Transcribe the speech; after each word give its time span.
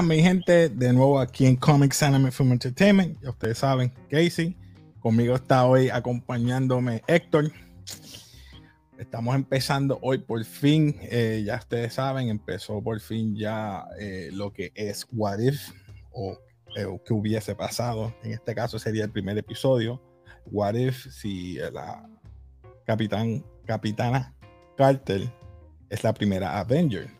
Buenas, 0.00 0.16
mi 0.16 0.22
gente, 0.22 0.70
de 0.70 0.92
nuevo 0.94 1.20
aquí 1.20 1.44
en 1.44 1.56
Comics 1.56 2.02
Anime 2.02 2.30
Film 2.30 2.52
Entertainment. 2.52 3.20
Ya 3.20 3.28
ustedes 3.28 3.58
saben, 3.58 3.92
Casey. 4.08 4.56
Conmigo 4.98 5.34
está 5.34 5.66
hoy 5.66 5.90
acompañándome 5.90 7.02
Héctor. 7.06 7.52
Estamos 8.98 9.34
empezando 9.34 9.98
hoy 10.00 10.16
por 10.16 10.42
fin, 10.42 10.96
eh, 11.02 11.42
ya 11.44 11.56
ustedes 11.56 11.92
saben, 11.92 12.30
empezó 12.30 12.82
por 12.82 12.98
fin 12.98 13.36
ya 13.36 13.84
eh, 13.98 14.30
lo 14.32 14.54
que 14.54 14.72
es 14.74 15.06
What 15.12 15.38
If 15.40 15.68
o 16.12 16.38
eh, 16.76 16.86
que 17.04 17.12
hubiese 17.12 17.54
pasado. 17.54 18.14
En 18.22 18.32
este 18.32 18.54
caso 18.54 18.78
sería 18.78 19.04
el 19.04 19.10
primer 19.10 19.36
episodio. 19.36 20.00
What 20.46 20.76
If 20.76 21.12
si 21.12 21.56
la 21.56 22.08
capitán, 22.86 23.44
capitana 23.66 24.34
Carter 24.78 25.30
es 25.90 26.02
la 26.02 26.14
primera 26.14 26.58
Avenger. 26.58 27.19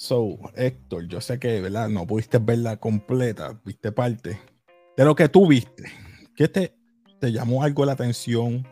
So, 0.00 0.38
Héctor, 0.54 1.08
yo 1.08 1.20
sé 1.20 1.38
que 1.38 1.60
¿verdad? 1.60 1.90
no 1.90 2.06
pudiste 2.06 2.38
verla 2.38 2.78
completa, 2.78 3.60
viste 3.66 3.92
parte 3.92 4.40
de 4.96 5.04
lo 5.04 5.14
que 5.14 5.28
tú 5.28 5.46
viste. 5.46 5.92
¿Qué 6.34 6.48
te, 6.48 6.74
te 7.20 7.30
llamó 7.30 7.62
algo 7.62 7.84
la 7.84 7.92
atención? 7.92 8.66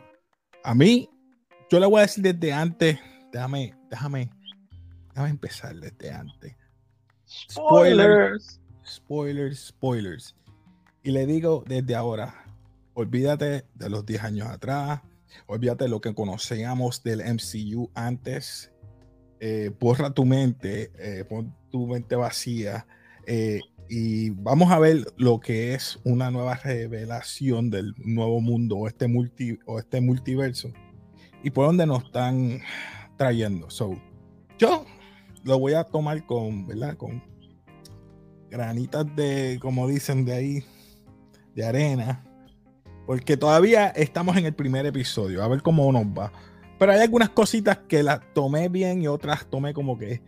A 0.63 0.73
mí 0.73 1.07
yo 1.69 1.79
le 1.79 1.85
voy 1.85 1.99
a 1.99 2.01
decir 2.01 2.23
desde 2.23 2.51
antes, 2.51 2.97
déjame, 3.31 3.75
déjame, 3.91 4.31
déjame 5.09 5.29
empezar 5.29 5.75
desde 5.75 6.11
antes. 6.11 6.55
Spoilers. 7.27 8.59
Spoilers, 8.83 9.67
spoilers. 9.67 10.35
Y 11.03 11.11
le 11.11 11.27
digo 11.27 11.63
desde 11.67 11.93
ahora, 11.93 12.43
olvídate 12.95 13.67
de 13.75 13.89
los 13.91 14.03
10 14.03 14.23
años 14.23 14.47
atrás, 14.47 15.01
olvídate 15.45 15.83
de 15.83 15.91
lo 15.91 16.01
que 16.01 16.15
conocíamos 16.15 17.03
del 17.03 17.21
MCU 17.21 17.91
antes, 17.93 18.71
eh, 19.39 19.71
borra 19.79 20.11
tu 20.11 20.25
mente, 20.25 20.91
eh, 20.99 21.23
pon 21.23 21.55
tu 21.69 21.87
mente 21.87 22.15
vacía 22.15 22.85
eh, 23.25 23.61
y 23.87 24.31
vamos 24.31 24.71
a 24.71 24.79
ver 24.79 25.05
lo 25.17 25.39
que 25.39 25.73
es 25.73 25.99
una 26.03 26.29
nueva 26.31 26.55
revelación 26.55 27.69
del 27.69 27.93
nuevo 27.97 28.41
mundo 28.41 28.77
o 28.77 28.87
este, 28.87 29.07
multi, 29.07 29.57
o 29.65 29.79
este 29.79 30.01
multiverso 30.01 30.71
y 31.43 31.49
por 31.51 31.67
dónde 31.67 31.85
nos 31.85 32.03
están 32.03 32.59
trayendo. 33.17 33.69
So, 33.69 33.99
yo 34.57 34.85
lo 35.43 35.59
voy 35.59 35.73
a 35.73 35.83
tomar 35.83 36.25
con, 36.25 36.67
¿verdad? 36.67 36.97
Con 36.97 37.23
granitas 38.49 39.05
de, 39.15 39.57
como 39.61 39.87
dicen 39.87 40.25
de 40.25 40.33
ahí, 40.33 40.63
de 41.55 41.65
arena, 41.65 42.25
porque 43.05 43.37
todavía 43.37 43.87
estamos 43.87 44.37
en 44.37 44.45
el 44.45 44.53
primer 44.53 44.85
episodio, 44.85 45.43
a 45.43 45.47
ver 45.47 45.61
cómo 45.61 45.91
nos 45.91 46.05
va. 46.05 46.31
Pero 46.79 46.93
hay 46.93 47.01
algunas 47.01 47.29
cositas 47.29 47.77
que 47.89 48.01
las 48.01 48.21
tomé 48.33 48.69
bien 48.69 49.01
y 49.01 49.07
otras 49.07 49.45
tomé 49.47 49.73
como 49.73 49.97
que 49.97 50.21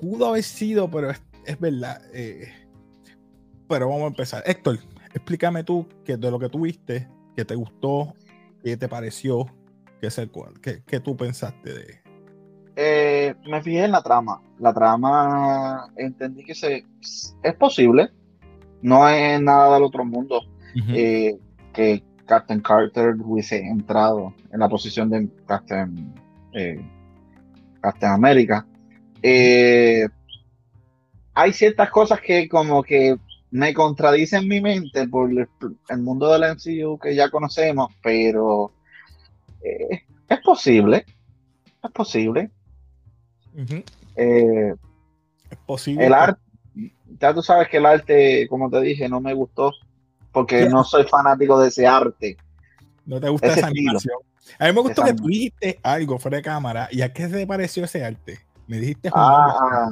pudo 0.00 0.28
haber 0.28 0.44
sido, 0.44 0.88
pero 0.88 1.10
es, 1.10 1.60
verdad. 1.60 2.00
Eh, 2.14 2.48
pero 3.68 3.88
vamos 3.88 4.04
a 4.04 4.06
empezar. 4.06 4.44
Héctor, 4.46 4.78
explícame 5.12 5.64
tú 5.64 5.86
que 6.04 6.16
de 6.16 6.30
lo 6.30 6.38
que 6.38 6.48
tuviste, 6.48 7.08
que 7.36 7.44
te 7.44 7.56
gustó, 7.56 8.14
qué 8.62 8.76
te 8.76 8.88
pareció, 8.88 9.46
¿Qué, 10.00 10.06
es 10.08 10.18
el 10.18 10.30
cual? 10.30 10.52
¿Qué, 10.60 11.00
tú 11.00 11.16
pensaste 11.16 11.72
de? 11.72 12.00
Eh, 12.76 13.34
me 13.48 13.62
fijé 13.62 13.84
en 13.84 13.92
la 13.92 14.02
trama. 14.02 14.40
La 14.58 14.72
trama 14.72 15.88
entendí 15.96 16.44
que 16.44 16.54
se, 16.54 16.84
es 17.42 17.54
posible. 17.54 18.10
No 18.82 19.08
es 19.08 19.40
nada 19.40 19.74
del 19.74 19.82
otro 19.82 20.04
mundo. 20.04 20.42
Eh, 20.88 21.38
que 21.72 22.02
Captain 22.26 22.60
Carter 22.60 23.14
hubiese 23.22 23.58
entrado 23.58 24.34
en 24.52 24.60
la 24.60 24.68
posición 24.68 25.10
de 25.10 25.28
Captain, 25.46 26.12
eh, 26.52 26.80
Captain 27.80 28.12
América. 28.12 28.66
hay 29.22 30.08
ciertas 31.52 31.90
cosas 31.90 32.20
que 32.20 32.48
como 32.48 32.82
que 32.82 33.16
me 33.50 33.72
contradicen 33.72 34.48
mi 34.48 34.60
mente 34.60 35.06
por 35.06 35.30
el, 35.30 35.48
el 35.88 35.98
mundo 35.98 36.32
del 36.32 36.56
MCU 36.56 36.98
que 36.98 37.14
ya 37.14 37.30
conocemos, 37.30 37.94
pero 38.02 38.72
eh, 39.62 40.02
es 40.28 40.40
posible, 40.40 41.04
es 41.82 41.90
posible. 41.92 42.50
Eh, 44.16 44.74
es 45.50 45.58
posible. 45.66 46.04
El 46.04 46.14
arte, 46.14 46.40
ya 47.20 47.32
tú 47.32 47.42
sabes 47.42 47.68
que 47.68 47.76
el 47.76 47.86
arte, 47.86 48.48
como 48.48 48.68
te 48.68 48.80
dije, 48.80 49.08
no 49.08 49.20
me 49.20 49.34
gustó 49.34 49.72
porque 50.34 50.68
no 50.68 50.84
soy 50.84 51.04
fanático 51.04 51.58
de 51.58 51.68
ese 51.68 51.86
arte. 51.86 52.36
No 53.06 53.18
te 53.18 53.30
gusta 53.30 53.46
esa 53.46 53.68
animación. 53.68 54.18
A 54.58 54.66
mí 54.66 54.72
me 54.74 54.80
gustó 54.82 55.02
que 55.02 55.14
tú 55.14 55.26
dijiste 55.26 55.80
algo 55.82 56.18
fuera 56.18 56.36
de 56.36 56.42
cámara. 56.42 56.88
¿Y 56.90 57.00
a 57.00 57.10
qué 57.10 57.26
se 57.30 57.46
pareció 57.46 57.84
ese 57.84 58.04
arte? 58.04 58.40
Me 58.66 58.78
dijiste. 58.78 59.10
Ah, 59.14 59.90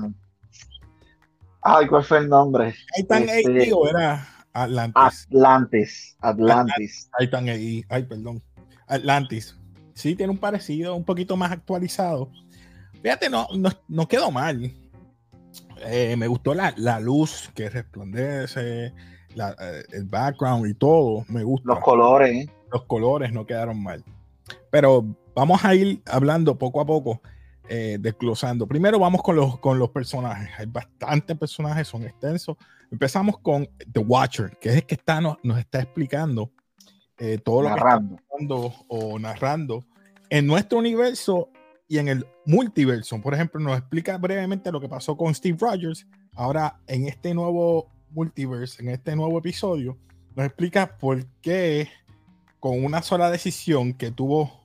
ay, 1.63 1.87
¿cuál 1.87 2.05
fue 2.05 2.19
el 2.19 2.29
nombre? 2.29 2.75
Titan 2.95 3.27
este, 3.27 3.73
o 3.73 3.89
era 3.89 4.29
Atlantis. 4.53 5.27
Atlantis. 5.31 6.17
Atlantis. 6.21 7.11
Titan 7.19 7.49
Ay, 7.49 8.03
perdón. 8.03 8.43
Atlantis 8.87 9.57
sí 9.95 10.17
tiene 10.17 10.33
un 10.33 10.39
parecido, 10.39 10.95
un 10.95 11.05
poquito 11.05 11.37
más 11.37 11.53
actualizado. 11.53 12.31
Fíjate, 13.03 13.29
no, 13.29 13.49
no, 13.89 14.09
quedó 14.09 14.31
mal. 14.31 14.73
Eh, 15.85 16.17
me 16.17 16.27
gustó 16.29 16.55
la, 16.55 17.01
luz 17.01 17.51
que 17.55 17.69
resplandece, 17.69 18.95
eh, 19.37 19.83
el 19.93 20.05
background 20.05 20.67
y 20.67 20.75
todo. 20.75 21.25
Me 21.29 21.45
gusta. 21.45 21.69
Los 21.69 21.81
colores. 21.81 22.47
Los 22.71 22.85
colores 22.85 23.33
no 23.33 23.47
quedaron 23.47 23.83
mal. 23.83 24.05
Pero 24.71 25.05
vamos 25.35 25.65
a 25.65 25.75
ir 25.75 26.03
hablando 26.07 26.57
poco 26.57 26.81
a 26.81 26.87
poco, 26.87 27.21
eh, 27.69 27.99
desglosando. 28.01 28.67
Primero 28.67 28.99
vamos 28.99 29.23
con 29.23 29.37
los, 29.37 29.59
con 29.59 29.79
los 29.79 29.91
personajes. 29.91 30.49
Hay 30.59 30.67
bastantes 30.67 31.37
personajes, 31.37 31.89
son 31.89 32.05
extensos. 32.05 32.57
Empezamos 32.91 33.39
con 33.39 33.69
The 33.91 34.01
Watcher, 34.01 34.57
que 34.61 34.71
es 34.71 34.77
el 34.77 34.87
que 34.87 34.95
está, 34.95 35.21
nos, 35.21 35.37
nos 35.43 35.59
está 35.59 35.81
explicando 35.81 36.51
eh, 37.19 37.39
todo 37.39 37.63
lo 37.63 37.69
que 37.69 37.75
está 37.75 38.01
o 38.89 39.19
narrando 39.19 39.85
en 40.29 40.47
nuestro 40.47 40.79
universo 40.79 41.51
y 41.87 41.99
en 41.99 42.09
el 42.09 42.27
multiverso. 42.47 43.21
Por 43.21 43.35
ejemplo, 43.35 43.61
nos 43.61 43.79
explica 43.79 44.17
brevemente 44.17 44.73
lo 44.73 44.81
que 44.81 44.89
pasó 44.89 45.15
con 45.15 45.35
Steve 45.35 45.59
Rogers. 45.61 46.07
Ahora, 46.35 46.81
en 46.87 47.07
este 47.07 47.35
nuevo 47.35 47.91
multiverso, 48.13 48.83
en 48.83 48.91
este 48.91 49.17
nuevo 49.17 49.39
episodio, 49.39 49.99
nos 50.35 50.47
explica 50.47 50.97
por 50.99 51.25
qué 51.41 51.89
con 52.61 52.85
una 52.85 53.03
sola 53.03 53.31
decisión 53.31 53.93
que 53.93 54.11
tuvo 54.11 54.63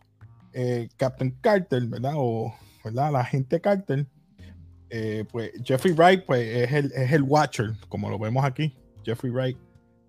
eh, 0.54 0.90
Captain 0.98 1.36
Carter, 1.42 1.86
¿verdad? 1.88 2.14
O 2.16 2.54
¿verdad? 2.84 3.12
la 3.12 3.22
agente 3.22 3.60
Carter, 3.60 4.06
eh, 4.90 5.26
pues 5.32 5.52
Jeffrey 5.64 5.94
Wright 5.94 6.26
pues, 6.26 6.42
es, 6.42 6.72
el, 6.72 6.92
es 6.94 7.12
el 7.12 7.24
Watcher, 7.24 7.74
como 7.90 8.10
lo 8.10 8.20
vemos 8.20 8.46
aquí. 8.46 8.74
Jeffrey 9.04 9.32
Wright 9.32 9.58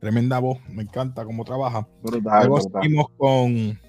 Tremenda 0.01 0.39
voz, 0.39 0.59
me 0.69 0.83
encanta 0.83 1.25
cómo 1.25 1.45
trabaja. 1.45 1.89
Luego 2.03 2.61
seguimos 2.61 3.09
con, 3.17 3.81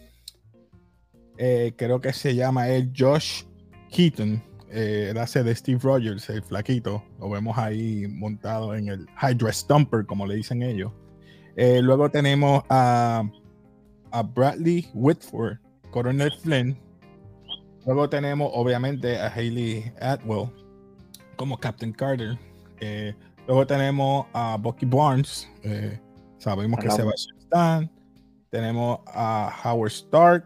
eh, 1.38 1.74
creo 1.76 2.02
que 2.02 2.14
se 2.14 2.34
llama 2.34 2.68
el 2.70 2.92
Josh 2.98 3.44
Keaton, 3.92 4.42
eh, 4.72 5.14
hace 5.20 5.44
de 5.44 5.56
Steve 5.56 5.80
Rogers, 5.82 6.30
el 6.30 6.44
flaquito. 6.44 7.04
Lo 7.20 7.30
vemos 7.30 7.58
ahí 7.58 8.08
montado 8.08 8.76
en 8.76 8.90
el 8.90 9.08
Hydra 9.22 9.52
Stumper, 9.52 10.06
como 10.06 10.26
le 10.26 10.36
dicen 10.36 10.62
ellos. 10.62 10.92
Eh, 11.56 11.82
luego 11.82 12.10
tenemos 12.10 12.64
a, 12.70 13.24
a 14.12 14.24
Bradley 14.24 14.88
Whitford, 14.94 15.58
Coronel 15.92 16.32
Flynn. 16.42 16.78
Luego 17.86 18.10
tenemos, 18.10 18.52
obviamente, 18.54 19.20
a 19.20 19.28
Hayley 19.34 19.92
Atwell 20.02 20.50
como 21.36 21.58
Captain 21.58 21.92
Carter. 21.92 22.38
Luego 23.50 23.66
tenemos 23.66 24.28
a 24.32 24.58
Bucky 24.58 24.86
Barnes, 24.86 25.50
eh, 25.64 26.00
sabemos 26.38 26.80
que 26.80 26.92
se 26.92 27.02
va 27.02 27.10
a 27.10 27.16
estar. 27.16 27.90
Tenemos 28.52 29.00
a 29.08 29.52
Howard 29.66 29.90
Stark, 29.90 30.46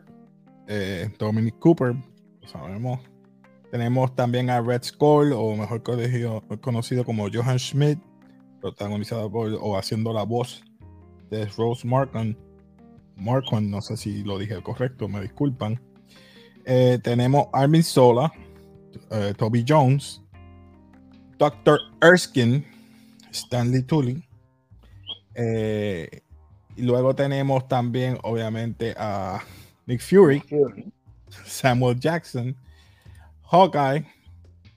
eh, 0.68 1.14
Dominic 1.20 1.60
Cooper, 1.60 1.96
lo 2.42 2.48
sabemos. 2.48 3.02
Tenemos 3.74 4.16
también 4.16 4.52
a 4.52 4.62
Red 4.62 4.84
Skull, 4.84 5.34
o 5.34 5.56
mejor 5.56 5.82
conocido, 6.62 7.04
como 7.04 7.28
Johan 7.34 7.58
Schmidt, 7.58 7.98
protagonizado 8.62 9.32
por 9.32 9.52
o 9.60 9.76
haciendo 9.76 10.14
la 10.14 10.22
voz 10.22 10.64
de 11.32 11.48
Rose 11.58 11.88
Markham. 11.88 12.36
Markham, 13.16 13.72
no 13.72 13.82
sé 13.82 13.98
si 13.98 14.24
lo 14.24 14.38
dije 14.38 14.62
correcto, 14.62 15.08
me 15.10 15.22
disculpan. 15.22 15.82
Eh, 16.66 17.00
tenemos 17.02 17.48
Armin 17.52 17.82
Sola, 17.82 18.32
Toby 19.38 19.66
Jones, 19.68 20.22
Dr. 21.40 21.80
Erskine, 22.00 22.64
Stanley 23.32 23.82
Tully. 23.82 24.24
Eh, 25.34 26.22
y 26.76 26.84
luego 26.84 27.16
tenemos 27.16 27.68
también, 27.68 28.20
obviamente, 28.22 28.94
a 29.00 29.40
Nick 29.88 30.02
Fury, 30.02 30.44
Samuel 31.48 32.00
Jackson, 32.00 32.56
Hawkeye, 33.54 34.04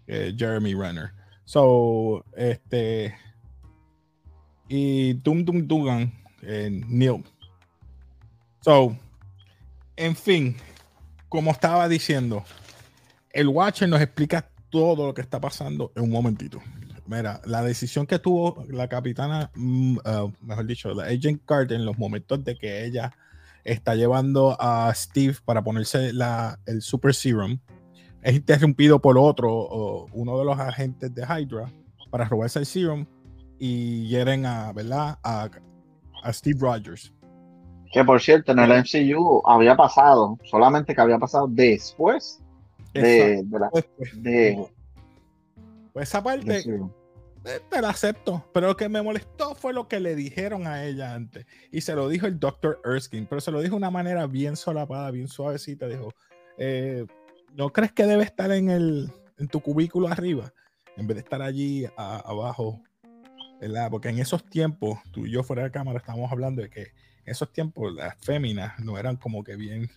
Jeremy 0.07 0.75
Renner. 0.75 1.13
So, 1.47 2.23
este. 2.37 3.17
Y 4.69 5.15
Dum 5.15 5.45
Dum 5.45 5.67
Dugan, 5.67 6.13
eh, 6.43 6.69
Neil. 6.87 7.25
So, 8.61 8.97
en 9.97 10.15
fin, 10.15 10.57
como 11.29 11.53
estaba 11.53 11.89
diciendo, 11.89 12.45
el 13.31 13.49
Watcher 13.49 13.89
nos 13.89 14.01
explica 14.01 14.47
todo 14.69 15.07
lo 15.07 15.15
que 15.15 15.23
está 15.23 15.41
pasando 15.41 15.93
en 15.95 16.03
un 16.03 16.11
momentito 16.11 16.61
Mira, 17.07 17.41
la 17.45 17.63
decisión 17.63 18.07
que 18.07 18.19
tuvo 18.19 18.65
la 18.69 18.89
capitana, 18.89 19.51
mm, 19.55 19.99
uh, 19.99 20.33
mejor 20.43 20.67
dicho, 20.67 20.93
la 20.93 21.05
Agent 21.05 21.43
Carter 21.45 21.77
en 21.77 21.85
los 21.85 21.97
momentos 21.97 22.43
de 22.45 22.57
que 22.57 22.85
ella 22.85 23.13
está 23.63 23.95
llevando 23.95 24.57
a 24.61 24.93
Steve 24.95 25.37
para 25.45 25.63
ponerse 25.63 26.13
la, 26.13 26.59
el 26.67 26.83
Super 26.83 27.15
Serum, 27.15 27.59
es 28.27 28.35
interrumpido 28.35 29.01
por 29.01 29.17
otro, 29.19 29.53
o 29.53 30.09
uno 30.13 30.37
de 30.37 30.45
los 30.45 30.59
agentes 30.59 31.15
de 31.15 31.23
Hydra, 31.23 31.71
para 32.11 32.25
robarse 32.25 32.59
el 32.59 32.67
Serum 32.67 33.07
y 33.57 34.09
hieren 34.09 34.45
a, 34.45 34.73
¿verdad? 34.73 35.17
A, 35.23 35.49
a 36.25 36.33
Steve 36.33 36.59
Rogers. 36.61 37.13
Que 37.93 38.05
por 38.05 38.21
cierto, 38.21 38.51
en 38.51 38.59
el 38.59 38.71
MCU 38.71 39.43
había 39.47 39.77
pasado, 39.77 40.37
solamente 40.43 40.93
que 40.93 41.01
había 41.01 41.21
pasado 41.21 41.47
después 41.49 42.43
de, 42.93 43.45
la, 43.49 43.71
de, 44.15 44.67
pues 45.93 46.09
esa 46.09 46.21
parte 46.21 46.65
eh, 47.45 47.61
te 47.71 47.81
la 47.81 47.91
acepto, 47.91 48.45
pero 48.53 48.67
lo 48.67 48.77
que 48.77 48.89
me 48.89 49.03
molestó 49.03 49.55
fue 49.55 49.73
lo 49.73 49.87
que 49.87 50.01
le 50.01 50.17
dijeron 50.17 50.67
a 50.67 50.85
ella 50.85 51.15
antes. 51.15 51.47
Y 51.71 51.83
se 51.83 51.95
lo 51.95 52.09
dijo 52.09 52.27
el 52.27 52.41
Dr. 52.41 52.81
Erskine, 52.85 53.29
pero 53.31 53.41
se 53.41 53.53
lo 53.53 53.61
dijo 53.61 53.75
de 53.75 53.77
una 53.77 53.93
manera 53.93 54.27
bien 54.27 54.57
solapada, 54.57 55.13
bien 55.13 55.29
suavecita. 55.29 55.87
Dijo, 55.87 56.13
eh, 56.59 57.07
¿no 57.55 57.71
crees 57.71 57.93
que 57.93 58.05
debe 58.05 58.25
estar 58.25 58.51
en, 58.53 58.71
el, 58.71 59.13
en 59.39 59.49
tu 59.49 59.61
cubículo 59.61 60.09
arriba? 60.09 60.53
En 60.97 61.07
vez 61.07 61.17
de 61.17 61.23
estar 61.23 61.43
allí 61.43 61.87
abajo, 61.97 62.81
¿verdad? 63.61 63.91
Porque 63.91 64.09
en 64.09 64.19
esos 64.19 64.45
tiempos, 64.45 64.99
tú 65.13 65.27
y 65.27 65.31
yo 65.31 65.43
fuera 65.43 65.65
de 65.65 65.71
cámara 65.71 65.99
estábamos 65.99 66.31
hablando 66.33 66.63
de 66.63 66.71
que 66.71 66.83
en 66.83 67.33
esos 67.33 67.53
tiempos 67.53 67.93
las 67.93 68.17
féminas 68.19 68.79
no 68.79 68.99
eran 68.99 69.17
como 69.17 69.45
que 69.45 69.57
bien 69.57 69.91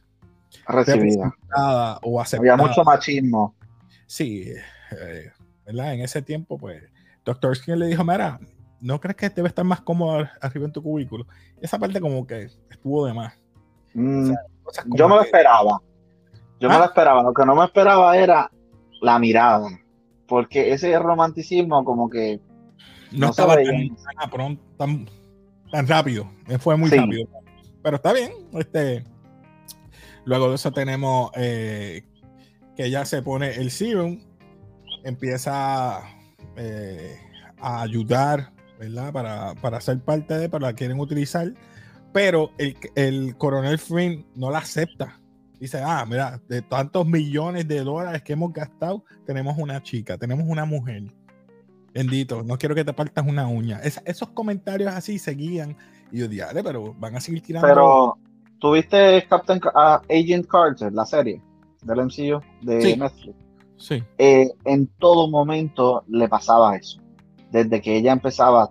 recibidas 0.68 1.32
o 2.02 2.20
aceptadas. 2.20 2.34
Había 2.34 2.58
mucho 2.58 2.84
machismo. 2.84 3.56
Sí, 4.08 4.52
eh, 4.92 5.32
en 5.66 6.02
ese 6.02 6.22
tiempo, 6.22 6.58
pues, 6.58 6.84
Doctor 7.24 7.56
Skin 7.56 7.78
le 7.78 7.88
dijo, 7.88 8.04
mira, 8.04 8.40
¿no 8.82 9.00
crees 9.00 9.16
que 9.16 9.30
debe 9.30 9.50
estar 9.50 9.66
más 9.66 9.82
cómodo 9.82 10.28
arriba 10.42 10.66
en 10.66 10.72
tu 10.72 10.82
cubículo? 10.82 11.28
esa 11.62 11.78
parte 11.78 12.00
como 12.00 12.26
que 12.26 12.50
estuvo 12.70 13.06
de 13.06 13.14
más. 13.14 13.34
Mm, 13.94 14.34
yo 14.96 15.10
me 15.10 15.16
lo 15.16 15.22
esperaba. 15.22 15.82
Yo 16.60 16.70
me 16.70 16.76
lo 16.76 16.84
¿Ah? 16.84 16.88
esperaba. 16.88 17.24
Lo 17.24 17.34
que 17.34 17.46
no 17.46 17.56
me 17.56 17.66
esperaba 17.66 18.18
era 18.18 18.52
la 19.02 19.20
mirada. 19.20 19.70
Porque 20.28 20.74
ese 20.74 20.98
romanticismo 21.00 21.84
como 21.84 22.10
que... 22.10 22.40
No, 23.12 23.30
estaba 23.30 23.56
tan, 23.56 24.60
tan, 24.78 25.10
tan, 25.72 25.88
rápido. 25.88 26.30
Fue 26.60 26.78
muy 26.78 26.90
rápido. 26.90 27.28
Pero 27.82 27.96
está 27.96 28.14
bien. 28.14 28.32
Este, 28.54 29.04
luego 30.26 30.50
de 30.50 30.56
eso 30.56 30.72
tenemos 30.72 31.32
eh, 31.36 32.04
que 32.76 32.86
ella 32.86 33.06
se 33.06 33.24
pone 33.24 33.56
el 33.56 33.72
serum 33.72 34.20
empieza 35.04 36.02
eh, 36.56 37.18
a 37.60 37.82
ayudar, 37.82 38.52
¿verdad? 38.80 39.12
Para, 39.12 39.56
para, 39.56 39.82
ser 39.82 40.00
parte 40.00 40.38
de, 40.38 40.50
para 40.50 40.68
la 40.68 40.74
quieren 40.74 41.00
utilizar, 41.00 41.54
pero 42.14 42.52
el, 42.58 42.78
el 42.96 43.36
coronel 43.38 43.80
Flynn 43.80 44.26
no 44.36 44.52
la 44.52 44.60
acepta. 44.60 45.19
Dice, 45.60 45.82
ah, 45.84 46.06
mira, 46.08 46.42
de 46.48 46.62
tantos 46.62 47.06
millones 47.06 47.68
de 47.68 47.84
dólares 47.84 48.24
que 48.24 48.34
hemos 48.34 48.54
gastado, 48.54 49.04
tenemos 49.26 49.58
una 49.58 49.84
chica, 49.84 50.18
tenemos 50.18 50.46
una 50.48 50.66
mujer. 50.66 51.04
Bendito, 51.94 52.44
no 52.44 52.58
quiero 52.58 52.76
que 52.76 52.86
te 52.86 52.94
partas 52.94 53.26
una 53.28 53.48
uña. 53.48 53.82
esos 53.82 54.30
comentarios 54.30 54.94
así 54.94 55.20
seguían. 55.20 55.76
Y 56.12 56.20
yo 56.20 56.28
dije, 56.28 56.46
pero 56.64 56.94
van 56.94 57.16
a 57.16 57.20
seguir 57.20 57.42
tirando. 57.42 57.68
Pero, 57.68 58.18
¿tuviste 58.60 59.26
Captain 59.30 59.60
uh, 59.66 60.00
Agent 60.10 60.48
Carter, 60.48 60.94
la 60.94 61.06
serie 61.06 61.42
del 61.84 62.06
MCU 62.06 62.42
de 62.62 62.96
Netflix? 62.96 63.36
Sí. 63.78 64.04
Eh, 64.18 64.50
en 64.66 64.88
todo 65.00 65.30
momento 65.30 66.04
le 66.08 66.28
pasaba 66.30 66.76
eso. 66.76 67.00
Desde 67.52 67.82
que 67.82 67.98
ella 67.98 68.14
empezaba 68.14 68.70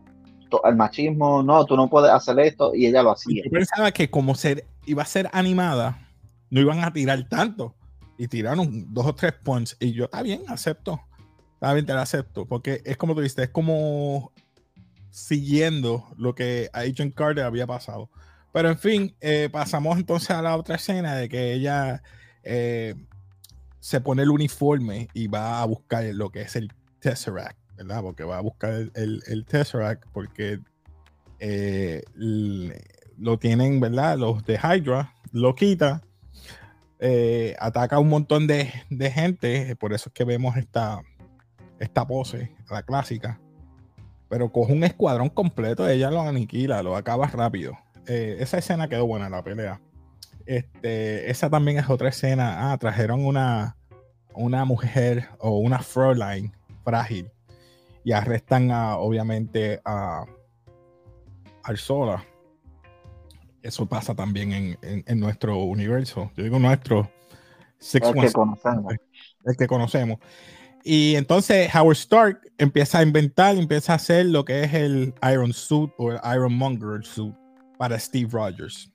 el 0.65 0.77
machismo, 0.77 1.43
no, 1.43 1.65
tú 1.65 1.77
no 1.77 1.89
puedes 1.89 2.11
hacer 2.11 2.39
esto, 2.41 2.75
y 2.75 2.87
ella 2.87 3.03
lo 3.03 3.13
hacía. 3.13 3.43
Yo 3.45 3.51
pensaba 3.51 3.91
que 3.91 4.09
como 4.09 4.35
ser, 4.35 4.65
iba 4.87 5.03
a 5.03 5.07
ser 5.07 5.29
animada, 5.33 6.08
no 6.51 6.61
iban 6.61 6.85
a 6.85 6.93
tirar 6.93 7.29
tanto. 7.29 7.75
Y 8.17 8.27
tiraron 8.27 8.93
dos 8.93 9.07
o 9.07 9.15
tres 9.15 9.33
points. 9.33 9.77
Y 9.79 9.93
yo, 9.93 10.05
está 10.05 10.23
bien, 10.23 10.43
acepto. 10.49 11.01
Está 11.55 11.73
bien, 11.73 11.87
te 11.87 11.93
lo 11.93 12.01
acepto. 12.01 12.47
Porque 12.47 12.83
es 12.85 12.97
como 12.97 13.15
tú 13.15 13.21
dices, 13.21 13.39
es 13.39 13.51
como 13.51 14.33
siguiendo 15.11 16.07
lo 16.17 16.35
que 16.35 16.69
a 16.73 16.81
Agent 16.81 17.15
Carter 17.15 17.45
había 17.45 17.67
pasado. 17.67 18.11
Pero 18.53 18.71
en 18.71 18.79
fin, 18.79 19.17
eh, 19.21 19.49
pasamos 19.53 19.99
entonces 19.99 20.31
a 20.31 20.43
la 20.43 20.57
otra 20.57 20.77
escena 20.77 21.15
de 21.15 21.29
que 21.29 21.53
ella 21.53 22.03
eh, 22.43 22.95
se 23.81 24.01
pone 24.01 24.23
el 24.23 24.31
uniforme 24.31 25.09
y 25.15 25.27
va 25.29 25.63
a 25.63 25.65
buscar 25.67 26.05
lo 26.15 26.31
que 26.31 26.43
es 26.43 26.57
el 26.57 26.73
Tesseract, 27.01 27.59
¿verdad? 27.77 28.03
Porque 28.03 28.25
va 28.25 28.39
a 28.39 28.41
buscar 28.41 28.91
el, 28.95 29.45
Tesseract 29.47 30.05
porque 30.13 30.61
eh, 31.39 32.03
lo 32.15 33.39
tienen, 33.39 33.81
¿verdad? 33.81 34.19
Los 34.19 34.45
de 34.45 34.55
Hydra, 34.55 35.15
lo 35.33 35.55
quita, 35.55 36.03
eh, 37.01 37.55
ataca 37.59 37.97
a 37.97 37.99
un 37.99 38.09
montón 38.09 38.47
de, 38.47 38.67
gente, 39.13 39.77
por 39.77 39.93
eso 39.93 40.09
es 40.09 40.13
que 40.13 40.25
vemos 40.25 40.57
esta, 40.57 41.01
esta 41.79 42.07
pose, 42.07 42.55
la 42.71 42.83
clásica. 42.83 43.41
Pero 44.29 44.53
coge 44.53 44.73
un 44.73 44.85
escuadrón 44.85 45.31
completo, 45.31 45.89
ella 45.89 46.11
lo 46.11 46.21
aniquila, 46.21 46.83
lo 46.83 46.97
acaba 46.97 47.27
rápido. 47.29 47.79
Eh, 48.07 48.37
esa 48.41 48.59
escena 48.59 48.89
quedó 48.89 49.07
buena, 49.07 49.31
la 49.31 49.43
pelea. 49.43 49.81
Este, 50.45 51.31
esa 51.31 51.49
también 51.51 51.79
es 51.79 51.89
otra 51.89 52.09
escena. 52.09 52.73
Ah, 52.73 52.79
trajeron 52.79 53.25
una, 53.25 53.77
una 54.35 54.65
mujer 54.65 55.29
o 55.39 55.59
una 55.59 55.79
Fräulein 55.79 56.53
frágil 56.85 57.31
y 58.05 58.13
arrestan 58.13 58.71
a, 58.71 58.97
obviamente 58.97 59.81
a 59.85 60.25
Arzola. 61.63 62.25
Eso 63.69 63.87
pasa 63.87 64.15
también 64.15 64.79
en, 64.83 65.21
nuestro 65.21 65.59
universo. 65.59 66.31
Yo 66.37 66.45
digo 66.45 66.59
nuestro. 66.59 67.11
el 67.93 68.01
que 68.01 68.33
conocemos. 68.33 68.95
El 69.45 69.57
que 69.57 69.67
conocemos. 69.67 70.19
Y 70.85 71.17
entonces 71.17 71.75
Howard 71.75 71.97
Stark 71.97 72.41
empieza 72.57 72.99
a 72.99 73.03
inventar, 73.03 73.57
empieza 73.57 73.93
a 73.93 73.97
hacer 73.97 74.27
lo 74.27 74.45
que 74.45 74.65
es 74.65 74.75
el 74.75 75.15
Iron 75.31 75.53
Suit 75.53 75.91
o 75.99 76.13
el 76.13 76.21
Iron 76.35 76.55
Monger 76.55 77.05
Suit 77.05 77.35
para 77.77 77.99
Steve 77.99 78.29
Rogers 78.33 78.91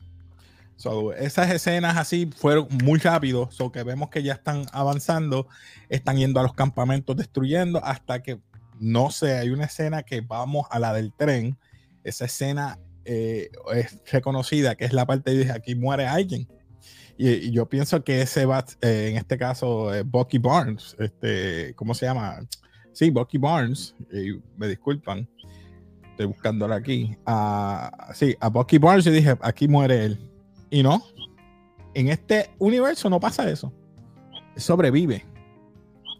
esas 1.18 1.51
escenas 1.51 1.98
así 1.98 2.30
fueron 2.36 2.68
muy 2.84 3.00
rápido, 3.00 3.50
so 3.51 3.72
que 3.72 3.84
vemos 3.84 4.10
que 4.10 4.24
ya 4.24 4.34
están 4.34 4.65
avanzando, 4.72 5.48
están 5.89 6.18
yendo 6.18 6.39
a 6.39 6.44
los 6.44 6.53
campamentos 6.53 7.15
destruyendo 7.15 7.84
hasta 7.84 8.22
que 8.22 8.39
no 8.80 9.12
sé, 9.12 9.38
hay 9.38 9.50
una 9.50 9.65
escena 9.65 10.03
que 10.03 10.22
vamos 10.22 10.68
a 10.70 10.80
la 10.80 10.94
del 10.94 11.13
tren. 11.13 11.58
Esa 12.03 12.25
escena 12.25 12.80
eh, 13.05 13.50
es 13.74 14.00
reconocida, 14.12 14.75
que 14.75 14.86
es 14.86 14.93
la 14.93 15.05
parte 15.05 15.36
de 15.36 15.51
aquí 15.51 15.75
muere 15.75 16.07
alguien. 16.07 16.48
Y, 17.17 17.51
yo 17.51 17.67
pienso 17.67 18.03
que 18.03 18.22
ese 18.22 18.45
va, 18.45 18.65
eh, 18.81 19.10
en 19.12 19.17
este 19.17 19.38
caso, 19.38 19.91
Bucky 20.05 20.39
Barnes, 20.39 20.95
este, 21.00 21.74
¿cómo 21.75 21.93
se 21.93 22.05
llama? 22.05 22.39
Sí, 22.91 23.10
Bucky 23.10 23.38
Barnes, 23.38 23.95
y 24.12 24.39
me 24.57 24.67
disculpan, 24.67 25.27
estoy 26.12 26.27
buscándolo 26.27 26.74
aquí. 26.74 27.15
Ah, 27.25 28.12
sí, 28.13 28.36
a 28.39 28.50
Bucky 28.50 28.77
Barnes 28.77 29.05
yo 29.05 29.12
dije, 29.12 29.36
aquí 29.41 29.67
muere 29.67 30.05
él 30.05 30.29
y 30.74 30.81
no, 30.81 31.03
en 31.93 32.10
este 32.10 32.50
universo 32.57 33.07
no 33.07 33.19
pasa 33.19 33.48
eso. 33.48 33.72
Sobrevive. 34.55 35.24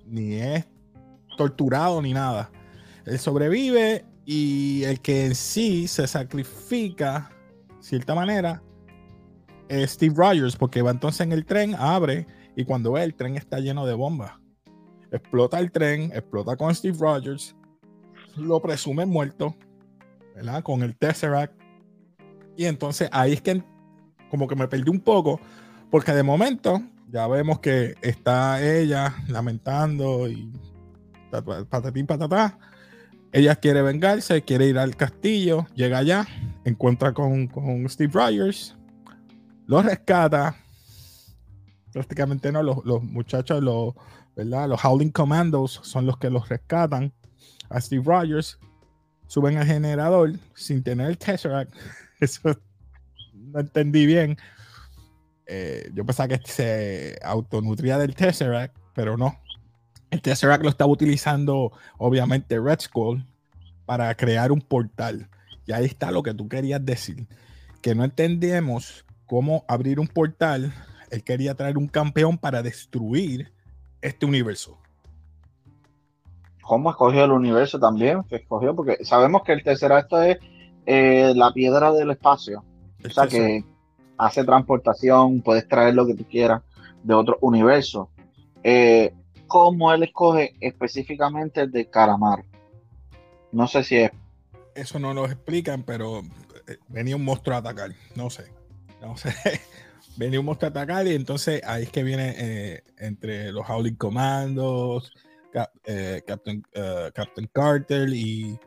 Ni 0.05 0.35
es 0.35 0.67
torturado 1.37 1.99
ni 2.03 2.13
nada. 2.13 2.51
Él 3.05 3.17
sobrevive 3.17 4.05
y 4.25 4.83
el 4.83 5.01
que 5.01 5.25
en 5.25 5.35
sí 5.35 5.87
se 5.87 6.07
sacrifica, 6.07 7.29
de 7.67 7.83
cierta 7.83 8.15
manera, 8.15 8.61
es 9.67 9.91
Steve 9.91 10.13
Rogers, 10.15 10.55
porque 10.55 10.81
va 10.81 10.91
entonces 10.91 11.21
en 11.21 11.31
el 11.31 11.45
tren, 11.45 11.75
abre 11.75 12.27
y 12.55 12.65
cuando 12.65 12.93
ve 12.93 13.03
el 13.03 13.15
tren 13.15 13.35
está 13.35 13.59
lleno 13.59 13.85
de 13.85 13.93
bombas. 13.93 14.33
Explota 15.11 15.59
el 15.59 15.71
tren, 15.71 16.11
explota 16.13 16.55
con 16.55 16.73
Steve 16.73 16.97
Rogers, 16.99 17.55
lo 18.37 18.61
presume 18.61 19.05
muerto, 19.05 19.55
¿verdad? 20.35 20.63
Con 20.63 20.81
el 20.83 20.95
Tesseract. 20.95 21.53
Y 22.55 22.65
entonces 22.65 23.09
ahí 23.11 23.33
es 23.33 23.41
que 23.41 23.63
como 24.29 24.47
que 24.47 24.55
me 24.55 24.67
perdí 24.67 24.89
un 24.89 24.99
poco, 24.99 25.39
porque 25.91 26.11
de 26.13 26.23
momento 26.23 26.81
ya 27.09 27.27
vemos 27.27 27.59
que 27.59 27.93
está 28.01 28.63
ella 28.63 29.15
lamentando 29.27 30.27
y 30.27 30.51
patatín 31.69 32.07
patatá. 32.07 32.57
Ella 33.33 33.55
quiere 33.55 33.81
vengarse, 33.81 34.43
quiere 34.43 34.67
ir 34.67 34.77
al 34.77 34.95
castillo, 34.95 35.65
llega 35.73 35.97
allá, 35.97 36.27
encuentra 36.65 37.13
con, 37.13 37.49
Steve 37.89 38.11
Rogers, 38.13 38.75
lo 39.65 39.81
rescata. 39.81 40.55
Prácticamente 41.91 42.51
no, 42.51 42.61
los, 42.61 43.03
muchachos, 43.03 43.63
los, 43.63 43.95
¿verdad? 44.35 44.69
los 44.69 44.85
Howling 44.85 45.09
Commandos 45.09 45.79
son 45.81 46.05
los 46.05 46.17
que 46.19 46.29
los 46.29 46.47
rescatan 46.47 47.11
a 47.69 47.81
Steve 47.81 48.03
Rogers, 48.05 48.59
suben 49.25 49.57
al 49.57 49.65
generador 49.65 50.33
sin 50.53 50.83
tener 50.83 51.09
el 51.09 51.17
Tesseract. 51.17 51.73
Eso 52.19 52.55
no 53.33 53.59
entendí 53.59 54.05
bien. 54.05 54.37
Eh, 55.47 55.89
yo 55.95 56.05
pensaba 56.05 56.27
que 56.27 56.39
se 56.45 57.17
autonutría 57.23 57.97
del 57.97 58.13
Tesseract, 58.13 58.77
pero 58.93 59.17
no. 59.17 59.42
El 60.13 60.22
Tesseract 60.22 60.62
lo 60.62 60.70
estaba 60.70 60.91
utilizando, 60.91 61.72
obviamente, 61.98 62.60
Red 62.60 62.82
Skull 62.82 63.25
para 63.88 64.13
crear 64.13 64.51
un 64.51 64.62
portal. 64.62 65.27
Y 65.65 65.72
ahí 65.72 65.86
está 65.86 66.12
lo 66.12 66.22
que 66.22 66.36
tú 66.36 66.48
querías 66.48 66.86
decir. 66.86 67.25
Que 67.82 67.96
no 67.96 68.03
entendemos 68.03 69.08
cómo 69.25 69.65
abrir 69.67 70.00
un 70.00 70.05
portal. 70.05 70.72
Él 71.10 71.24
quería 71.24 71.55
traer 71.55 71.79
un 71.79 71.88
campeón 71.88 72.38
para 72.38 72.62
destruir 72.62 73.51
este 74.01 74.27
universo. 74.27 74.77
¿Cómo 76.62 76.91
escogió 76.91 77.25
el 77.25 77.32
universo 77.32 77.79
también? 77.79 78.22
Que 78.25 78.36
escogió, 78.36 78.75
porque 78.75 79.03
sabemos 79.03 79.41
que 79.41 79.53
el 79.53 79.63
Tesseract 79.63 80.13
es 80.13 80.38
eh, 80.86 81.34
la 81.36 81.51
piedra 81.53 81.91
del 81.91 82.12
espacio. 82.12 82.63
o 83.03 83.10
sea 83.10 83.25
que 83.25 83.65
hace 84.20 84.43
transportación, 84.43 85.41
puedes 85.41 85.67
traer 85.67 85.96
lo 85.96 86.05
que 86.05 86.13
tú 86.13 86.24
quieras 86.24 86.62
de 87.01 87.15
otro 87.15 87.39
universo. 87.41 88.12
Eh, 88.63 89.12
cómo 89.47 89.93
él 89.93 90.03
escoge 90.03 90.55
específicamente 90.59 91.62
el 91.62 91.71
de 91.71 91.89
Calamar. 91.89 92.43
No 93.51 93.67
sé 93.67 93.83
si 93.83 93.97
es. 93.97 94.12
Eso 94.75 95.00
no 95.00 95.13
lo 95.13 95.25
explican, 95.25 95.83
pero 95.83 96.21
eh, 96.67 96.77
venía 96.88 97.15
un 97.15 97.23
monstruo 97.23 97.55
a 97.55 97.59
atacar. 97.59 97.91
No 98.15 98.29
sé. 98.29 98.51
No 99.01 99.15
sé. 99.17 99.33
venía 100.17 100.39
un 100.39 100.45
monstruo 100.45 100.67
a 100.67 100.71
atacar 100.71 101.07
y 101.07 101.15
entonces 101.15 101.62
ahí 101.65 101.83
es 101.83 101.89
que 101.89 102.03
viene 102.03 102.33
eh, 102.38 102.83
entre 102.97 103.51
los 103.51 103.69
Howling 103.69 103.95
Commandos, 103.95 105.13
eh, 105.85 106.23
Captain, 106.25 106.63
Captain 107.13 107.50
Carter 107.53 108.09
y 108.09 108.57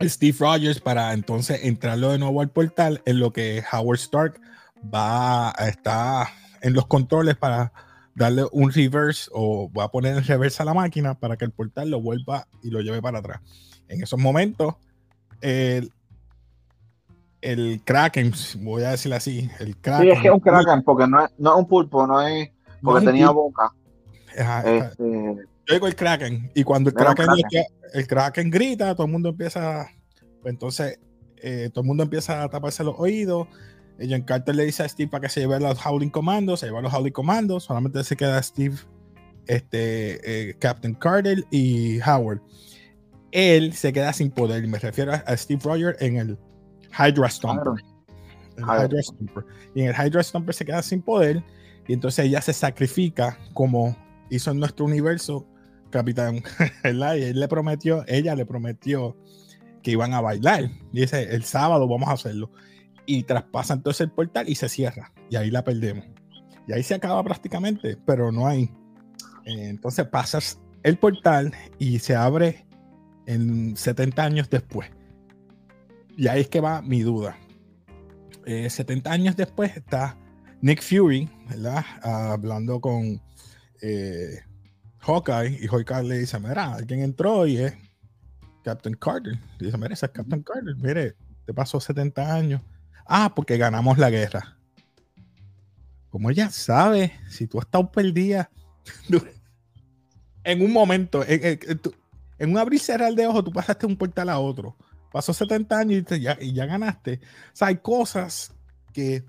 Steve 0.00 0.36
Rogers 0.38 0.80
para 0.80 1.12
entonces 1.12 1.64
entrarlo 1.64 2.10
de 2.10 2.18
nuevo 2.18 2.40
al 2.40 2.50
portal 2.50 3.02
en 3.04 3.20
lo 3.20 3.32
que 3.32 3.62
Howard 3.72 3.98
Stark 3.98 4.40
va 4.92 5.50
a 5.50 5.68
estar 5.68 6.28
en 6.60 6.72
los 6.72 6.86
controles 6.86 7.36
para 7.36 7.72
darle 8.14 8.44
un 8.52 8.70
reverse 8.70 9.30
o 9.32 9.68
voy 9.68 9.84
a 9.84 9.88
poner 9.88 10.16
en 10.16 10.24
reverse 10.24 10.62
a 10.62 10.66
la 10.66 10.74
máquina 10.74 11.14
para 11.14 11.36
que 11.36 11.44
el 11.44 11.50
portal 11.50 11.90
lo 11.90 12.00
vuelva 12.00 12.46
y 12.62 12.70
lo 12.70 12.80
lleve 12.80 13.00
para 13.00 13.18
atrás. 13.18 13.40
En 13.88 14.02
esos 14.02 14.18
momentos, 14.18 14.74
el, 15.40 15.92
el 17.40 17.80
Kraken, 17.84 18.32
voy 18.60 18.82
a 18.82 18.90
decirlo 18.90 19.16
así, 19.16 19.50
el 19.60 19.76
Kraken. 19.76 20.06
Sí, 20.06 20.10
es 20.10 20.20
que 20.20 20.28
es 20.28 20.34
un 20.34 20.40
Kraken, 20.40 20.82
porque 20.82 21.06
no 21.06 21.24
es, 21.24 21.30
no 21.38 21.52
es 21.52 21.58
un 21.58 21.66
pulpo, 21.66 22.06
no 22.06 22.20
es 22.20 22.50
porque 22.82 23.06
tenía 23.06 23.30
boca. 23.30 23.72
este... 24.34 25.46
Yo 25.64 25.74
digo 25.74 25.86
el 25.86 25.94
Kraken, 25.94 26.50
y 26.54 26.64
cuando 26.64 26.90
el 26.90 26.96
Kraken, 26.96 27.28
el 27.94 28.06
Kraken 28.06 28.50
grita, 28.50 28.94
todo 28.94 29.06
el 29.06 29.12
mundo 29.12 29.28
empieza, 29.28 29.86
pues 30.40 30.52
entonces, 30.52 30.98
eh, 31.36 31.70
todo 31.72 31.82
el 31.82 31.86
mundo 31.86 32.02
empieza 32.02 32.42
a 32.42 32.48
taparse 32.48 32.82
los 32.82 32.96
oídos 32.98 33.46
John 34.08 34.22
Carter 34.22 34.54
le 34.54 34.64
dice 34.64 34.82
a 34.82 34.88
Steve 34.88 35.10
para 35.10 35.22
que 35.22 35.28
se 35.28 35.40
lleve 35.40 35.58
los 35.60 35.84
Howling 35.84 36.10
Commandos, 36.10 36.60
se 36.60 36.66
lleva 36.66 36.80
los 36.80 36.92
Howling 36.92 37.12
Commandos, 37.12 37.64
solamente 37.64 38.02
se 38.04 38.16
queda 38.16 38.42
Steve, 38.42 38.76
este, 39.46 40.50
eh, 40.50 40.56
Captain 40.58 40.94
Carter 40.94 41.44
y 41.50 42.00
Howard. 42.00 42.40
Él 43.30 43.72
se 43.72 43.92
queda 43.92 44.12
sin 44.12 44.30
poder, 44.30 44.64
y 44.64 44.66
me 44.66 44.78
refiero 44.78 45.12
a, 45.12 45.36
Steve 45.36 45.60
Rogers 45.64 46.00
en 46.00 46.16
el 46.16 46.38
Hydra 46.98 47.28
Stomper. 47.30 47.82
Y 49.74 49.82
en 49.82 49.88
el 49.88 49.94
Hydra 49.94 50.22
Stomper 50.22 50.54
se 50.54 50.64
queda 50.64 50.82
sin 50.82 51.02
poder, 51.02 51.42
y 51.88 51.92
entonces 51.94 52.26
ella 52.26 52.40
se 52.40 52.52
sacrifica 52.52 53.38
como 53.54 53.96
hizo 54.30 54.50
en 54.50 54.58
nuestro 54.58 54.84
universo 54.84 55.46
Capitán, 55.90 56.42
Y 56.84 56.88
él 57.22 57.40
le 57.40 57.48
prometió, 57.48 58.04
ella 58.06 58.34
le 58.34 58.46
prometió 58.46 59.16
que 59.82 59.90
iban 59.90 60.14
a 60.14 60.20
bailar. 60.20 60.64
Y 60.92 61.00
dice, 61.00 61.34
el 61.34 61.44
sábado 61.44 61.86
vamos 61.86 62.08
a 62.08 62.12
hacerlo 62.12 62.50
y 63.06 63.22
traspasa 63.24 63.74
entonces 63.74 64.02
el 64.02 64.10
portal 64.10 64.48
y 64.48 64.54
se 64.54 64.68
cierra. 64.68 65.12
Y 65.30 65.36
ahí 65.36 65.50
la 65.50 65.64
perdemos. 65.64 66.06
Y 66.66 66.72
ahí 66.72 66.82
se 66.82 66.94
acaba 66.94 67.22
prácticamente, 67.22 67.96
pero 68.06 68.30
no 68.30 68.46
hay. 68.46 68.64
Eh, 69.44 69.68
entonces 69.68 70.06
pasas 70.06 70.60
el 70.82 70.96
portal 70.96 71.52
y 71.78 71.98
se 71.98 72.14
abre 72.14 72.66
en 73.26 73.76
70 73.76 74.22
años 74.22 74.50
después. 74.50 74.90
Y 76.16 76.28
ahí 76.28 76.42
es 76.42 76.48
que 76.48 76.60
va 76.60 76.82
mi 76.82 77.00
duda. 77.00 77.36
70 78.44 79.08
eh, 79.08 79.12
años 79.12 79.36
después 79.36 79.76
está 79.76 80.16
Nick 80.60 80.82
Fury, 80.82 81.28
hablando 82.02 82.80
con 82.80 83.20
eh, 83.80 84.40
Hawkeye 84.98 85.58
y 85.60 85.66
Hawkeye 85.66 86.02
le 86.04 86.18
dice, 86.18 86.38
mira, 86.38 86.74
alguien 86.74 87.00
entró 87.00 87.46
y 87.46 87.58
es 87.58 87.74
Captain 88.62 88.96
Carter. 88.96 89.38
dice, 89.58 89.76
mira, 89.78 89.94
es 89.94 90.00
Captain 90.00 90.42
Carter, 90.42 90.76
mire, 90.76 91.16
te 91.46 91.54
pasó 91.54 91.80
70 91.80 92.34
años 92.34 92.62
Ah, 93.06 93.32
porque 93.34 93.56
ganamos 93.56 93.98
la 93.98 94.10
guerra. 94.10 94.56
Como 96.10 96.30
ella 96.30 96.50
sabe, 96.50 97.12
si 97.28 97.46
tú 97.46 97.58
has 97.58 97.64
estado 97.64 97.90
perdida 97.90 98.50
en 100.44 100.62
un 100.62 100.72
momento, 100.72 101.24
en, 101.26 102.50
un 102.50 102.58
abrir 102.58 102.80
y 102.80 102.84
cerrar 102.84 103.14
de 103.14 103.26
ojo, 103.26 103.42
tú 103.42 103.52
pasaste 103.52 103.86
de 103.86 103.92
un 103.92 103.98
portal 103.98 104.28
a 104.28 104.38
otro. 104.38 104.76
Pasó 105.10 105.32
70 105.32 105.78
años 105.78 106.04
y, 106.10 106.20
ya, 106.20 106.38
y 106.40 106.52
ya 106.52 106.66
ganaste. 106.66 107.20
O 107.52 107.56
sea, 107.56 107.68
hay 107.68 107.76
cosas 107.76 108.52
que 108.92 109.24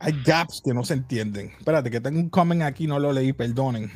hay 0.00 0.22
gaps 0.24 0.60
que 0.64 0.72
no 0.72 0.84
se 0.84 0.94
entienden. 0.94 1.52
Espérate, 1.58 1.90
que 1.90 2.00
tengo 2.00 2.20
un 2.20 2.30
comment 2.30 2.62
aquí, 2.62 2.86
no 2.86 2.98
lo 2.98 3.12
leí, 3.12 3.32
perdonen. 3.32 3.90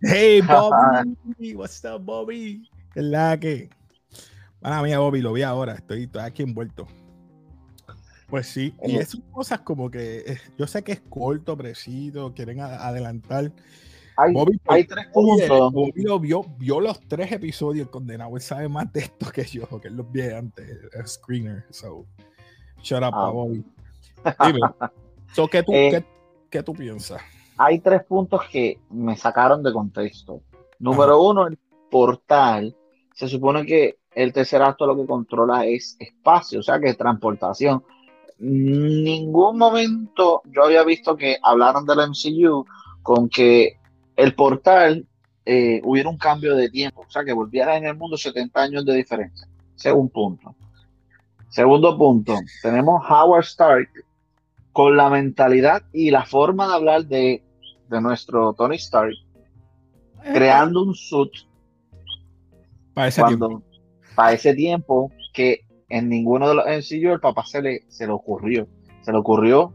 Hey, 0.00 0.40
Bobby, 0.46 1.54
what's 1.54 1.84
up, 1.84 2.04
Bobby? 2.04 2.68
¿Qué 2.92 3.02
la 3.02 3.38
que? 3.38 3.70
Para 4.62 4.80
mí, 4.80 4.94
Bobby, 4.94 5.20
lo 5.20 5.32
vi 5.32 5.42
ahora, 5.42 5.74
estoy, 5.74 6.08
aquí 6.20 6.44
envuelto. 6.44 6.86
Pues 8.28 8.46
sí, 8.46 8.74
y 8.82 8.96
esas 8.96 9.20
cosas 9.30 9.60
como 9.60 9.90
que 9.90 10.20
eh, 10.20 10.38
yo 10.56 10.66
sé 10.66 10.82
que 10.82 10.92
es 10.92 11.02
corto, 11.10 11.54
preciso, 11.56 12.32
quieren 12.32 12.60
adelantar. 12.60 13.52
Hay, 14.16 14.32
Bobby, 14.32 14.58
hay 14.68 14.84
tres 14.86 15.06
puntos. 15.12 15.72
Bobby 15.72 16.02
lo 16.02 16.18
vio, 16.18 16.44
vio 16.56 16.80
los 16.80 17.00
tres 17.00 17.32
episodios 17.32 17.88
condenados. 17.88 18.34
Él 18.34 18.40
sabe 18.40 18.68
más 18.68 18.90
de 18.92 19.00
esto 19.00 19.30
que 19.30 19.44
yo, 19.44 19.66
que 19.80 19.88
él 19.88 19.96
los 19.96 20.10
vi 20.10 20.22
antes, 20.22 20.66
el 20.92 21.06
screener. 21.06 21.66
So, 21.70 22.06
shut 22.82 23.02
up, 23.02 23.12
ah. 23.12 23.30
Bobby. 23.30 23.64
Dime, 24.46 24.60
¿qué, 25.50 25.62
tú, 25.62 25.72
eh, 25.72 26.04
¿qué, 26.48 26.62
tú 26.62 26.72
piensas? 26.72 27.20
Hay 27.58 27.80
tres 27.80 28.04
puntos 28.04 28.42
que 28.50 28.80
me 28.88 29.16
sacaron 29.16 29.62
de 29.62 29.72
contexto. 29.72 30.40
Número 30.78 31.20
uno, 31.20 31.46
el 31.48 31.58
portal. 31.90 32.74
Se 33.14 33.28
supone 33.28 33.66
que 33.66 33.98
el 34.14 34.32
tercer 34.32 34.62
acto 34.62 34.86
lo 34.86 34.96
que 34.96 35.06
controla 35.06 35.66
es 35.66 35.96
espacio, 35.98 36.60
o 36.60 36.62
sea 36.62 36.78
que 36.78 36.90
es 36.90 36.98
transportación. 36.98 37.82
Ningún 38.38 39.58
momento 39.58 40.42
yo 40.46 40.64
había 40.64 40.82
visto 40.84 41.16
que 41.16 41.36
hablaron 41.42 41.86
del 41.86 41.98
MCU 42.08 42.66
con 43.02 43.28
que 43.28 43.78
el 44.16 44.34
portal 44.34 45.06
eh, 45.44 45.80
hubiera 45.84 46.08
un 46.08 46.18
cambio 46.18 46.54
de 46.54 46.68
tiempo, 46.68 47.04
o 47.06 47.10
sea 47.10 47.24
que 47.24 47.32
volviera 47.32 47.76
en 47.76 47.86
el 47.86 47.96
mundo 47.96 48.16
70 48.16 48.60
años 48.60 48.84
de 48.84 48.94
diferencia. 48.94 49.48
Segundo 49.74 50.12
punto. 50.12 50.54
Segundo 51.48 51.98
punto, 51.98 52.34
tenemos 52.62 53.02
Howard 53.08 53.44
Stark 53.44 53.90
con 54.72 54.96
la 54.96 55.10
mentalidad 55.10 55.82
y 55.92 56.10
la 56.10 56.24
forma 56.24 56.66
de 56.66 56.74
hablar 56.74 57.04
de, 57.04 57.42
de 57.88 58.00
nuestro 58.00 58.54
Tony 58.54 58.76
Stark, 58.76 59.14
creando 60.32 60.82
un 60.82 60.94
suit. 60.94 61.30
cuando, 62.94 63.62
para 64.14 64.32
ese 64.32 64.54
tiempo 64.54 65.10
que 65.32 65.64
en 65.88 66.08
ninguno 66.08 66.48
de 66.48 66.54
los 66.54 66.64
sencillos 66.64 67.14
el 67.14 67.20
papá 67.20 67.44
se 67.44 67.62
le, 67.62 67.84
se 67.88 68.06
le 68.06 68.12
ocurrió. 68.12 68.66
Se 69.02 69.12
le 69.12 69.18
ocurrió 69.18 69.72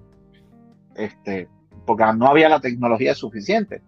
este, 0.96 1.48
porque 1.86 2.03
no 2.15 2.27
había 2.27 2.50
la 2.50 2.60
tecnología 2.60 3.13
suficiente. 3.13 3.82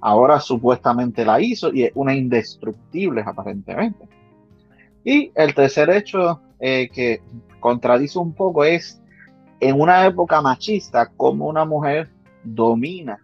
Ahora 0.00 0.40
supuestamente 0.40 1.24
la 1.24 1.40
hizo 1.40 1.72
y 1.72 1.84
es 1.84 1.92
una 1.94 2.14
indestructible 2.14 3.22
aparentemente. 3.24 4.08
Y 5.04 5.32
el 5.34 5.54
tercer 5.54 5.90
hecho 5.90 6.40
eh, 6.60 6.88
que 6.92 7.20
contradice 7.60 8.18
un 8.18 8.32
poco 8.32 8.64
es 8.64 9.00
en 9.60 9.80
una 9.80 10.06
época 10.06 10.40
machista 10.40 11.10
como 11.16 11.46
una 11.46 11.64
mujer 11.64 12.10
domina 12.44 13.20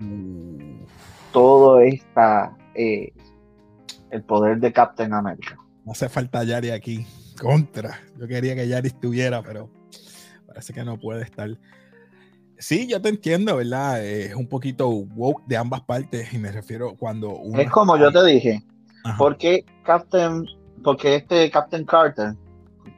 todo 1.32 1.80
esta 1.80 2.56
eh, 2.74 3.12
el 4.10 4.22
poder 4.22 4.58
de 4.58 4.72
Captain 4.72 5.12
America. 5.12 5.58
No 5.88 5.92
hace 5.92 6.10
falta 6.10 6.44
Yari 6.44 6.68
aquí. 6.68 7.06
Contra. 7.40 7.98
Yo 8.18 8.28
quería 8.28 8.54
que 8.54 8.68
Yari 8.68 8.88
estuviera, 8.88 9.42
pero 9.42 9.70
parece 10.46 10.74
que 10.74 10.84
no 10.84 10.98
puede 10.98 11.22
estar. 11.22 11.48
Sí, 12.58 12.86
yo 12.86 13.00
te 13.00 13.08
entiendo, 13.08 13.56
¿verdad? 13.56 14.04
Es 14.04 14.34
un 14.34 14.46
poquito 14.46 14.86
woke 14.90 15.46
de 15.46 15.56
ambas 15.56 15.80
partes 15.80 16.30
y 16.34 16.38
me 16.38 16.52
refiero 16.52 16.94
cuando 16.94 17.30
uno... 17.30 17.58
Es 17.58 17.70
como 17.70 17.96
yo 17.96 18.12
te 18.12 18.22
dije, 18.26 18.62
porque 19.16 19.64
Captain, 19.82 20.44
porque 20.84 21.14
este 21.14 21.50
Captain 21.50 21.86
Carter, 21.86 22.34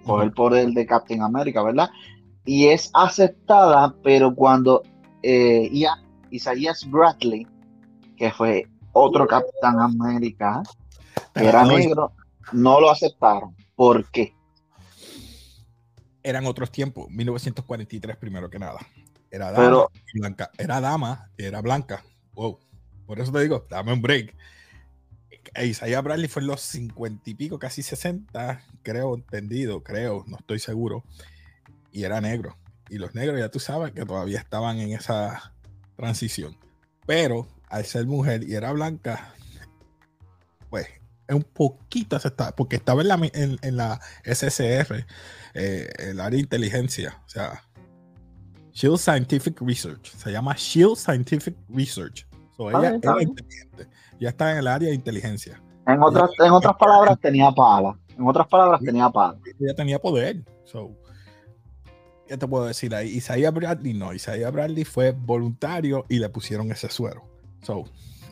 por 0.04 0.24
el 0.24 0.32
poder 0.32 0.70
de 0.70 0.84
Captain 0.84 1.22
America, 1.22 1.62
¿verdad? 1.62 1.90
Y 2.44 2.66
es 2.66 2.90
aceptada, 2.94 3.94
pero 4.02 4.34
cuando 4.34 4.82
eh, 5.22 5.70
Isaías 6.32 6.90
Bradley, 6.90 7.46
que 8.16 8.32
fue 8.32 8.66
otro 8.90 9.28
Captain 9.28 9.78
America, 9.78 10.64
era 11.36 11.64
negro, 11.64 12.12
no 12.52 12.80
lo 12.80 12.90
aceptaron. 12.90 13.56
¿Por 13.74 14.10
qué? 14.10 14.34
Eran 16.22 16.46
otros 16.46 16.70
tiempos, 16.70 17.08
1943 17.10 18.16
primero 18.16 18.50
que 18.50 18.58
nada. 18.58 18.80
Era 19.30 19.52
dama, 19.52 19.86
blanca. 20.14 20.50
Era 20.58 20.80
dama, 20.80 21.30
era 21.38 21.60
blanca. 21.60 22.04
Wow. 22.34 22.58
Por 23.06 23.20
eso 23.20 23.32
te 23.32 23.40
digo, 23.40 23.66
dame 23.70 23.92
un 23.92 24.02
break. 24.02 24.34
Isaiah 25.60 26.00
Bradley 26.00 26.28
fue 26.28 26.42
en 26.42 26.48
los 26.48 26.60
50 26.60 27.30
y 27.30 27.34
pico, 27.34 27.58
casi 27.58 27.82
60, 27.82 28.62
creo, 28.82 29.14
entendido, 29.14 29.82
creo, 29.82 30.24
no 30.26 30.36
estoy 30.36 30.58
seguro. 30.58 31.04
Y 31.92 32.04
era 32.04 32.20
negro. 32.20 32.56
Y 32.88 32.98
los 32.98 33.14
negros 33.14 33.38
ya 33.38 33.50
tú 33.50 33.60
sabes 33.60 33.92
que 33.92 34.04
todavía 34.04 34.38
estaban 34.38 34.78
en 34.78 34.92
esa 34.92 35.54
transición. 35.96 36.56
Pero 37.06 37.48
al 37.68 37.84
ser 37.84 38.06
mujer 38.06 38.44
y 38.48 38.54
era 38.54 38.72
blanca, 38.72 39.34
pues 40.68 40.88
un 41.34 41.42
poquito 41.42 42.16
aceptable, 42.16 42.54
porque 42.56 42.76
estaba 42.76 43.02
en 43.02 43.08
la, 43.08 43.30
en, 43.62 43.76
la 43.76 44.00
SSR, 44.24 45.06
eh, 45.54 45.88
el 45.98 46.20
área 46.20 46.36
de 46.36 46.40
inteligencia, 46.40 47.20
o 47.26 47.28
sea, 47.28 47.62
Shield 48.72 48.98
Scientific 48.98 49.60
Research, 49.60 50.12
se 50.16 50.32
llama 50.32 50.54
Shield 50.56 50.96
Scientific 50.96 51.56
Research. 51.68 52.26
So, 52.56 52.70
ella 52.70 52.98
era 53.02 53.22
inteligente, 53.22 53.88
ya 54.18 54.28
está 54.28 54.52
en 54.52 54.58
el 54.58 54.66
área 54.66 54.88
de 54.88 54.94
inteligencia. 54.94 55.62
En 55.86 56.02
otras, 56.02 56.30
en 56.38 56.52
otras 56.52 56.76
palabras, 56.76 57.18
tenía 57.20 57.50
pala. 57.50 57.98
En 58.16 58.26
otras 58.26 58.46
palabras, 58.46 58.80
tenía 58.80 59.08
pala. 59.10 59.38
Ella 59.58 59.74
tenía 59.74 59.98
poder. 59.98 60.44
So, 60.64 60.94
¿Qué 62.30 62.36
te 62.38 62.46
puedo 62.46 62.66
decir 62.66 62.94
ahí? 62.94 63.08
Isaiah 63.08 63.50
Bradley 63.50 63.92
no. 63.92 64.14
Isaiah 64.14 64.52
Bradley 64.52 64.84
fue 64.84 65.10
voluntario 65.10 66.04
y 66.08 66.20
le 66.20 66.28
pusieron 66.28 66.70
ese 66.70 66.88
suero. 66.88 67.24
So, 67.62 67.86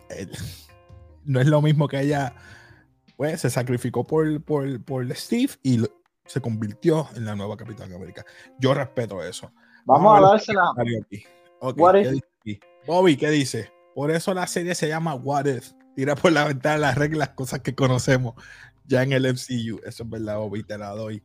no 1.25 1.41
es 1.41 1.47
lo 1.49 1.61
mismo 1.61 1.89
que 1.89 2.01
ella 2.01 2.33
pues, 3.19 3.41
se 3.41 3.51
sacrificó 3.51 4.07
por, 4.07 4.41
por, 4.45 4.81
por 4.85 5.17
Steve 5.17 5.53
y 5.65 5.85
se 6.25 6.41
convirtió 6.41 7.09
en 7.17 7.25
la 7.25 7.35
nueva 7.35 7.57
Capitán 7.57 7.93
América. 7.93 8.25
Yo 8.61 8.73
respeto 8.73 9.21
eso. 9.25 9.51
Vamos, 9.85 10.17
a, 10.17 10.21
dársela. 10.21 10.73
Bobby, 12.87 13.17
¿qué 13.17 13.31
dice? 13.31 13.73
Por 13.93 14.13
eso 14.13 14.33
la 14.33 14.47
serie 14.47 14.77
se 14.77 14.87
llama 14.87 15.17
What 15.17 15.47
If. 15.47 15.73
Tira 15.97 16.15
por 16.15 16.31
la 16.31 16.45
ventana 16.45 16.79
las 16.79 16.95
reglas, 16.95 17.31
cosas 17.31 17.59
que 17.59 17.75
conocemos 17.75 18.35
ya 18.87 19.03
en 19.03 19.11
el 19.11 19.25
MCU. 19.25 19.81
Eso 19.85 20.05
es 20.05 20.09
verdad, 20.09 20.39
Bobby, 20.39 20.63
te 20.63 20.79
la 20.79 20.91
doy. 20.91 21.21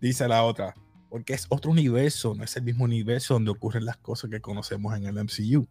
Dice 0.00 0.26
la 0.26 0.42
otra, 0.42 0.74
porque 1.08 1.34
es 1.34 1.46
otro 1.50 1.70
universo, 1.70 2.34
no 2.34 2.42
es 2.42 2.56
el 2.56 2.64
mismo 2.64 2.82
universo 2.82 3.34
donde 3.34 3.52
ocurren 3.52 3.84
las 3.84 3.98
cosas 3.98 4.28
que 4.28 4.40
conocemos 4.40 4.96
en 4.96 5.04
el 5.04 5.14
MCU. 5.14 5.68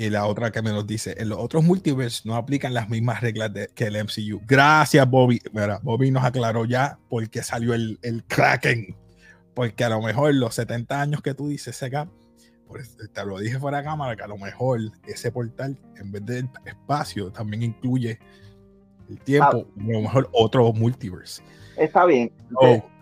Y 0.00 0.08
la 0.08 0.24
otra 0.24 0.50
que 0.50 0.62
me 0.62 0.70
nos 0.70 0.86
dice, 0.86 1.14
en 1.18 1.28
los 1.28 1.38
otros 1.38 1.62
multiversos 1.62 2.24
no 2.24 2.34
aplican 2.34 2.72
las 2.72 2.88
mismas 2.88 3.20
reglas 3.20 3.50
que 3.74 3.84
el 3.84 4.02
MCU. 4.02 4.40
Gracias, 4.46 5.06
Bobby. 5.10 5.42
Mira, 5.52 5.78
Bobby 5.82 6.10
nos 6.10 6.24
aclaró 6.24 6.64
ya 6.64 6.98
por 7.10 7.28
qué 7.28 7.42
salió 7.42 7.74
el, 7.74 7.98
el 8.00 8.24
Kraken. 8.24 8.96
Porque 9.52 9.84
a 9.84 9.90
lo 9.90 10.00
mejor 10.00 10.34
los 10.34 10.54
70 10.54 11.02
años 11.02 11.20
que 11.20 11.34
tú 11.34 11.48
dices, 11.48 11.76
Sega, 11.76 12.08
te 13.12 13.26
lo 13.26 13.38
dije 13.38 13.58
fuera 13.58 13.76
de 13.76 13.84
cámara, 13.84 14.16
que 14.16 14.22
a 14.22 14.26
lo 14.26 14.38
mejor 14.38 14.80
ese 15.06 15.30
portal, 15.30 15.78
en 15.98 16.10
vez 16.10 16.24
del 16.24 16.48
espacio, 16.64 17.30
también 17.30 17.62
incluye 17.62 18.18
el 19.10 19.20
tiempo, 19.20 19.66
ah. 19.68 19.80
a 19.80 19.92
lo 19.92 20.00
mejor 20.00 20.30
otro 20.32 20.72
multiverse. 20.72 21.42
Está 21.80 22.04
bien. 22.04 22.30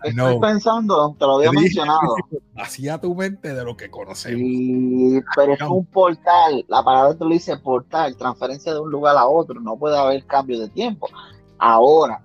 estoy 0.05 0.39
pensando, 0.39 1.13
te 1.19 1.25
lo 1.25 1.35
había 1.35 1.51
mencionado. 1.51 2.15
Hacía 2.55 2.97
tu 2.97 3.13
mente 3.13 3.53
de 3.53 3.65
lo 3.65 3.75
que 3.75 3.91
conocemos. 3.91 5.21
pero 5.35 5.53
es 5.53 5.61
un 5.61 5.85
portal. 5.85 6.63
La 6.69 6.81
palabra 6.81 7.13
te 7.13 7.25
lo 7.25 7.31
dice 7.31 7.57
portal, 7.57 8.15
transferencia 8.15 8.73
de 8.73 8.79
un 8.79 8.89
lugar 8.89 9.17
a 9.17 9.27
otro. 9.27 9.59
No 9.59 9.75
puede 9.75 9.97
haber 9.97 10.25
cambio 10.25 10.57
de 10.61 10.69
tiempo. 10.69 11.09
Ahora, 11.57 12.21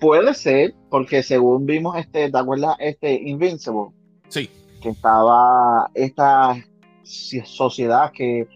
puede 0.00 0.32
ser, 0.34 0.76
porque 0.90 1.24
según 1.24 1.66
vimos, 1.66 1.96
este, 1.96 2.30
¿te 2.30 2.38
acuerdas? 2.38 2.76
Este 2.78 3.14
Invincible. 3.14 3.88
Sí. 4.28 4.48
Que 4.80 4.90
estaba 4.90 5.90
esta 5.92 6.54
sociedad 7.02 8.12
que, 8.12 8.46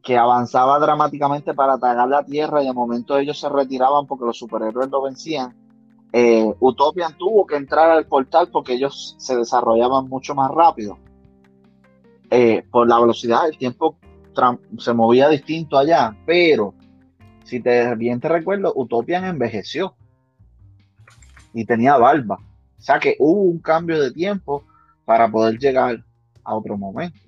que 0.00 0.16
avanzaba 0.16 0.78
dramáticamente 0.78 1.54
para 1.54 1.72
atacar 1.72 2.08
la 2.08 2.24
Tierra 2.24 2.62
y 2.62 2.66
de 2.66 2.72
momento 2.72 3.18
ellos 3.18 3.40
se 3.40 3.48
retiraban 3.48 4.06
porque 4.06 4.26
los 4.26 4.38
superhéroes 4.38 4.88
lo 4.90 5.02
vencían 5.02 5.58
eh, 6.12 6.52
Utopian 6.58 7.16
tuvo 7.16 7.46
que 7.46 7.56
entrar 7.56 7.90
al 7.90 8.06
portal 8.06 8.48
porque 8.50 8.74
ellos 8.74 9.14
se 9.18 9.36
desarrollaban 9.36 10.08
mucho 10.08 10.34
más 10.34 10.50
rápido. 10.50 10.98
Eh, 12.30 12.64
por 12.70 12.88
la 12.88 13.00
velocidad, 13.00 13.48
el 13.48 13.58
tiempo 13.58 13.96
se 14.78 14.92
movía 14.92 15.28
distinto 15.28 15.76
allá, 15.76 16.16
pero 16.24 16.74
si 17.44 17.60
te 17.60 17.94
bien 17.96 18.20
te 18.20 18.28
recuerdo, 18.28 18.72
Utopian 18.74 19.24
envejeció 19.24 19.94
y 21.52 21.64
tenía 21.64 21.96
barba. 21.96 22.38
O 22.78 22.82
sea 22.82 22.98
que 22.98 23.16
hubo 23.18 23.42
un 23.42 23.58
cambio 23.58 24.00
de 24.00 24.12
tiempo 24.12 24.64
para 25.04 25.30
poder 25.30 25.58
llegar 25.58 26.04
a 26.44 26.54
otro 26.54 26.78
momento. 26.78 27.18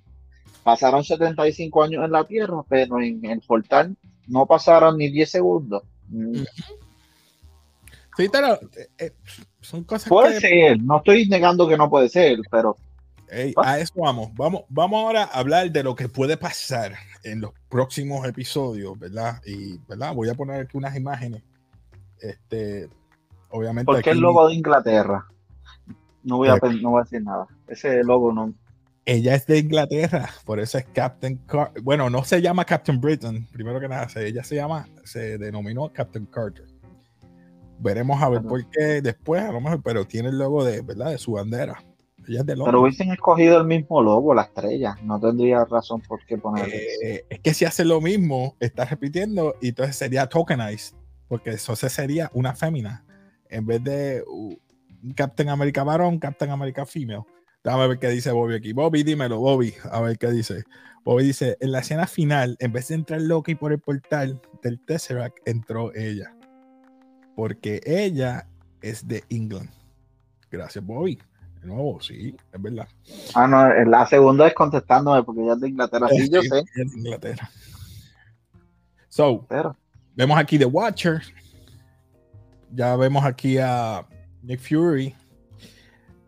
Pasaron 0.63 1.03
75 1.03 1.83
años 1.83 2.05
en 2.05 2.13
la 2.13 2.25
Tierra, 2.25 2.63
pero 2.69 3.01
en 3.01 3.25
el 3.25 3.41
portal 3.41 3.97
no 4.29 4.47
pasaron 4.47 4.97
ni 4.97 5.11
10 5.11 5.31
segundos. 5.31 5.83
Eh, 8.25 8.89
eh, 8.99 9.13
son 9.61 9.85
cosas 9.85 10.09
puede 10.09 10.41
ser, 10.41 10.81
no 10.83 10.99
estoy 10.99 11.27
negando 11.29 11.69
que 11.69 11.77
no 11.77 11.89
puede 11.89 12.09
ser, 12.09 12.39
pero 12.51 12.77
a 13.57 13.79
eso 13.79 13.95
vamos. 13.97 14.31
vamos. 14.35 14.63
Vamos 14.69 15.03
ahora 15.03 15.23
a 15.25 15.39
hablar 15.39 15.71
de 15.71 15.83
lo 15.83 15.95
que 15.95 16.09
puede 16.09 16.37
pasar 16.37 16.95
en 17.25 17.41
los 17.41 17.53
próximos 17.69 18.27
episodios, 18.27 18.99
¿verdad? 18.99 19.41
Y, 19.47 19.79
¿verdad? 19.89 20.15
Voy 20.15 20.29
a 20.29 20.35
poner 20.35 20.63
aquí 20.63 20.77
unas 20.77 20.95
imágenes. 20.97 21.43
Este, 22.21 22.89
obviamente. 23.51 23.87
¿Por 23.87 24.03
qué 24.03 24.11
el 24.11 24.19
logo 24.19 24.47
de 24.49 24.55
Inglaterra? 24.55 25.27
No 26.23 26.37
voy, 26.37 26.49
a, 26.49 26.57
no 26.57 26.91
voy 26.91 27.01
a 27.01 27.05
decir 27.05 27.23
nada. 27.23 27.47
Ese 27.67 28.05
logo 28.05 28.33
no. 28.33 28.53
Ella 29.05 29.35
es 29.35 29.47
de 29.47 29.59
Inglaterra, 29.59 30.29
por 30.45 30.61
eso 30.61 30.79
es 30.79 30.85
Captain 30.93 31.37
Carter. 31.47 31.83
Bueno, 31.83 32.09
no 32.09 32.23
se 32.23 32.41
llama 32.41 32.65
Captain 32.65 33.01
Britain, 33.01 33.49
primero 33.51 33.81
que 33.81 33.89
nada, 33.89 34.07
ella 34.15 34.45
se 34.45 34.55
llama, 34.55 34.87
se 35.03 35.39
denominó 35.39 35.93
Captain 35.93 36.25
Carter. 36.27 36.67
Veremos 37.79 38.23
a 38.23 38.29
ver 38.29 38.43
por 38.43 38.65
qué 38.71 39.03
después, 39.03 39.43
a 39.43 39.53
lo 39.53 39.61
mejor, 39.61 39.83
pero 39.83 40.07
tiene 40.07 40.29
el 40.29 40.39
logo 40.39 40.65
de, 40.65 40.83
¿verdad? 40.83 41.11
De 41.11 41.19
su 41.19 41.33
bandera. 41.33 41.83
pero 42.65 42.81
hubiesen 42.81 43.11
escogido 43.11 43.59
el 43.59 43.67
mismo 43.67 44.01
logo, 44.01 44.35
la 44.35 44.43
estrella. 44.43 44.97
No 45.03 45.19
tendría 45.19 45.65
razón 45.65 46.01
por 46.03 46.25
qué 46.25 46.39
ponerlo. 46.39 46.73
Eh, 46.73 47.25
es 47.29 47.41
que 47.41 47.55
si 47.55 47.65
hace 47.65 47.85
lo 47.85 48.01
mismo, 48.01 48.57
está 48.61 48.85
repitiendo 48.85 49.57
y 49.61 49.71
entonces 49.71 49.97
sería 49.97 50.29
tokenized, 50.29 50.95
porque 51.29 51.51
eso 51.51 51.75
sería 51.75 52.31
una 52.35 52.55
fémina. 52.55 53.05
En 53.49 53.67
vez 53.67 53.83
de 53.83 54.23
un 54.27 55.13
Captain 55.15 55.49
America 55.49 55.83
varón, 55.83 56.19
Captain 56.19 56.51
America 56.51 56.87
female. 56.87 57.25
Déjame 57.65 57.89
ver 57.89 57.99
qué 57.99 58.09
dice 58.09 58.31
Bobby 58.33 58.55
aquí. 58.55 58.73
Bobby, 58.73 59.03
dímelo, 59.03 59.39
Bobby. 59.39 59.75
A 59.91 60.01
ver 60.01 60.19
qué 60.19 60.31
dice. 60.31 60.63
Bobby 61.05 61.25
dice: 61.25 61.57
En 61.61 61.73
la 61.73 61.81
escena 61.81 62.07
final, 62.07 62.57
en 62.61 62.73
vez 62.73 62.89
de 62.89 62.95
entrar 62.95 63.21
Loki 63.21 63.57
por 63.57 63.73
el 63.73 63.81
portal 63.81 64.41
del 64.63 64.81
Tesseract, 64.85 65.37
entró 65.47 65.93
ella 65.95 66.33
porque 67.37 67.81
ella 67.85 68.47
es 68.81 69.07
de 69.07 69.25
England. 69.29 69.71
Gracias, 70.51 70.85
Bobby. 70.85 71.19
De 71.61 71.69
nuevo, 71.69 72.01
sí, 72.01 72.35
es 72.53 72.63
verdad. 72.63 72.89
Ah, 73.35 73.47
no, 73.47 73.73
la 73.85 74.07
segunda 74.07 74.49
es 74.49 74.55
contestándome 74.55 75.23
porque 75.23 75.43
ella 75.43 75.55
es 75.55 75.61
de 75.61 75.69
Inglaterra. 75.69 76.09
Sí, 76.09 76.29
yo 76.29 76.43
sé. 76.43 76.63
Es 76.75 76.93
de 76.93 76.99
Inglaterra. 76.99 77.51
So, 79.09 79.47
vemos 80.17 80.39
aquí 80.39 80.59
The 80.59 80.65
Watcher. 80.65 81.23
Ya 82.73 82.97
vemos 82.97 83.25
aquí 83.25 83.59
a 83.59 84.07
Nick 84.43 84.61
Fury. 84.61 85.15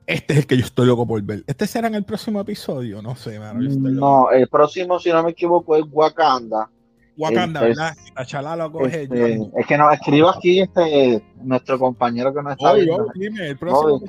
Este 0.06 0.34
es 0.34 0.38
el 0.40 0.46
que 0.46 0.56
yo 0.58 0.64
estoy 0.64 0.86
loco 0.86 1.06
por 1.06 1.20
ver. 1.22 1.42
¿Este 1.46 1.66
será 1.66 1.88
en 1.88 1.94
el 1.94 2.04
próximo 2.04 2.40
episodio? 2.40 3.00
No 3.00 3.16
sé, 3.16 3.38
No, 3.38 4.30
el 4.30 4.48
próximo, 4.48 4.98
si 4.98 5.10
no 5.10 5.22
me 5.22 5.30
equivoco, 5.30 5.74
es 5.76 5.84
Wakanda. 5.90 6.70
Wakanda, 7.16 7.60
¿verdad? 7.60 7.94
La 8.42 8.56
lo 8.56 8.72
coge. 8.72 9.02
Este, 9.02 9.34
es 9.34 9.66
que 9.66 9.78
nos 9.78 9.94
escriba 9.94 10.32
aquí 10.36 10.60
este 10.60 11.22
nuestro 11.36 11.78
compañero 11.78 12.34
que 12.34 12.42
no 12.42 12.50
está 12.50 12.74
viendo. 12.74 13.06
dime, 13.14 13.48
el 13.48 13.58
próximo. 13.58 14.00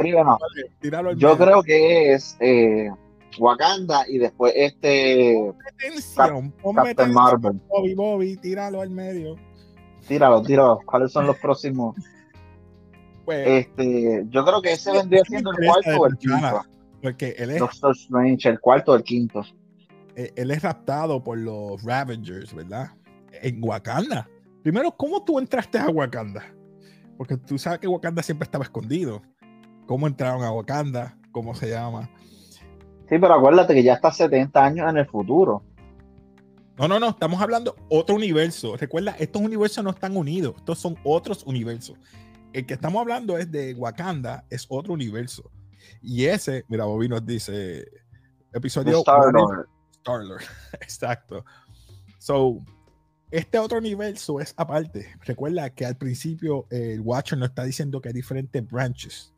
Yo 1.16 1.38
creo 1.38 1.64
que 1.64 2.14
es 2.14 2.38
eh, 2.40 2.90
Wakanda 3.38 4.06
y 4.08 4.18
después 4.18 4.54
este 4.56 5.54
Captain 6.76 7.14
Marvel. 7.14 7.62
Bobby, 7.68 7.94
Bobby, 7.94 8.38
tíralo 8.38 8.82
al 8.82 8.90
medio. 8.90 9.36
Tíralo, 10.08 10.42
tíralo. 10.42 10.80
¿Cuáles 10.86 11.12
son 11.12 11.28
los 11.28 11.38
próximos? 11.38 11.96
Pues, 13.26 13.48
este, 13.48 14.24
yo 14.30 14.46
creo 14.46 14.62
que 14.62 14.74
ese 14.74 14.92
vendría 14.92 15.24
siendo 15.26 15.52
el 15.52 15.66
cuarto 15.66 16.00
o 16.00 16.08
el 16.08 16.18
quinto. 16.18 16.66
Porque 17.02 17.36
él 17.38 17.52
es 17.52 17.60
Doctor 17.60 17.92
Strange, 17.96 18.50
el 18.50 18.60
cuarto 18.60 18.94
o 18.94 18.96
el 18.96 19.04
quinto. 19.04 19.44
Eh, 20.16 20.32
él 20.36 20.52
es 20.52 20.64
raptado 20.64 21.24
por 21.24 21.38
los 21.38 21.84
Ravengers, 21.84 22.54
¿verdad? 22.54 22.92
En 23.32 23.62
Wakanda. 23.64 24.30
Primero, 24.64 24.92
¿cómo 24.96 25.24
tú 25.24 25.40
entraste 25.40 25.78
a 25.78 25.90
Wakanda? 25.90 26.44
Porque 27.18 27.38
tú 27.38 27.58
sabes 27.58 27.80
que 27.80 27.88
Wakanda 27.88 28.24
siempre 28.24 28.46
estaba 28.46 28.64
escondido. 28.64 29.22
¿Cómo 29.86 30.08
entraron 30.08 30.44
a 30.44 30.52
Wakanda? 30.52 31.18
¿Cómo 31.32 31.54
se 31.54 31.70
llama? 31.70 32.10
Sí, 33.10 33.20
pero 33.20 33.34
acuérdate 33.34 33.74
que 33.74 33.84
ya 33.84 33.94
está 33.94 34.12
70 34.12 34.64
años 34.64 34.90
en 34.90 34.98
el 34.98 35.06
futuro. 35.06 35.64
No, 36.78 36.88
no, 36.88 37.00
no, 37.00 37.10
estamos 37.10 37.42
hablando 37.42 37.76
otro 37.90 38.16
universo. 38.16 38.76
Recuerda, 38.78 39.16
estos 39.20 39.42
universos 39.42 39.84
no 39.84 39.92
están 39.92 40.18
unidos, 40.18 40.56
estos 40.58 40.80
son 40.80 40.98
otros 41.04 41.44
universos. 41.46 41.98
El 42.52 42.66
que 42.66 42.74
estamos 42.74 43.02
hablando 43.02 43.38
es 43.38 43.52
de 43.52 43.74
Wakanda, 43.76 44.46
es 44.50 44.66
otro 44.70 44.94
universo. 44.94 45.50
Y 46.02 46.26
ese, 46.26 46.66
mira, 46.68 46.86
Bobby 46.86 47.08
nos 47.08 47.26
dice, 47.26 47.86
episodio 48.54 49.04
Star-Lord, 50.06 50.44
exacto. 50.82 51.44
So, 52.20 52.64
este 53.32 53.58
otro 53.58 53.80
universo 53.80 54.40
es 54.40 54.54
aparte. 54.56 55.08
Recuerda 55.26 55.70
que 55.72 55.86
al 55.86 55.98
principio 55.98 56.68
el 56.70 57.02
Watcher 57.02 57.40
nos 57.40 57.50
está 57.50 57.64
diciendo 57.64 58.00
que 58.00 58.10
hay 58.10 58.14
diferentes 58.14 58.66
branches. 58.70 59.34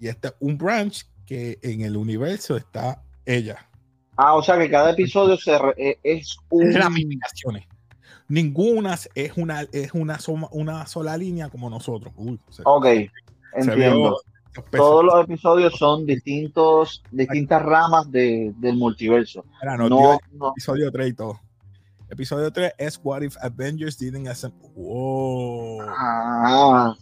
Y 0.00 0.08
este 0.08 0.28
es 0.28 0.34
un 0.40 0.58
branch 0.58 1.06
que 1.24 1.58
en 1.62 1.82
el 1.82 1.96
universo 1.96 2.56
está 2.56 3.02
ella. 3.24 3.68
Ah, 4.16 4.34
o 4.34 4.42
sea 4.42 4.58
que 4.58 4.68
cada 4.68 4.90
episodio 4.90 5.36
se 5.36 5.56
e, 5.76 5.98
es 6.02 6.36
un... 6.50 6.74
Ramificaciones. 6.74 7.64
Ninguna 8.28 8.98
es 9.14 9.36
una, 9.36 9.62
es 9.72 9.94
una, 9.94 10.18
una 10.50 10.86
sola 10.86 11.16
línea 11.16 11.48
como 11.48 11.70
nosotros. 11.70 12.12
ok, 12.64 12.86
entiendo. 13.54 14.20
Todos 14.70 15.04
los 15.04 15.24
episodios 15.24 15.74
son 15.76 16.06
distintos, 16.06 17.02
distintas 17.10 17.62
ramas 17.62 18.10
de, 18.10 18.52
del 18.58 18.76
multiverso. 18.76 19.44
no, 19.62 20.18
Episodio 20.56 20.90
3 20.90 21.08
y 21.08 21.12
todo. 21.14 21.40
Episodio 22.10 22.50
3 22.50 22.72
es 22.78 23.00
What 23.02 23.22
If 23.22 23.36
Avengers 23.40 23.98
Didn't 23.98 24.28
Assemble. 24.28 24.68
Wow. 24.74 25.82
Ah. 25.82 26.94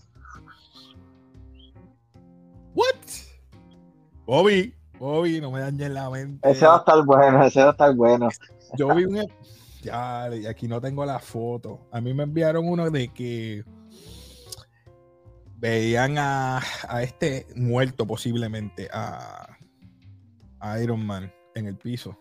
What? 2.75 2.95
Bobby, 4.27 4.75
Bobby, 4.99 5.41
no 5.41 5.53
me 5.53 5.61
dañes 5.61 5.91
la 5.91 6.11
mente. 6.11 6.51
Ese 6.51 6.67
va 6.67 6.77
a 6.77 6.79
estar 6.79 7.05
bueno, 7.05 7.45
ese 7.45 7.61
va 7.61 7.69
a 7.69 7.71
estar 7.71 7.95
bueno. 7.95 8.29
Yo 8.77 8.95
vi 8.95 9.05
un. 9.05 9.27
Ya, 9.83 10.29
y 10.35 10.47
aquí 10.47 10.67
no 10.67 10.81
tengo 10.81 11.05
la 11.07 11.21
foto. 11.21 11.87
A 11.93 12.01
mí 12.01 12.13
me 12.13 12.25
enviaron 12.25 12.69
uno 12.69 12.91
de 12.91 13.09
que 13.09 13.65
veían 15.59 16.19
a, 16.19 16.61
a 16.89 17.03
este 17.03 17.47
muerto 17.55 18.07
posiblemente, 18.07 18.89
a, 18.93 19.57
Iron 20.83 21.07
Man 21.07 21.33
en 21.55 21.67
el 21.67 21.77
piso 21.77 22.19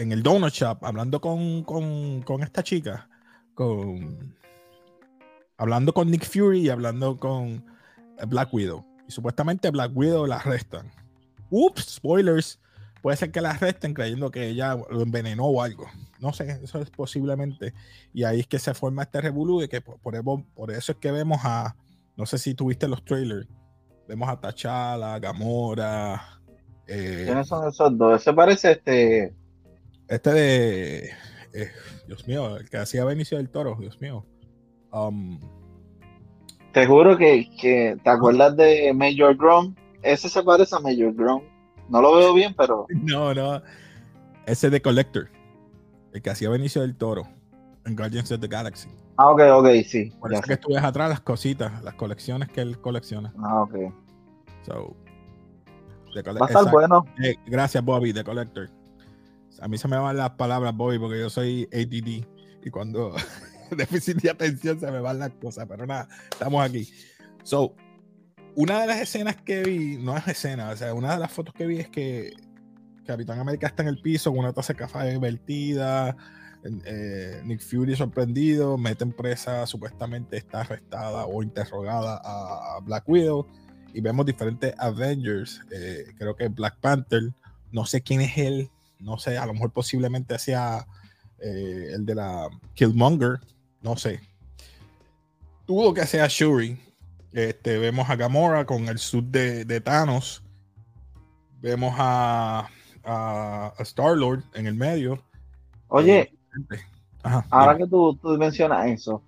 en 0.00 0.12
el 0.12 0.22
Donut 0.22 0.52
Shop 0.52 0.82
hablando 0.82 1.20
con, 1.20 1.62
con, 1.62 2.42
esta 2.42 2.62
chica, 2.62 3.08
con 3.54 4.34
hablando 5.58 5.92
con 5.92 6.10
Nick 6.10 6.24
Fury 6.24 6.62
y 6.62 6.68
hablando 6.70 7.18
con 7.18 7.64
Black 8.28 8.52
Widow. 8.52 8.84
Y 9.06 9.12
supuestamente 9.12 9.70
Black 9.70 9.92
Widow 9.94 10.26
la 10.26 10.36
arrestan. 10.36 10.90
Ups, 11.50 11.96
spoilers. 11.96 12.58
Puede 13.02 13.16
ser 13.16 13.30
que 13.30 13.40
la 13.40 13.50
arresten 13.50 13.92
creyendo 13.92 14.30
que 14.30 14.48
ella 14.48 14.74
lo 14.74 15.02
envenenó 15.02 15.44
o 15.44 15.62
algo. 15.62 15.86
No 16.18 16.32
sé, 16.32 16.60
eso 16.62 16.80
es 16.80 16.90
posiblemente. 16.90 17.74
Y 18.14 18.24
ahí 18.24 18.40
es 18.40 18.46
que 18.46 18.58
se 18.58 18.72
forma 18.72 19.02
este 19.02 19.20
revolú 19.20 19.60
de 19.60 19.68
que 19.68 19.80
por, 19.82 19.98
por, 19.98 20.70
eso 20.70 20.92
es 20.92 20.98
que 20.98 21.10
vemos 21.10 21.40
a, 21.44 21.76
no 22.20 22.26
sé 22.26 22.38
si 22.38 22.54
tuviste 22.54 22.86
los 22.86 23.04
trailers, 23.04 23.48
vemos 24.06 24.28
a 24.28 24.38
T'Challa, 24.38 25.18
Gamora. 25.18 26.40
Eh, 26.86 27.22
¿Quiénes 27.24 27.48
son 27.48 27.66
esos 27.66 27.96
dos? 27.96 28.22
Se 28.22 28.32
parece 28.32 28.72
este 28.72 29.34
este 30.10 30.32
de. 30.32 31.10
Eh, 31.54 31.70
Dios 32.06 32.26
mío, 32.26 32.56
el 32.56 32.68
que 32.68 32.76
hacía 32.76 33.04
Benicio 33.04 33.38
del 33.38 33.48
Toro, 33.48 33.76
Dios 33.80 34.00
mío. 34.00 34.26
Um, 34.92 35.38
te 36.72 36.84
juro 36.86 37.16
que, 37.16 37.48
te 38.02 38.10
acuerdas 38.10 38.56
de 38.56 38.92
Major 38.92 39.36
Grom. 39.36 39.74
Ese 40.02 40.28
se 40.28 40.42
parece 40.42 40.74
a 40.74 40.80
Major 40.80 41.14
Grom. 41.14 41.42
No 41.88 42.02
lo 42.02 42.16
veo 42.16 42.34
bien, 42.34 42.54
pero. 42.54 42.86
No, 43.02 43.32
no. 43.32 43.62
Ese 44.46 44.68
de 44.68 44.82
Collector. 44.82 45.30
El 46.12 46.22
que 46.22 46.30
hacía 46.30 46.50
Benicio 46.50 46.82
del 46.82 46.96
Toro 46.96 47.22
en 47.86 47.96
Guardians 47.96 48.30
of 48.32 48.40
the 48.40 48.48
Galaxy. 48.48 48.88
Ah, 49.20 49.30
ok, 49.30 49.40
ok, 49.52 49.68
sí. 49.86 50.12
Por 50.18 50.32
eso 50.32 50.42
que 50.42 50.56
tú 50.56 50.70
ves 50.72 50.82
atrás 50.82 51.10
las 51.10 51.20
cositas, 51.20 51.82
las 51.82 51.94
colecciones 51.94 52.48
que 52.48 52.60
él 52.62 52.80
colecciona. 52.80 53.32
Ah, 53.38 53.62
ok. 53.62 53.74
So, 54.62 54.96
Va 56.16 56.46
a 56.46 56.48
estar 56.48 56.70
bueno. 56.72 57.04
Eh, 57.22 57.36
gracias, 57.46 57.84
Bobby, 57.84 58.12
The 58.12 58.24
Collector 58.24 58.68
a 59.60 59.68
mí 59.68 59.78
se 59.78 59.88
me 59.88 59.96
van 59.96 60.16
las 60.16 60.30
palabras, 60.30 60.74
Bobby, 60.74 60.98
porque 60.98 61.18
yo 61.18 61.30
soy 61.30 61.68
ADD 61.72 62.24
y 62.64 62.70
cuando 62.70 63.14
déficit 63.76 64.16
de 64.18 64.30
atención 64.30 64.80
se 64.80 64.90
me 64.90 65.00
van 65.00 65.18
las 65.18 65.30
cosas, 65.30 65.66
pero 65.68 65.86
nada, 65.86 66.08
estamos 66.30 66.64
aquí. 66.64 66.88
So, 67.42 67.74
una 68.56 68.80
de 68.80 68.86
las 68.86 69.00
escenas 69.00 69.36
que 69.36 69.62
vi, 69.62 69.98
no 69.98 70.16
es 70.16 70.26
escena, 70.26 70.70
o 70.70 70.76
sea, 70.76 70.94
una 70.94 71.14
de 71.14 71.20
las 71.20 71.32
fotos 71.32 71.54
que 71.54 71.66
vi 71.66 71.78
es 71.78 71.88
que 71.88 72.32
Capitán 73.06 73.38
América 73.38 73.66
está 73.66 73.82
en 73.82 73.88
el 73.88 74.00
piso 74.00 74.30
con 74.30 74.40
una 74.40 74.52
taza 74.52 74.72
de 74.72 74.78
café 74.78 75.18
vertida, 75.18 76.16
eh, 76.84 77.40
Nick 77.44 77.60
Fury 77.60 77.96
sorprendido, 77.96 78.76
mete 78.76 79.06
presa, 79.06 79.66
supuestamente 79.66 80.36
está 80.36 80.60
arrestada 80.60 81.26
o 81.26 81.42
interrogada 81.42 82.20
a 82.22 82.80
Black 82.80 83.08
Widow 83.08 83.46
y 83.92 84.00
vemos 84.00 84.26
diferentes 84.26 84.74
Avengers, 84.78 85.60
eh, 85.70 86.06
creo 86.18 86.36
que 86.36 86.48
Black 86.48 86.78
Panther, 86.80 87.32
no 87.72 87.86
sé 87.86 88.02
quién 88.02 88.20
es 88.20 88.36
él, 88.38 88.70
no 88.98 89.18
sé, 89.18 89.38
a 89.38 89.46
lo 89.46 89.54
mejor 89.54 89.72
posiblemente 89.72 90.38
sea 90.38 90.86
eh, 91.38 91.90
el 91.92 92.06
de 92.06 92.14
la 92.14 92.48
Killmonger, 92.74 93.40
no 93.82 93.96
sé. 93.96 94.20
Tuvo 95.66 95.94
que 95.94 96.06
sea 96.06 96.26
Shuri. 96.28 96.78
Este, 97.32 97.78
vemos 97.78 98.10
a 98.10 98.16
Gamora 98.16 98.66
con 98.66 98.88
el 98.88 98.98
sud 98.98 99.24
de, 99.24 99.80
Thanos. 99.80 100.42
Vemos 101.60 101.94
a, 101.96 102.68
a, 103.04 103.72
Star 103.78 104.16
Lord 104.16 104.42
en 104.54 104.66
el 104.66 104.74
medio. 104.74 105.22
Oye, 105.88 106.32
ahora 107.50 107.76
que 107.76 107.86
tú, 107.86 108.18
mencionas 108.38 108.86
eso, 108.88 109.22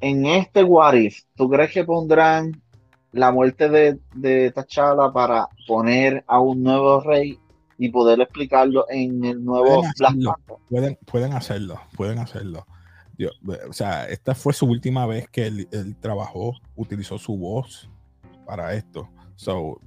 en 0.00 0.26
este 0.26 0.62
What 0.62 0.94
If, 0.94 1.20
¿tú 1.36 1.48
crees 1.48 1.72
que 1.72 1.84
pondrán 1.84 2.60
la 3.12 3.30
muerte 3.30 3.68
de, 3.68 3.98
de 4.14 4.50
T'Challa 4.50 5.12
para 5.12 5.48
poner 5.66 6.24
a 6.26 6.40
un 6.40 6.62
nuevo 6.62 7.00
rey 7.00 7.38
y 7.78 7.88
poder 7.88 8.20
explicarlo 8.20 8.86
en 8.88 9.24
el 9.24 9.44
nuevo 9.44 9.82
pueden, 10.68 10.98
pueden, 11.06 11.32
hacerlo, 11.32 11.80
pueden 11.96 12.18
hacerlo. 12.18 12.66
o 13.68 13.72
sea, 13.72 14.06
esta 14.06 14.34
fue 14.34 14.52
su 14.52 14.66
última 14.66 15.06
vez 15.06 15.28
que 15.28 15.46
él, 15.46 15.96
trabajó, 16.00 16.54
utilizó 16.76 17.18
su 17.18 17.36
voz 17.36 17.88
para 18.46 18.74
esto. 18.74 19.08
So, 19.36 19.80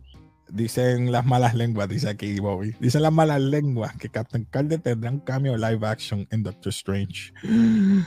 dicen 0.49 1.11
las 1.11 1.25
malas 1.25 1.53
lenguas, 1.55 1.89
dice 1.89 2.09
aquí 2.09 2.39
Bobby. 2.39 2.75
Dicen 2.79 3.01
las 3.01 3.11
malas 3.11 3.41
lenguas 3.41 3.95
que 3.97 4.09
Captain 4.09 4.45
Carter 4.45 4.79
tendrá 4.79 5.11
un 5.11 5.19
cambio 5.19 5.57
live 5.57 5.85
action 5.87 6.27
en 6.31 6.43
Doctor 6.43 6.69
Strange. 6.69 7.33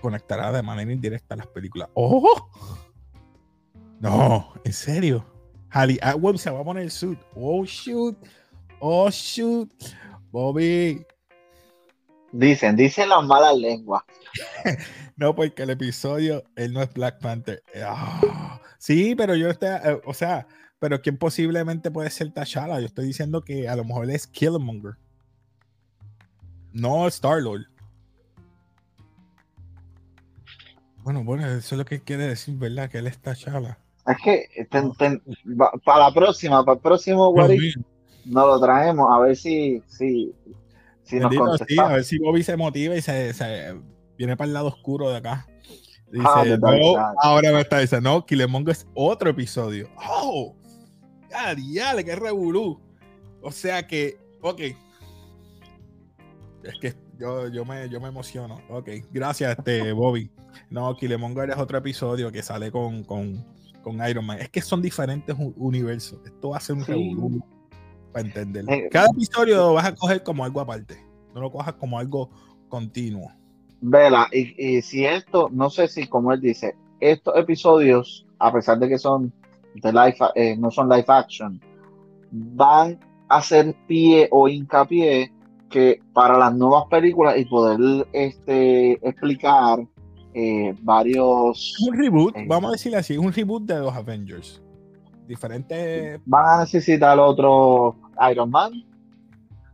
Conectará 0.00 0.52
de 0.52 0.62
manera 0.62 0.92
indirecta 0.92 1.36
las 1.36 1.46
películas. 1.46 1.88
¡Oh! 1.94 2.50
No, 4.00 4.52
en 4.64 4.72
serio. 4.72 5.24
Ali 5.70 5.98
Atwell 6.02 6.38
se 6.38 6.50
va 6.50 6.60
a 6.60 6.64
poner 6.64 6.84
el 6.84 6.90
suit. 6.90 7.18
Oh, 7.34 7.64
shoot. 7.64 8.16
Oh, 8.78 9.10
shoot. 9.10 9.70
Bobby. 10.30 11.04
Dicen, 12.32 12.76
dicen 12.76 13.08
las 13.08 13.24
malas 13.24 13.56
lenguas. 13.56 14.02
no, 15.16 15.34
porque 15.34 15.62
el 15.62 15.70
episodio, 15.70 16.44
él 16.56 16.72
no 16.72 16.82
es 16.82 16.92
Black 16.92 17.18
Panther. 17.20 17.62
Ah, 17.82 18.60
sí, 18.78 19.14
pero 19.14 19.34
yo 19.34 19.48
estoy, 19.48 19.70
eh, 19.70 20.00
o 20.04 20.12
sea, 20.12 20.46
pero 20.78 21.00
¿quién 21.00 21.16
posiblemente 21.16 21.90
puede 21.90 22.10
ser 22.10 22.32
T'Challa? 22.32 22.80
Yo 22.80 22.86
estoy 22.86 23.06
diciendo 23.06 23.42
que 23.42 23.68
a 23.68 23.76
lo 23.76 23.84
mejor 23.84 24.10
es 24.10 24.26
Killmonger. 24.26 24.96
No 26.72 27.06
Star-Lord. 27.08 27.66
Bueno, 31.02 31.24
bueno, 31.24 31.46
eso 31.46 31.74
es 31.74 31.78
lo 31.78 31.84
que 31.84 32.00
quiere 32.00 32.26
decir, 32.26 32.56
¿verdad? 32.56 32.90
Que 32.90 32.98
él 32.98 33.06
es 33.06 33.18
T'Challa. 33.18 33.78
Es 34.06 34.16
que 34.22 34.68
para 35.84 35.98
la 35.98 36.14
próxima, 36.14 36.64
para 36.64 36.76
el 36.76 36.82
próximo 36.82 37.32
Guarí, 37.32 37.74
nos 38.24 38.46
lo 38.46 38.60
traemos 38.60 39.08
a 39.10 39.18
ver 39.20 39.36
si, 39.36 39.82
si, 39.86 40.32
si 41.02 41.18
nos 41.18 41.32
a 41.78 41.88
ver 41.88 42.04
si 42.04 42.18
Bobby 42.18 42.42
se 42.42 42.56
motiva 42.56 42.94
y 42.94 43.02
se, 43.02 43.32
se, 43.32 43.74
viene 44.16 44.36
para 44.36 44.46
el 44.48 44.54
lado 44.54 44.68
oscuro 44.68 45.10
de 45.10 45.16
acá. 45.16 45.46
Dice, 46.12 46.24
ah, 46.24 47.14
ahora 47.20 47.50
me 47.50 47.60
está 47.60 47.80
diciendo, 47.80 48.10
no, 48.10 48.26
Kilemongo 48.26 48.70
es 48.70 48.86
otro 48.94 49.30
episodio. 49.30 49.88
¡Oh! 49.96 50.54
¡Ya, 51.36 51.54
diale, 51.54 52.04
qué 52.04 52.16
revolú! 52.16 52.80
O 53.42 53.52
sea 53.52 53.86
que, 53.86 54.18
ok. 54.40 54.60
Es 56.62 56.78
que 56.80 56.94
yo, 57.18 57.48
yo, 57.48 57.64
me, 57.64 57.88
yo 57.88 58.00
me 58.00 58.08
emociono. 58.08 58.60
Ok, 58.70 58.88
gracias, 59.10 59.58
este, 59.58 59.92
Bobby. 59.92 60.30
No, 60.70 60.96
Kilemongo 60.96 61.42
es 61.42 61.56
otro 61.56 61.78
episodio 61.78 62.32
que 62.32 62.42
sale 62.42 62.72
con, 62.72 63.04
con 63.04 63.44
con 63.86 64.04
Iron 64.08 64.26
Man. 64.26 64.40
Es 64.40 64.48
que 64.48 64.60
son 64.60 64.82
diferentes 64.82 65.36
universos. 65.38 66.18
Esto 66.24 66.48
va 66.48 66.56
a 66.56 66.60
ser 66.60 66.74
un 66.74 66.84
sí. 66.84 67.16
para 68.12 68.26
entenderlo. 68.26 68.72
Eh, 68.72 68.88
Cada 68.90 69.06
episodio 69.06 69.58
lo 69.58 69.74
vas 69.74 69.86
a 69.86 69.94
coger 69.94 70.24
como 70.24 70.44
algo 70.44 70.60
aparte. 70.60 71.00
No 71.32 71.40
lo 71.40 71.52
cojas 71.52 71.74
como 71.74 71.96
algo 71.96 72.28
continuo. 72.68 73.30
Vela, 73.80 74.26
y, 74.32 74.82
si 74.82 75.04
esto, 75.04 75.50
no 75.52 75.70
sé 75.70 75.86
si 75.86 76.08
como 76.08 76.32
él 76.32 76.40
dice, 76.40 76.74
estos 76.98 77.36
episodios, 77.36 78.26
a 78.40 78.52
pesar 78.52 78.80
de 78.80 78.88
que 78.88 78.98
son 78.98 79.32
de 79.80 79.92
live, 79.92 80.16
eh, 80.34 80.56
no 80.56 80.70
son 80.70 80.88
live 80.88 81.04
action, 81.08 81.60
van 82.30 82.98
a 83.28 83.38
hacer 83.38 83.74
pie 83.86 84.28
o 84.30 84.48
hincapié 84.48 85.32
que 85.68 86.00
para 86.12 86.38
las 86.38 86.54
nuevas 86.54 86.84
películas 86.88 87.36
y 87.36 87.44
poder 87.44 88.06
este, 88.12 88.92
explicar 89.06 89.80
eh, 90.34 90.74
varios. 90.82 91.74
Un 91.86 91.96
reboot, 91.96 92.36
eh, 92.36 92.44
vamos 92.46 92.70
a 92.70 92.72
decirle 92.72 92.98
así, 92.98 93.16
un 93.16 93.32
reboot 93.32 93.64
de 93.64 93.78
los 93.78 93.94
Avengers. 93.94 94.62
Diferentes. 95.26 96.20
Van 96.24 96.46
a 96.46 96.60
necesitar 96.60 97.18
otro 97.18 97.96
Iron 98.30 98.50
Man. 98.50 98.72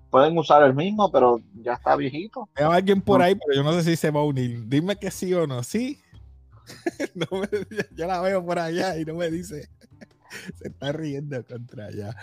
pueden 0.08 0.36
usar 0.38 0.62
el 0.62 0.74
mismo, 0.74 1.10
pero 1.10 1.40
ya 1.62 1.74
está 1.74 1.94
viejito. 1.94 2.48
Hay 2.54 2.64
alguien 2.64 3.02
por 3.02 3.20
ahí, 3.20 3.34
pero 3.34 3.56
yo 3.56 3.62
no 3.62 3.72
sé 3.74 3.82
si 3.82 3.96
se 3.96 4.10
va 4.10 4.20
a 4.20 4.24
unir. 4.24 4.66
Dime 4.66 4.96
que 4.96 5.10
sí 5.10 5.32
o 5.34 5.46
no. 5.46 5.62
Sí. 5.62 5.98
no 7.14 7.26
me, 7.40 7.48
yo 7.94 8.06
la 8.06 8.20
veo 8.20 8.44
por 8.44 8.58
allá 8.58 8.98
y 8.98 9.04
no 9.04 9.14
me 9.14 9.30
dice. 9.30 9.68
se 10.58 10.68
está 10.68 10.92
riendo 10.92 11.44
contra 11.44 11.86
allá. 11.86 12.16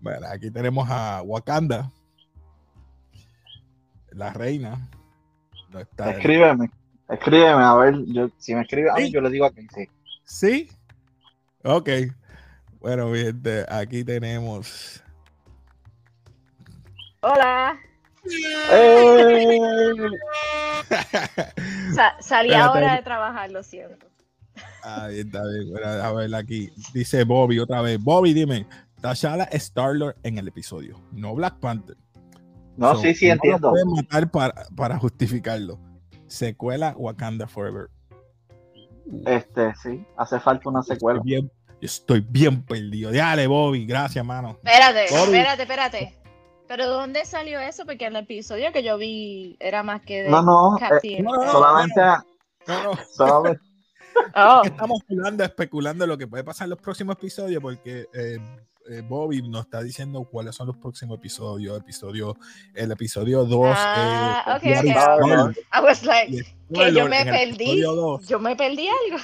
Bueno, 0.00 0.26
aquí 0.28 0.50
tenemos 0.50 0.88
a 0.90 1.22
Wakanda, 1.22 1.92
la 4.10 4.32
reina. 4.32 4.88
No 5.70 5.80
está 5.80 6.10
escríbeme, 6.10 6.70
escríbeme, 7.08 7.62
a 7.62 7.74
ver, 7.74 8.04
yo, 8.06 8.30
si 8.38 8.54
me 8.54 8.62
escribe 8.62 8.90
a 8.90 8.94
mí, 8.94 9.10
yo 9.10 9.20
le 9.20 9.30
digo 9.30 9.44
a 9.44 9.52
quien 9.52 9.68
sí. 9.70 9.88
¿Sí? 10.24 10.68
Ok. 11.62 11.88
Bueno, 12.80 13.10
bien, 13.10 13.42
aquí 13.68 14.02
tenemos 14.04 15.02
Hola. 17.22 17.78
¡Eh! 18.70 19.94
salí 22.20 22.52
ahora 22.52 22.96
de 22.96 23.02
trabajar, 23.02 23.50
lo 23.50 23.62
siento. 23.62 24.06
Ahí 24.82 25.20
está 25.20 25.42
bien. 25.46 25.72
a 25.84 26.12
ver 26.12 26.34
aquí. 26.34 26.70
Dice 26.92 27.24
Bobby 27.24 27.58
otra 27.58 27.82
vez. 27.82 27.98
Bobby, 28.02 28.32
dime. 28.32 28.66
T'Challa 29.00 29.44
es 29.44 29.64
Star-Lord 29.64 30.16
en 30.22 30.38
el 30.38 30.48
episodio, 30.48 31.00
no 31.12 31.34
Black 31.34 31.58
Panther. 31.58 31.96
No, 32.76 32.96
sí, 32.96 33.14
sí, 33.14 33.28
entiendo. 33.28 33.72
Lo 33.74 33.90
matar 33.92 34.30
para, 34.30 34.54
para 34.76 34.98
justificarlo. 34.98 35.78
Secuela 36.26 36.94
Wakanda 36.96 37.46
Forever. 37.46 37.88
Este, 39.26 39.74
sí, 39.82 40.04
hace 40.16 40.38
falta 40.38 40.68
una 40.68 40.82
secuela. 40.82 41.18
Estoy 41.18 41.30
bien, 41.30 41.52
estoy 41.80 42.20
bien 42.20 42.62
perdido. 42.62 43.10
Dale, 43.10 43.46
Bobby, 43.46 43.86
gracias, 43.86 44.24
mano. 44.24 44.58
Espérate, 44.62 45.04
espérate, 45.04 45.62
espérate. 45.62 46.19
Pero 46.70 46.86
¿dónde 46.86 47.24
salió 47.24 47.58
eso? 47.58 47.84
Porque 47.84 48.04
en 48.04 48.14
el 48.14 48.22
episodio 48.22 48.70
que 48.70 48.84
yo 48.84 48.96
vi 48.96 49.56
era 49.58 49.82
más 49.82 50.02
que 50.02 50.22
de 50.22 50.30
no, 50.30 50.40
no, 50.40 50.78
eh, 50.78 51.18
solamente, 51.50 52.00
no, 52.68 52.84
no. 52.84 52.92
solamente 53.12 53.60
oh. 54.36 54.62
Estamos 54.62 55.00
hablando, 55.10 55.42
especulando 55.42 56.06
lo 56.06 56.16
que 56.16 56.28
puede 56.28 56.44
pasar 56.44 56.66
en 56.66 56.70
los 56.70 56.78
próximos 56.78 57.16
episodios 57.16 57.60
porque 57.60 58.06
eh, 58.14 58.38
eh, 58.88 59.02
Bobby 59.08 59.42
nos 59.42 59.64
está 59.64 59.82
diciendo 59.82 60.22
cuáles 60.30 60.54
son 60.54 60.68
los 60.68 60.76
próximos 60.76 61.18
episodios. 61.18 61.76
Episodio, 61.76 62.36
el 62.72 62.92
episodio 62.92 63.44
2. 63.44 63.76
Ah, 63.76 64.44
eh, 64.46 64.56
okay, 64.56 64.78
okay. 64.78 64.92
I 64.92 65.80
was 65.82 66.04
like, 66.04 66.30
que 66.72 66.94
yo 66.94 67.08
me 67.08 67.24
perdí. 67.24 67.82
Yo 68.28 68.38
me 68.38 68.54
perdí 68.54 68.86
algo. 68.86 69.20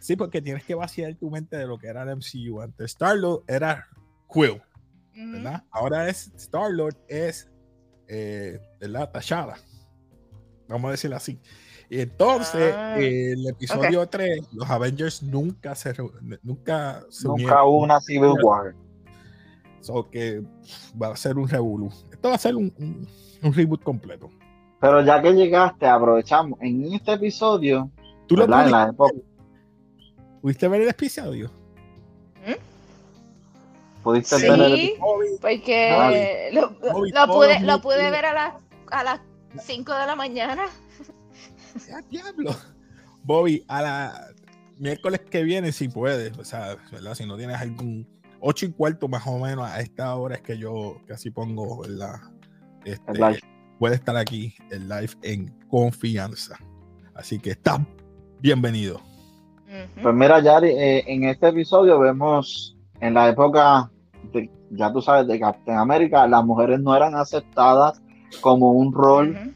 Sí, 0.00 0.16
porque 0.16 0.42
tienes 0.42 0.64
que 0.64 0.74
vaciar 0.74 1.14
tu 1.14 1.30
mente 1.30 1.56
de 1.56 1.68
lo 1.68 1.78
que 1.78 1.86
era 1.86 2.02
el 2.02 2.16
MCU. 2.16 2.60
Antes 2.60 2.90
Starlo 2.90 3.44
era 3.46 3.86
Quill. 4.28 4.60
¿Verdad? 5.26 5.64
Ahora 5.70 6.08
es 6.08 6.32
Star-Lord, 6.36 6.96
es 7.08 7.50
eh, 8.08 8.60
la 8.80 9.10
tachada. 9.10 9.56
Vamos 10.68 10.88
a 10.88 10.92
decirlo 10.92 11.16
así. 11.16 11.40
Y 11.90 12.00
entonces, 12.00 12.74
ah, 12.76 12.96
el 12.98 13.48
episodio 13.48 14.06
3, 14.06 14.48
los 14.52 14.68
Avengers 14.68 15.22
nunca 15.22 15.74
se 15.74 15.94
nunca 16.42 17.02
se 17.08 17.26
Nunca 17.26 17.64
hubo 17.64 17.82
una 17.82 18.00
Civil 18.00 18.34
War. 18.42 18.74
So 19.80 20.08
que 20.10 20.42
va 21.00 21.08
a 21.08 21.16
ser 21.16 21.38
un 21.38 21.48
revolú. 21.48 21.90
Esto 22.12 22.28
va 22.28 22.34
a 22.34 22.38
ser 22.38 22.56
un, 22.56 22.72
un, 23.42 23.52
reboot 23.54 23.82
completo. 23.82 24.28
Pero 24.80 25.02
ya 25.02 25.22
que 25.22 25.32
llegaste, 25.32 25.86
aprovechamos. 25.86 26.58
En 26.60 26.92
este 26.92 27.12
episodio, 27.12 27.90
¿tú 28.26 28.36
lo 28.36 28.46
¿Pudiste 30.42 30.68
ver 30.68 30.82
el 30.82 30.88
episodio? 30.88 31.50
¿Pudiste 34.08 34.38
sí, 34.38 34.94
porque 35.38 36.48
lo, 36.54 36.74
lo, 36.80 37.26
pude, 37.26 37.60
lo 37.60 37.78
pude 37.82 38.10
ver 38.10 38.24
a 38.24 38.32
las, 38.32 38.54
a 38.90 39.04
las 39.04 39.20
5 39.60 39.94
de 39.94 40.06
la 40.06 40.16
mañana. 40.16 40.64
¡Ya, 41.86 42.00
diablo! 42.08 42.56
Bobby, 43.22 43.62
a 43.68 43.82
la 43.82 44.28
miércoles 44.78 45.20
que 45.30 45.42
viene, 45.42 45.72
si 45.72 45.90
puedes, 45.90 46.38
o 46.38 46.44
sea, 46.46 46.78
¿verdad? 46.90 47.16
Si 47.16 47.26
no 47.26 47.36
tienes 47.36 47.60
algún 47.60 48.08
8 48.40 48.64
y 48.64 48.72
cuarto 48.72 49.08
más 49.08 49.26
o 49.26 49.38
menos 49.38 49.68
a 49.68 49.78
esta 49.80 50.14
hora 50.16 50.36
es 50.36 50.40
que 50.40 50.56
yo 50.56 51.02
casi 51.06 51.30
pongo, 51.30 51.82
¿verdad? 51.82 52.14
Este, 52.86 53.12
puede 53.78 53.96
estar 53.96 54.16
aquí 54.16 54.54
el 54.70 54.88
live 54.88 55.12
en 55.20 55.54
confianza. 55.68 56.58
Así 57.14 57.38
que 57.38 57.50
está 57.50 57.86
bienvenido. 58.40 59.02
Pues 60.02 60.14
mira, 60.14 60.40
Yari, 60.40 60.70
eh, 60.70 61.04
en 61.08 61.24
este 61.24 61.48
episodio 61.48 61.98
vemos 61.98 62.74
en 63.00 63.14
la 63.14 63.28
época 63.28 63.90
ya 64.70 64.92
tú 64.92 65.00
sabes, 65.00 65.26
de 65.26 65.40
Captain 65.40 65.78
América, 65.78 66.26
las 66.26 66.44
mujeres 66.44 66.80
no 66.80 66.94
eran 66.94 67.14
aceptadas 67.14 68.00
como 68.40 68.72
un 68.72 68.92
rol 68.92 69.54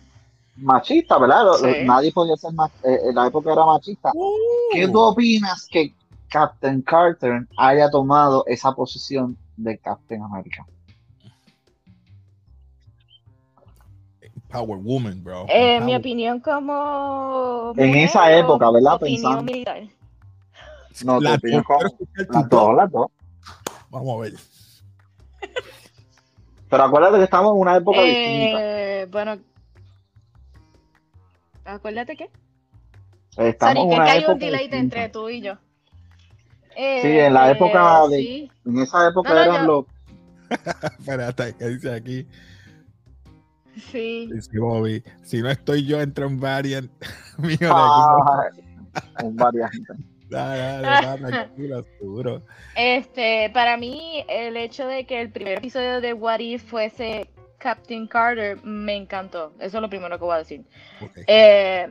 machista, 0.57 1.19
¿verdad? 1.19 1.45
Nadie 1.85 2.13
podía 2.13 2.37
ser 2.37 2.53
más, 2.53 2.71
eh, 2.85 2.99
en 3.09 3.15
la 3.15 3.27
época 3.27 3.53
era 3.53 3.65
machista. 3.65 4.13
¿Qué 4.73 4.87
uh. 4.87 4.93
tú 4.93 5.01
opinas 5.01 5.67
que 5.71 5.95
Captain 6.29 6.83
Carter 6.83 7.47
haya 7.59 7.91
tomado 7.91 8.45
esa 8.47 8.73
posición 8.73 9.37
de 9.57 9.79
Captain 9.79 10.23
America? 10.23 10.67
Power 14.51 14.79
Woman, 14.79 15.25
bro. 15.25 15.47
Eh, 15.49 15.81
mi 15.81 15.97
opinión 15.97 16.39
como... 16.41 17.73
En 17.77 17.95
esa 17.97 18.37
época, 18.37 18.71
¿verdad? 18.71 19.01
Pensando. 19.01 19.51
No, 21.05 21.21
tu 21.21 21.33
opinión 21.33 21.63
como... 21.63 21.81
Las 22.29 22.49
dos, 22.51 22.77
las 22.77 22.91
dos. 22.91 23.07
Vamos 23.91 24.19
a 24.19 24.21
ver. 24.23 24.52
Pero 26.69 26.85
acuérdate 26.85 27.19
que 27.19 27.25
estamos 27.25 27.53
en 27.55 27.61
una 27.61 27.77
época 27.77 27.99
eh, 28.01 29.07
distinta. 29.07 29.13
Bueno, 29.13 29.43
acuérdate 31.65 32.17
qué. 32.17 32.31
Estamos 33.37 33.85
en 33.85 33.91
una 33.93 34.05
que 34.05 34.11
hay 34.11 34.25
un 34.25 34.39
delay 34.39 34.69
entre 34.73 35.09
tú 35.09 35.29
y 35.29 35.43
yo. 35.43 35.55
sí, 36.75 37.09
en 37.09 37.35
la 37.35 37.51
época 37.51 38.09
de. 38.09 38.17
Sí. 38.17 38.51
En 38.65 38.79
esa 38.79 39.09
época 39.09 39.35
no, 39.35 39.41
eran 39.41 39.67
los. 39.67 39.85
Espérate, 40.99 41.55
¿qué 41.59 41.69
dice 41.69 41.95
aquí? 41.95 42.27
Sí. 43.91 44.29
Dice 44.33 44.59
Bobby, 44.59 45.03
si 45.23 45.41
no 45.41 45.51
estoy 45.51 45.87
yo, 45.87 46.01
entra 46.01 46.27
un 46.27 46.39
variant 46.39 46.91
mío 47.39 47.71
ah, 47.71 48.49
un 49.23 49.37
variant. 49.37 49.73
Este, 52.75 53.51
para 53.53 53.77
mí, 53.77 54.25
el 54.29 54.57
hecho 54.57 54.87
de 54.87 55.05
que 55.05 55.21
el 55.21 55.31
primer 55.31 55.59
episodio 55.59 56.01
de 56.01 56.13
What 56.13 56.41
If 56.41 56.65
fuese 56.65 57.29
Captain 57.59 58.07
Carter 58.07 58.63
me 58.65 58.97
encantó. 58.97 59.53
Eso 59.61 59.79
es 59.79 59.83
lo 59.83 59.89
primero 59.89 60.19
que 60.19 60.25
voy 60.25 60.35
a 60.35 60.39
decir. 60.39 60.65
Eh, 61.27 61.91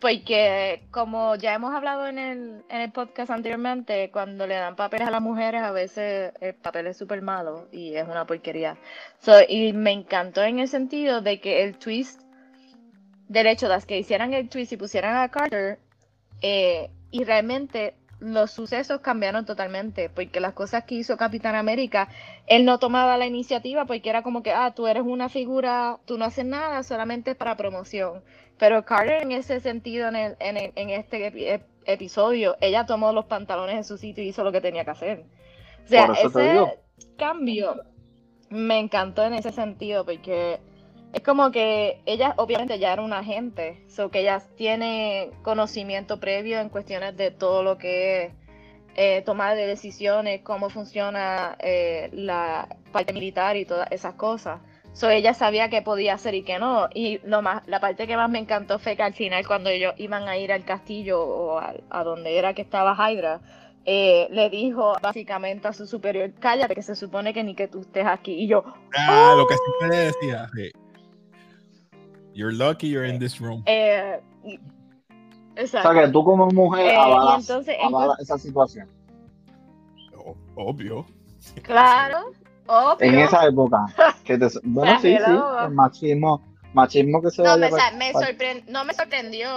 porque 0.00 0.82
como 0.90 1.36
ya 1.36 1.54
hemos 1.54 1.74
hablado 1.74 2.06
en 2.06 2.18
el, 2.18 2.64
en 2.68 2.80
el 2.80 2.90
podcast 2.90 3.30
anteriormente, 3.30 4.10
cuando 4.10 4.46
le 4.46 4.54
dan 4.54 4.74
papeles 4.74 5.06
a 5.06 5.10
las 5.10 5.20
mujeres, 5.20 5.62
a 5.62 5.72
veces 5.72 6.32
el 6.40 6.54
papel 6.54 6.86
es 6.86 6.96
súper 6.96 7.22
malo 7.22 7.68
y 7.70 7.94
es 7.94 8.08
una 8.08 8.26
porquería. 8.26 8.78
y 9.48 9.72
me 9.72 9.92
encantó 9.92 10.42
en 10.42 10.58
el 10.58 10.68
sentido 10.68 11.20
de 11.20 11.40
que 11.40 11.64
el 11.64 11.76
twist, 11.76 12.22
del 13.28 13.46
hecho 13.46 13.68
de 13.68 13.78
que 13.82 13.98
hicieran 13.98 14.32
el 14.32 14.48
twist 14.48 14.72
y 14.72 14.76
pusieran 14.76 15.16
a 15.16 15.28
Carter, 15.28 15.78
eh, 16.40 16.90
y 17.10 17.24
realmente 17.24 17.94
los 18.20 18.50
sucesos 18.50 19.00
cambiaron 19.00 19.46
totalmente, 19.46 20.10
porque 20.10 20.40
las 20.40 20.52
cosas 20.52 20.84
que 20.84 20.94
hizo 20.94 21.16
Capitán 21.16 21.54
América, 21.54 22.08
él 22.46 22.64
no 22.64 22.78
tomaba 22.78 23.16
la 23.16 23.26
iniciativa 23.26 23.86
porque 23.86 24.10
era 24.10 24.22
como 24.22 24.42
que, 24.42 24.52
ah, 24.52 24.72
tú 24.74 24.86
eres 24.86 25.02
una 25.04 25.28
figura, 25.28 25.98
tú 26.04 26.18
no 26.18 26.26
haces 26.26 26.44
nada, 26.44 26.82
solamente 26.82 27.34
para 27.34 27.56
promoción. 27.56 28.22
Pero 28.58 28.84
Carter 28.84 29.22
en 29.22 29.32
ese 29.32 29.60
sentido, 29.60 30.08
en, 30.08 30.16
el, 30.16 30.36
en, 30.38 30.72
en 30.74 30.90
este 30.90 31.62
episodio, 31.86 32.56
ella 32.60 32.84
tomó 32.84 33.12
los 33.12 33.24
pantalones 33.24 33.76
en 33.76 33.84
su 33.84 33.96
sitio 33.96 34.22
y 34.22 34.28
hizo 34.28 34.44
lo 34.44 34.52
que 34.52 34.60
tenía 34.60 34.84
que 34.84 34.90
hacer. 34.90 35.24
O 35.84 35.88
sea, 35.88 36.12
ese 36.12 36.66
cambio 37.16 37.82
me 38.50 38.78
encantó 38.78 39.24
en 39.24 39.34
ese 39.34 39.50
sentido, 39.50 40.04
porque 40.04 40.60
es 41.12 41.22
como 41.22 41.50
que 41.50 42.00
ella 42.06 42.34
obviamente 42.36 42.78
ya 42.78 42.92
era 42.92 43.02
una 43.02 43.18
agente, 43.18 43.82
so 43.88 44.10
que 44.10 44.20
ella 44.20 44.40
tiene 44.56 45.30
conocimiento 45.42 46.20
previo 46.20 46.60
en 46.60 46.68
cuestiones 46.68 47.16
de 47.16 47.30
todo 47.30 47.62
lo 47.62 47.78
que 47.78 48.24
es 48.24 48.32
eh, 48.96 49.22
tomar 49.22 49.56
de 49.56 49.66
decisiones, 49.66 50.42
cómo 50.42 50.70
funciona 50.70 51.56
eh, 51.60 52.10
la 52.12 52.68
parte 52.92 53.12
militar 53.12 53.56
y 53.56 53.64
todas 53.64 53.90
esas 53.90 54.14
cosas. 54.14 54.60
So 54.92 55.08
ella 55.08 55.34
sabía 55.34 55.70
qué 55.70 55.82
podía 55.82 56.14
hacer 56.14 56.34
y 56.34 56.42
qué 56.42 56.58
no. 56.58 56.88
Y 56.92 57.18
lo 57.24 57.42
más, 57.42 57.66
la 57.66 57.80
parte 57.80 58.06
que 58.06 58.16
más 58.16 58.28
me 58.28 58.40
encantó 58.40 58.78
fue 58.78 58.96
que 58.96 59.02
al 59.02 59.14
final 59.14 59.46
cuando 59.46 59.70
ellos 59.70 59.94
iban 59.96 60.28
a 60.28 60.36
ir 60.36 60.52
al 60.52 60.64
castillo 60.64 61.22
o 61.22 61.60
a, 61.60 62.04
donde 62.04 62.36
era 62.36 62.54
que 62.54 62.62
estaba 62.62 62.94
Hydra, 62.94 63.40
eh, 63.84 64.26
le 64.30 64.50
dijo 64.50 64.94
básicamente 65.00 65.68
a 65.68 65.72
su 65.72 65.86
superior, 65.86 66.32
cállate 66.40 66.74
que 66.74 66.82
se 66.82 66.96
supone 66.96 67.32
que 67.32 67.44
ni 67.44 67.54
que 67.54 67.68
tú 67.68 67.80
estés 67.80 68.06
aquí. 68.06 68.32
Y 68.32 68.48
yo... 68.48 68.64
Ah, 68.96 69.34
lo 69.36 69.46
que 69.46 69.54
siempre 69.54 69.96
le 69.96 70.04
decía. 70.06 70.48
Sí. 70.54 70.72
You're 72.34 72.52
lucky 72.52 72.88
you're 72.88 73.04
in 73.04 73.18
this 73.18 73.40
room. 73.40 73.62
Eh, 73.66 74.20
exacto. 75.56 75.88
O 75.88 75.92
sea 75.92 76.02
que 76.02 76.08
tú 76.12 76.24
como 76.24 76.48
mujer 76.48 76.86
eh, 76.86 76.96
avalas, 76.96 77.48
entonces, 77.48 77.76
esa 78.20 78.38
situación. 78.38 78.88
obvio. 80.54 81.06
Claro, 81.62 82.32
en 83.00 83.18
esa 83.18 83.46
época. 83.46 83.86
Que 84.24 84.36
bueno, 84.62 85.00
sí, 85.00 85.16
sí, 85.16 85.32
el 85.64 85.70
machismo, 85.70 86.42
machismo 86.72 87.22
que 87.22 87.30
se 87.30 87.42
no, 87.42 87.56
me, 87.56 87.70
no 88.68 88.84
me 88.84 88.94
sorprendió, 88.94 89.48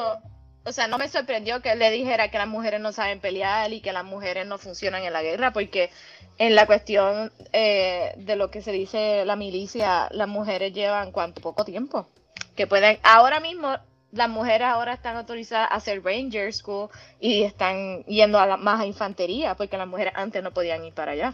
o 0.66 0.72
sea, 0.72 0.88
no 0.88 0.98
me 0.98 1.08
sorprendió 1.08 1.62
que 1.62 1.74
él 1.74 1.80
le 1.80 1.92
dijera 1.92 2.30
que 2.30 2.38
las 2.38 2.48
mujeres 2.48 2.80
no 2.82 2.92
saben 2.92 3.20
pelear 3.20 3.72
y 3.74 3.82
que 3.82 3.94
las 3.94 4.06
mujeres 4.06 4.48
no 4.48 4.58
funcionan 4.58 5.04
en 5.04 5.14
la 5.14 5.22
guerra, 5.22 5.52
porque 5.52 5.92
en 6.38 6.56
la 6.56 6.66
cuestión 6.66 7.32
eh, 7.52 8.14
de 8.18 8.36
lo 8.36 8.50
que 8.50 8.62
se 8.62 8.72
dice 8.72 9.26
la 9.26 9.36
milicia, 9.36 10.08
las 10.12 10.28
mujeres 10.28 10.74
llevan 10.74 11.12
cuánto 11.12 11.42
poco 11.42 11.66
tiempo, 11.66 12.08
que 12.56 12.68
pueden, 12.68 13.00
ahora 13.04 13.40
mismo 13.40 13.70
las 14.12 14.30
mujeres 14.30 14.68
ahora 14.68 14.94
están 14.94 15.18
autorizadas 15.18 15.70
a 15.72 15.76
hacer 15.76 16.04
Ranger 16.04 16.54
School 16.54 16.90
y 17.20 17.44
están 17.44 18.04
yendo 18.04 18.40
a 18.40 18.46
la, 18.46 18.58
más 18.58 18.80
a 18.80 18.86
infantería, 18.86 19.56
porque 19.56 19.78
las 19.78 19.88
mujeres 19.88 20.14
antes 20.16 20.44
no 20.44 20.52
podían 20.52 20.86
ir 20.86 20.94
para 20.94 21.14
allá. 21.14 21.32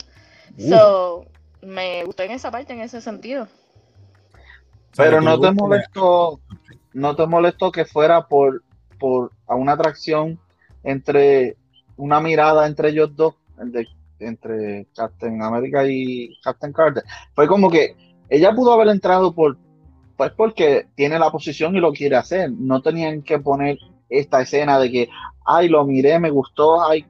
So, 0.57 1.25
me 1.61 2.03
gustó 2.05 2.23
en 2.23 2.31
esa 2.31 2.51
parte, 2.51 2.73
en 2.73 2.81
ese 2.81 3.01
sentido. 3.01 3.47
Pero 4.95 5.21
no 5.21 5.39
te 5.39 5.51
molestó, 5.51 6.39
no 6.93 7.15
te 7.15 7.27
molestó 7.27 7.71
que 7.71 7.85
fuera 7.85 8.27
por, 8.27 8.63
por 8.97 9.31
a 9.45 9.55
una 9.55 9.73
atracción 9.73 10.39
entre 10.83 11.57
una 11.97 12.21
mirada 12.21 12.65
entre 12.65 12.89
ellos 12.89 13.15
dos, 13.15 13.35
entre 14.19 14.87
Captain 14.95 15.41
America 15.41 15.85
y 15.85 16.39
Captain 16.41 16.73
Carter. 16.73 17.03
Fue 17.35 17.47
como 17.47 17.69
que 17.69 17.95
ella 18.29 18.53
pudo 18.53 18.73
haber 18.73 18.87
entrado 18.87 19.33
por, 19.33 19.57
pues 20.19 20.33
porque 20.33 20.89
tiene 20.95 21.17
la 21.17 21.31
posición 21.31 21.77
y 21.77 21.79
lo 21.79 21.93
quiere 21.93 22.17
hacer. 22.17 22.51
No 22.51 22.81
tenían 22.81 23.21
que 23.21 23.39
poner 23.39 23.77
esta 24.09 24.41
escena 24.41 24.77
de 24.77 24.91
que, 24.91 25.09
ay, 25.45 25.69
lo 25.69 25.85
miré, 25.85 26.19
me 26.19 26.29
gustó, 26.29 26.83
ay, 26.83 27.05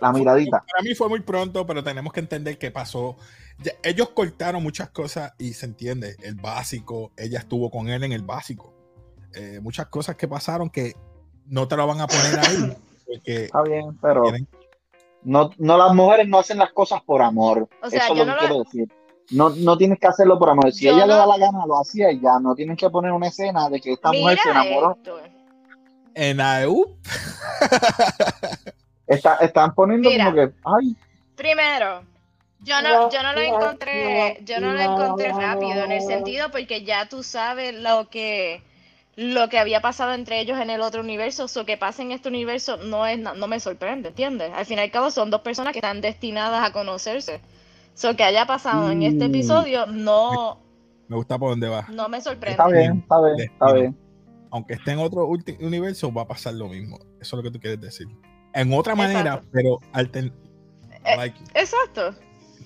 la 0.00 0.10
miradita. 0.10 0.64
para 0.66 0.82
mí 0.82 0.94
fue 0.94 1.10
muy 1.10 1.20
pronto, 1.20 1.66
pero 1.66 1.84
tenemos 1.84 2.10
que 2.10 2.20
entender 2.20 2.56
qué 2.56 2.70
pasó. 2.70 3.16
ellos 3.82 4.08
cortaron 4.14 4.62
muchas 4.62 4.88
cosas 4.88 5.34
y 5.36 5.52
se 5.52 5.66
entiende, 5.66 6.16
el 6.22 6.36
básico, 6.36 7.12
ella 7.18 7.40
estuvo 7.40 7.70
con 7.70 7.90
él 7.90 8.02
en 8.02 8.12
el 8.12 8.22
básico. 8.22 8.72
Eh, 9.34 9.60
muchas 9.60 9.88
cosas 9.88 10.16
que 10.16 10.26
pasaron 10.26 10.70
que 10.70 10.94
no 11.44 11.68
te 11.68 11.76
lo 11.76 11.86
van 11.86 12.00
a 12.00 12.06
poner 12.06 12.38
ahí. 12.38 12.76
Está 13.26 13.60
bien, 13.60 13.98
pero 14.00 14.22
no, 15.22 15.50
no, 15.58 15.76
las 15.76 15.94
mujeres 15.94 16.28
no 16.28 16.38
hacen 16.38 16.56
las 16.56 16.72
cosas 16.72 17.02
por 17.02 17.20
amor. 17.20 17.68
Eso 17.82 17.94
es 17.94 18.08
lo 18.08 18.24
que 18.24 18.36
quiero 18.38 18.62
decir. 18.62 18.88
No, 19.30 19.50
no 19.50 19.76
tienes 19.76 19.98
que 19.98 20.06
hacerlo 20.06 20.38
por 20.38 20.50
amor. 20.50 20.72
Si 20.72 20.88
ella 20.88 21.06
le 21.06 21.14
da 21.14 21.26
la 21.26 21.38
gana, 21.38 21.66
lo 21.66 21.80
hacía 21.80 22.12
y 22.12 22.20
ya. 22.20 22.38
No 22.40 22.54
tienes 22.54 22.78
que 22.78 22.90
poner 22.90 23.12
una 23.12 23.28
escena 23.28 23.68
de 23.68 23.80
que 23.80 23.92
esta 23.92 24.12
mujer 24.12 24.38
se 24.42 24.50
enamoró. 24.50 24.98
En 26.14 26.40
AEU. 26.40 26.96
Está, 29.06 29.34
están 29.36 29.74
poniendo 29.74 30.10
como 30.10 30.34
que, 30.34 30.50
ay. 30.64 30.96
Primero, 31.36 32.02
yo 32.60 32.80
no, 32.80 33.10
yo 33.10 33.22
no 33.22 33.32
lo 33.34 33.40
encontré, 33.40 34.38
yo 34.44 34.60
no 34.60 34.72
lo 34.72 34.80
encontré 34.80 35.32
rápido 35.32 35.84
en 35.84 35.92
el 35.92 36.00
sentido 36.00 36.50
porque 36.50 36.84
ya 36.84 37.08
tú 37.08 37.22
sabes 37.22 37.74
lo 37.74 38.08
que 38.08 38.62
lo 39.16 39.48
que 39.48 39.58
había 39.58 39.80
pasado 39.80 40.12
entre 40.12 40.40
ellos 40.40 40.58
en 40.58 40.70
el 40.70 40.80
otro 40.80 41.02
universo, 41.02 41.46
o 41.54 41.64
que 41.64 41.76
pase 41.76 42.02
en 42.02 42.12
este 42.12 42.28
universo 42.28 42.78
no 42.78 43.06
es 43.06 43.18
no 43.18 43.46
me 43.46 43.60
sorprende, 43.60 44.08
¿entiendes? 44.08 44.52
Al 44.54 44.66
fin 44.66 44.78
y 44.78 44.80
al 44.80 44.90
cabo 44.90 45.10
son 45.10 45.30
dos 45.30 45.42
personas 45.42 45.72
que 45.72 45.80
están 45.80 46.00
destinadas 46.00 46.66
a 46.66 46.72
conocerse. 46.72 47.40
So 47.94 48.16
que 48.16 48.24
haya 48.24 48.46
pasado 48.46 48.90
en 48.90 49.02
este 49.02 49.28
mm. 49.28 49.30
episodio 49.30 49.86
no 49.86 50.60
me 51.08 51.16
gusta 51.16 51.38
por 51.38 51.50
dónde 51.50 51.68
va. 51.68 51.86
No 51.90 52.08
me 52.08 52.20
sorprende. 52.20 52.52
Está 52.52 52.66
bien, 52.68 52.98
está 52.98 53.20
bien, 53.22 53.50
está 53.50 53.72
bien. 53.72 53.98
Aunque 54.50 54.74
esté 54.74 54.92
en 54.92 54.98
otro 55.00 55.28
universo 55.60 56.12
va 56.12 56.22
a 56.22 56.28
pasar 56.28 56.54
lo 56.54 56.68
mismo. 56.68 56.98
Eso 57.20 57.20
es 57.20 57.32
lo 57.32 57.42
que 57.42 57.50
tú 57.50 57.60
quieres 57.60 57.80
decir 57.80 58.08
en 58.54 58.72
otra 58.72 58.94
manera, 58.94 59.42
pero 59.52 59.78
altern 59.92 60.32
eh, 61.04 61.34
Exacto. 61.54 62.14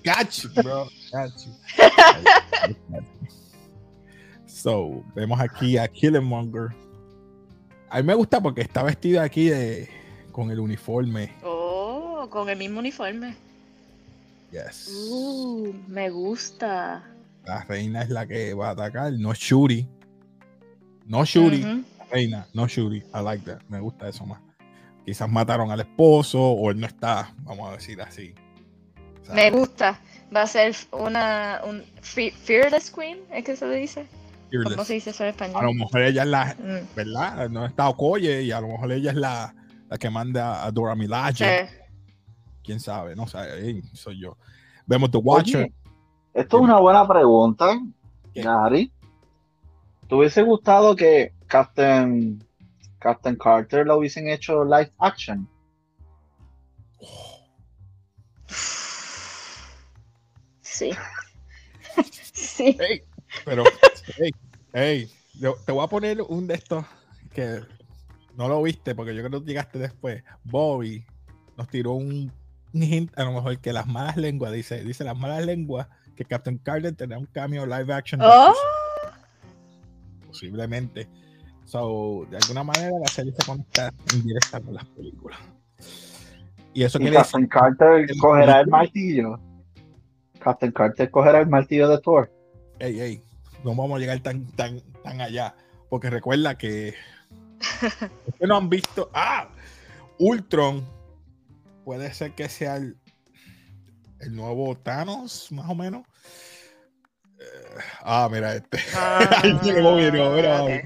Got 0.05 0.63
bro. 0.63 0.87
Got 1.11 1.31
so, 4.45 5.03
vemos 5.13 5.39
aquí 5.39 5.77
a 5.77 5.87
Killenmonger. 5.87 6.69
A 7.89 7.97
mí 7.97 8.03
me 8.03 8.13
gusta 8.13 8.39
porque 8.39 8.61
está 8.61 8.83
vestido 8.83 9.21
aquí 9.21 9.49
de, 9.49 9.89
con 10.31 10.51
el 10.51 10.59
uniforme. 10.59 11.35
Oh, 11.43 12.27
con 12.29 12.47
el 12.47 12.57
mismo 12.57 12.79
uniforme. 12.79 13.35
Yes. 14.51 14.89
Uh, 15.09 15.73
me 15.87 16.09
gusta. 16.09 17.03
La 17.45 17.63
reina 17.63 18.01
es 18.01 18.09
la 18.09 18.27
que 18.27 18.53
va 18.53 18.69
a 18.69 18.71
atacar, 18.71 19.13
no 19.13 19.33
Shuri. 19.33 19.87
No 21.05 21.25
Shuri. 21.25 21.85
Reina, 22.11 22.47
no 22.53 22.67
Shuri. 22.67 23.03
I 23.13 23.21
like 23.23 23.45
that. 23.45 23.61
Me 23.69 23.79
gusta 23.79 24.09
eso 24.09 24.25
más 24.25 24.39
quizás 25.09 25.27
mataron 25.27 25.71
al 25.71 25.79
esposo 25.79 26.39
o 26.39 26.69
él 26.69 26.79
no 26.79 26.85
está, 26.85 27.33
vamos 27.39 27.67
a 27.69 27.73
decir 27.73 27.99
así. 27.99 28.35
Me 29.33 29.49
gusta. 29.49 29.99
Va 30.35 30.43
a 30.43 30.47
ser 30.47 30.75
una 30.91 31.61
un 31.67 31.83
Fearless 32.01 32.91
Queen, 32.91 33.17
¿es 33.31 33.43
que 33.43 33.55
se 33.55 33.65
le 33.65 33.77
dice? 33.77 34.05
¿Cómo 34.63 34.83
se 34.83 34.93
dice 34.93 35.09
eso 35.09 35.23
en 35.23 35.29
español? 35.29 35.57
A 35.57 35.63
lo 35.63 35.73
mejor 35.73 36.01
ella 36.01 36.21
es 36.21 36.27
la, 36.29 36.55
mm. 36.55 36.95
¿verdad? 36.95 37.49
No 37.49 37.65
está 37.65 37.89
Okoye 37.89 38.43
y 38.43 38.51
a 38.51 38.61
lo 38.61 38.67
mejor 38.67 38.91
ella 38.91 39.09
es 39.09 39.17
la, 39.17 39.55
la 39.89 39.97
que 39.97 40.11
manda 40.11 40.63
a 40.63 40.71
Dora 40.71 40.93
Milaje. 40.93 41.69
Quién 42.69 42.79
sabe, 42.79 43.15
no 43.15 43.25
sé, 43.25 43.81
soy 43.93 44.19
yo. 44.19 44.37
Vemos 44.85 45.09
The 45.09 45.17
Watcher. 45.17 45.71
esto 46.35 46.57
es 46.57 46.63
una 46.63 46.79
buena 46.79 47.07
pregunta, 47.07 47.81
Gary. 48.35 48.93
¿Te 50.07 50.13
hubiese 50.13 50.43
gustado 50.43 50.95
que 50.95 51.33
Captain 51.47 52.45
Captain 52.99 53.35
Carter 53.37 53.87
lo 53.87 53.97
hubiesen 53.97 54.29
hecho 54.29 54.63
live 54.63 54.91
action. 54.99 55.49
Sí. 60.61 60.91
sí. 62.31 62.77
pero, 63.45 63.63
hey, 64.73 65.09
te 65.65 65.71
voy 65.71 65.83
a 65.83 65.87
poner 65.87 66.21
un 66.21 66.45
de 66.45 66.53
estos 66.53 66.85
que 67.33 67.61
no 68.35 68.47
lo 68.47 68.61
viste 68.61 68.93
porque 68.93 69.15
yo 69.15 69.23
creo 69.23 69.41
que 69.41 69.47
llegaste 69.47 69.79
después. 69.79 70.23
Bobby 70.43 71.03
nos 71.57 71.67
tiró 71.67 71.93
un, 71.93 72.31
hint, 72.73 73.17
a 73.17 73.23
lo 73.23 73.33
mejor 73.33 73.59
que 73.59 73.73
las 73.73 73.87
malas 73.87 74.17
lenguas, 74.17 74.51
dice, 74.51 74.83
dice 74.83 75.03
las 75.03 75.17
malas 75.17 75.45
lenguas, 75.45 75.87
que 76.15 76.25
Captain 76.25 76.57
Carter 76.57 76.95
tendrá 76.95 77.17
un 77.17 77.25
cambio 77.27 77.65
live 77.65 77.93
action. 77.93 78.21
Oh. 78.21 78.53
Posiblemente. 80.27 81.07
So, 81.65 82.25
de 82.29 82.37
alguna 82.37 82.63
manera 82.63 82.91
la 82.99 83.07
serie 83.07 83.31
se 83.31 83.45
conecta 83.45 83.93
en 84.13 84.23
directa 84.23 84.59
con 84.59 84.73
las 84.73 84.85
películas. 84.85 85.39
Y 86.73 86.83
eso 86.83 86.99
que 86.99 87.11
Captain 87.11 87.47
Carter 87.47 88.07
cogerá 88.19 88.61
el 88.61 88.67
martillo. 88.67 89.39
Captain 90.39 90.71
Carter 90.71 91.09
cogerá 91.11 91.39
el 91.39 91.47
martillo 91.47 91.87
de 91.89 91.99
Thor. 91.99 92.31
Ey, 92.79 92.99
ey, 92.99 93.21
no 93.63 93.75
vamos 93.75 93.97
a 93.97 93.99
llegar 93.99 94.19
tan, 94.21 94.45
tan, 94.51 94.81
tan 95.03 95.21
allá. 95.21 95.55
Porque 95.89 96.09
recuerda 96.09 96.57
que. 96.57 96.93
que 98.39 98.47
no 98.47 98.57
han 98.57 98.69
visto. 98.69 99.09
¡Ah! 99.13 99.49
Ultron 100.17 100.85
puede 101.89 102.13
ser 102.13 102.35
que 102.35 102.47
sea 102.49 102.75
el, 102.75 102.97
el 104.19 104.35
nuevo 104.35 104.77
Thanos, 104.77 105.51
más 105.51 105.67
o 105.67 105.73
menos. 105.73 106.05
Eh, 107.39 107.81
ah, 108.03 108.29
mira 108.31 108.53
este. 108.53 108.77
Ah, 108.95 109.41
mira, 109.63 110.83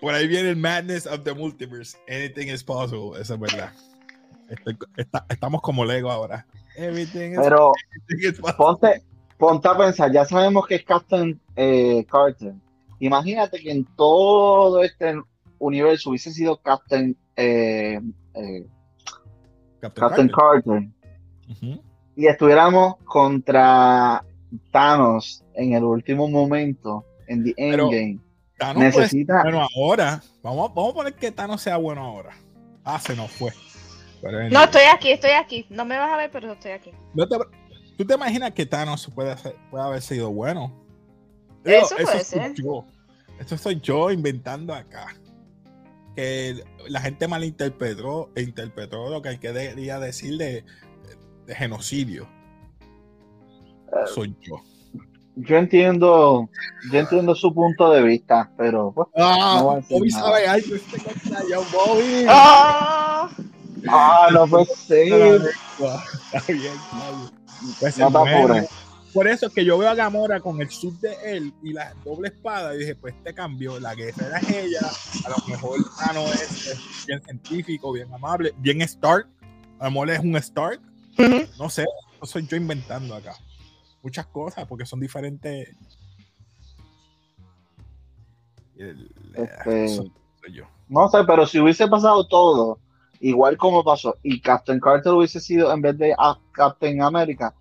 por 0.00 0.14
ahí 0.14 0.26
viene 0.26 0.48
el 0.48 0.56
madness 0.56 1.06
of 1.06 1.24
the 1.24 1.34
multiverse. 1.34 1.98
Anything 2.08 2.48
is 2.48 2.64
possible. 2.64 3.20
Esa 3.20 3.34
es 3.34 3.40
verdad. 3.40 3.72
estamos 5.28 5.60
como 5.60 5.84
Lego 5.84 6.10
ahora. 6.10 6.46
Everything 6.74 7.34
Pero 7.36 7.74
Ponte, 8.56 9.02
ponte 9.36 9.68
a 9.68 9.76
pensar, 9.76 10.10
ya 10.10 10.24
sabemos 10.24 10.66
que 10.66 10.76
es 10.76 10.84
Captain 10.84 11.38
eh, 11.54 12.02
Carter. 12.10 12.54
Imagínate 12.98 13.60
que 13.60 13.70
en 13.70 13.84
todo 13.94 14.82
este 14.82 15.20
universo 15.58 16.08
hubiese 16.08 16.32
sido 16.32 16.56
Captain, 16.62 17.14
eh, 17.36 18.00
eh, 18.32 18.66
Captain, 19.90 20.28
Carter. 20.28 20.88
Y 22.16 22.26
estuviéramos 22.26 22.96
contra 23.04 24.24
Thanos 24.70 25.44
en 25.54 25.74
el 25.74 25.84
último 25.84 26.28
momento, 26.28 27.04
en 27.26 27.44
The 27.44 27.54
Endgame. 27.56 28.18
Thanos 28.58 28.82
necesita. 28.82 29.42
bueno 29.42 29.66
ahora. 29.76 30.22
Vamos, 30.42 30.72
vamos 30.74 30.92
a 30.92 30.94
poner 30.94 31.14
que 31.14 31.32
Thanos 31.32 31.60
sea 31.60 31.76
bueno 31.76 32.02
ahora. 32.02 32.36
Ah, 32.84 33.00
se 33.00 33.16
nos 33.16 33.30
fue. 33.30 33.52
no, 34.50 34.64
estoy 34.64 34.82
aquí, 34.92 35.10
estoy 35.10 35.30
aquí. 35.30 35.66
No 35.70 35.84
me 35.84 35.98
vas 35.98 36.12
a 36.12 36.16
ver, 36.16 36.30
pero 36.30 36.52
estoy 36.52 36.72
aquí. 36.72 36.90
¿Tú 37.96 38.04
te 38.04 38.14
imaginas 38.14 38.52
que 38.52 38.66
Thanos 38.66 39.10
puede, 39.14 39.34
puede 39.70 39.84
haber 39.84 40.02
sido 40.02 40.30
bueno? 40.30 40.72
eso 41.64 41.96
puede 41.96 42.24
ser. 42.24 42.54
Yo. 42.54 42.84
Eso 43.38 43.56
soy 43.56 43.80
yo 43.80 44.10
inventando 44.10 44.72
acá. 44.72 45.16
Que 46.14 46.62
la 46.88 47.00
gente 47.00 47.26
malinterpretó 47.28 48.30
interpretó 48.36 49.10
lo 49.10 49.22
que 49.22 49.38
quería 49.38 49.98
decir 49.98 50.38
de, 50.38 50.64
de 51.46 51.54
genocidio. 51.54 52.28
Eh, 53.92 54.06
soy 54.06 54.36
yo 54.40 54.62
yo 55.36 55.56
entiendo, 55.56 56.48
yo 56.92 56.98
entiendo 56.98 57.34
su 57.34 57.52
punto 57.52 57.90
de 57.90 58.02
vista, 58.02 58.50
pero 58.56 58.92
pues, 58.92 59.08
ah, 59.16 59.58
no 59.60 59.82
Bobby 59.88 60.10
sabe 60.10 60.46
algo 60.46 60.76
este 60.76 60.98
Bobby. 61.72 62.26
Ah, 62.28 63.28
ah 63.88 64.28
no 64.32 64.46
puede 64.46 64.66
ser. 64.66 65.42
Está 66.32 66.52
bien, 66.52 66.72
no 67.98 68.10
te 68.10 68.18
apures. 68.18 68.68
Por 69.14 69.28
eso 69.28 69.46
es 69.46 69.52
que 69.54 69.64
yo 69.64 69.78
veo 69.78 69.88
a 69.88 69.94
Gamora 69.94 70.40
con 70.40 70.60
el 70.60 70.68
sub 70.70 70.98
de 70.98 71.14
él 71.24 71.54
y 71.62 71.72
la 71.72 71.94
doble 72.04 72.28
espada 72.28 72.74
y 72.74 72.78
dije, 72.78 72.96
pues 72.96 73.14
este 73.14 73.32
cambio, 73.32 73.78
la 73.78 73.94
guerrera 73.94 74.38
es 74.38 74.50
ella, 74.50 74.80
a 75.24 75.30
lo 75.30 75.36
mejor 75.46 75.78
Tano 75.98 76.24
es, 76.26 76.66
es, 76.66 77.06
bien 77.06 77.22
científico, 77.22 77.92
bien 77.92 78.12
amable, 78.12 78.52
bien 78.58 78.82
Stark, 78.82 79.28
a 79.78 79.84
lo 79.84 79.90
mejor 79.92 80.10
es 80.10 80.18
un 80.18 80.36
Stark, 80.36 80.80
no 81.58 81.70
sé, 81.70 81.84
eso 82.16 82.26
soy 82.26 82.46
yo 82.46 82.56
inventando 82.56 83.14
acá. 83.14 83.36
Muchas 84.02 84.26
cosas, 84.26 84.66
porque 84.66 84.84
son 84.84 85.00
diferentes. 85.00 85.68
Este, 88.76 89.88
soy 89.88 90.12
yo. 90.52 90.64
No 90.88 91.08
sé, 91.08 91.18
pero 91.26 91.46
si 91.46 91.60
hubiese 91.60 91.86
pasado 91.88 92.26
todo 92.26 92.80
igual 93.20 93.56
como 93.56 93.82
pasó 93.82 94.16
y 94.22 94.40
Captain 94.40 94.80
Carter 94.80 95.12
hubiese 95.12 95.40
sido 95.40 95.72
en 95.72 95.80
vez 95.80 95.96
de 95.96 96.14
Captain 96.52 97.00
America, 97.00 97.54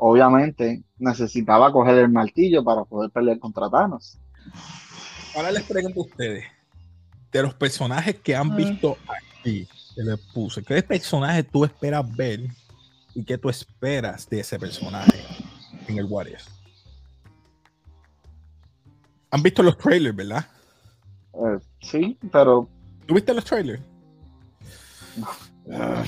obviamente 0.00 0.82
necesitaba 0.98 1.70
coger 1.70 1.98
el 1.98 2.08
martillo 2.08 2.64
para 2.64 2.84
poder 2.84 3.10
pelear 3.10 3.38
contra 3.38 3.70
Thanos. 3.70 4.18
Ahora 5.36 5.52
les 5.52 5.62
pregunto 5.62 6.00
a 6.00 6.04
ustedes, 6.04 6.44
de 7.30 7.42
los 7.42 7.54
personajes 7.54 8.16
que 8.16 8.34
han 8.34 8.56
visto 8.56 8.96
aquí, 9.08 9.68
que 9.94 10.02
les 10.02 10.18
puse, 10.32 10.62
¿qué 10.62 10.82
personaje 10.82 11.44
tú 11.44 11.64
esperas 11.64 12.04
ver 12.16 12.40
y 13.14 13.24
qué 13.24 13.38
tú 13.38 13.48
esperas 13.48 14.28
de 14.28 14.40
ese 14.40 14.58
personaje 14.58 15.22
en 15.86 15.98
el 15.98 16.06
Warriors? 16.06 16.48
Han 19.30 19.42
visto 19.42 19.62
los 19.62 19.78
trailers, 19.78 20.16
¿verdad? 20.16 20.46
Eh, 21.34 21.58
sí, 21.80 22.18
pero. 22.32 22.68
¿Tuviste 23.06 23.34
los 23.34 23.44
trailers? 23.44 23.82
No. 25.66 26.02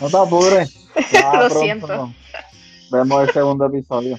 No 0.00 0.08
te 0.10 0.16
apures. 0.16 0.88
Lo 1.38 1.50
siento. 1.50 2.12
Vemos 2.90 3.28
el 3.28 3.32
segundo 3.32 3.66
episodio. 3.66 4.16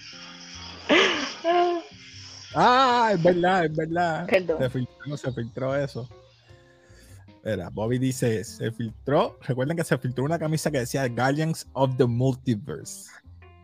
Ah, 2.56 3.12
es 3.14 3.22
verdad, 3.22 3.66
es 3.66 3.76
verdad. 3.76 4.28
Se 4.28 4.70
filtró, 4.70 5.18
se 5.18 5.32
filtró 5.32 5.76
eso. 5.76 6.10
Espera, 7.28 7.70
Bobby 7.70 7.98
dice, 7.98 8.44
se 8.44 8.72
filtró. 8.72 9.38
Recuerden 9.42 9.78
que 9.78 9.84
se 9.84 9.98
filtró 9.98 10.24
una 10.24 10.40
camisa 10.40 10.72
que 10.72 10.80
decía 10.80 11.08
Guardians 11.08 11.68
of 11.74 11.96
the 11.98 12.06
Multiverse. 12.06 13.10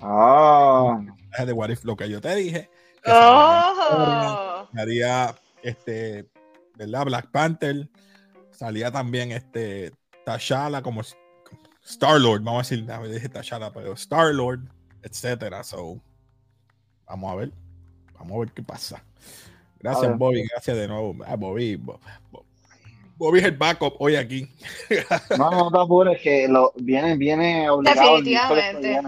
Ah. 0.01 0.99
De 1.45 1.51
What 1.54 1.70
If, 1.70 1.84
lo 1.84 1.95
que 1.95 2.10
yo 2.10 2.22
te 2.22 2.36
dije. 2.36 2.70
oh. 3.08 4.68
Haría 4.76 5.36
este, 5.64 6.30
¿verdad? 6.78 7.06
Black 7.06 7.32
Panther. 7.32 7.89
Salía 8.51 8.91
también 8.91 9.32
este 9.32 9.91
Tashala 10.26 10.82
como 10.82 11.01
Star 11.84 12.20
Lord, 12.20 12.43
vamos 12.43 12.60
a 12.60 12.70
decir, 12.70 12.86
no, 12.86 13.08
dije 13.08 13.28
Tashala, 13.28 13.74
pero 13.74 13.93
Star 13.93 14.34
Lord, 14.34 14.62
etcétera. 15.04 15.64
So, 15.64 15.99
vamos 17.06 17.32
a 17.32 17.36
ver, 17.36 17.51
vamos 18.18 18.36
a 18.36 18.39
ver 18.39 18.51
qué 18.51 18.64
pasa. 18.64 19.04
Gracias, 19.80 20.18
Bobby, 20.18 20.43
gracias 20.49 20.78
de 20.78 20.88
nuevo. 20.88 21.16
Ah, 21.28 21.36
Bobby, 21.36 21.80
Bobby, 23.18 23.39
es 23.39 23.45
el 23.45 23.58
backup 23.58 23.95
hoy 23.99 24.16
aquí. 24.16 24.49
no, 25.38 25.51
no 25.51 25.72
te 25.72 25.78
apures, 25.78 26.22
que 26.22 26.47
lo, 26.47 26.72
viene, 26.78 27.18
viene 27.18 27.70
obligado. 27.70 28.18
Definitivamente. 28.18 29.01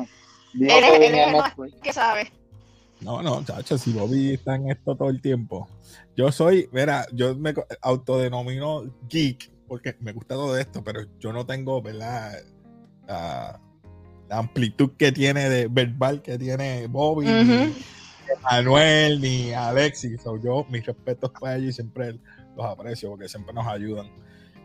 Viene. 0.54 1.44
¿Qué 1.82 1.94
sabe? 1.94 2.32
No, 3.02 3.22
no, 3.22 3.44
chacho, 3.44 3.78
si 3.78 3.94
Bobby 3.94 4.34
está 4.34 4.56
en 4.56 4.72
esto 4.72 4.96
todo 4.96 5.10
el 5.10 5.22
tiempo. 5.22 5.68
Yo 6.16 6.32
soy, 6.32 6.70
mira, 6.72 7.06
yo 7.12 7.36
me 7.36 7.54
autodenomino 7.82 8.84
geek 9.10 9.52
porque 9.68 9.96
me 10.00 10.14
gusta 10.14 10.36
todo 10.36 10.58
esto, 10.58 10.84
pero 10.84 11.02
yo 11.20 11.34
no 11.34 11.46
tengo, 11.46 11.82
¿verdad? 11.82 12.42
La, 14.30 14.38
amplitud 14.38 14.92
que 14.98 15.12
tiene 15.12 15.50
de 15.50 15.68
verbal 15.68 16.22
que 16.22 16.38
tiene 16.38 16.88
Bobby, 16.88 17.26
ni 17.26 17.74
Manuel, 18.44 19.22
ni 19.22 19.54
Alexis. 19.54 20.22
yo, 20.44 20.66
mis 20.70 20.86
respetos 20.86 21.32
para 21.40 21.58
ellos 21.58 21.70
y 21.70 21.74
siempre 21.74 22.20
los 22.56 22.66
aprecio 22.66 23.10
porque 23.10 23.28
siempre 23.28 23.54
nos 23.54 23.68
ayudan. 23.68 24.08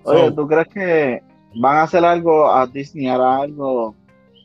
Oye, 0.04 0.32
¿tú 0.32 0.46
crees 0.46 0.68
que 0.68 1.22
van 1.54 1.76
a 1.76 1.82
hacer 1.82 2.04
algo 2.04 2.50
a 2.50 2.66
Disney, 2.66 3.08
hará 3.08 3.38
algo 3.38 3.94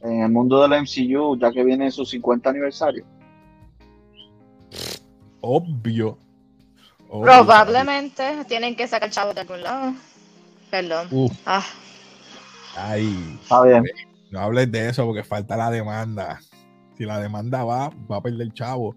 en 0.02 0.22
el 0.24 0.32
mundo 0.32 0.62
del 0.62 0.82
MCU, 0.82 1.38
ya 1.40 1.52
que 1.52 1.64
viene 1.64 1.92
su 1.92 2.06
50 2.06 2.50
aniversario? 2.50 3.06
Obvio. 5.42 6.18
Probablemente 7.08 8.44
tienen 8.48 8.76
que 8.76 8.88
sacar 8.88 9.10
chavo 9.10 9.34
de 9.34 9.42
algún 9.42 9.64
lado. 9.64 9.94
Perdón. 10.70 11.08
Ah. 11.46 11.64
Ay. 12.76 13.38
Está 13.42 13.64
bien. 13.64 13.84
No 14.36 14.42
hables 14.42 14.70
de 14.70 14.90
eso 14.90 15.06
porque 15.06 15.24
falta 15.24 15.56
la 15.56 15.72
demanda. 15.72 16.42
Si 16.98 17.06
la 17.06 17.22
demanda 17.22 17.64
va, 17.64 17.90
va 18.12 18.18
a 18.18 18.22
perder 18.22 18.52
chavo. 18.52 18.94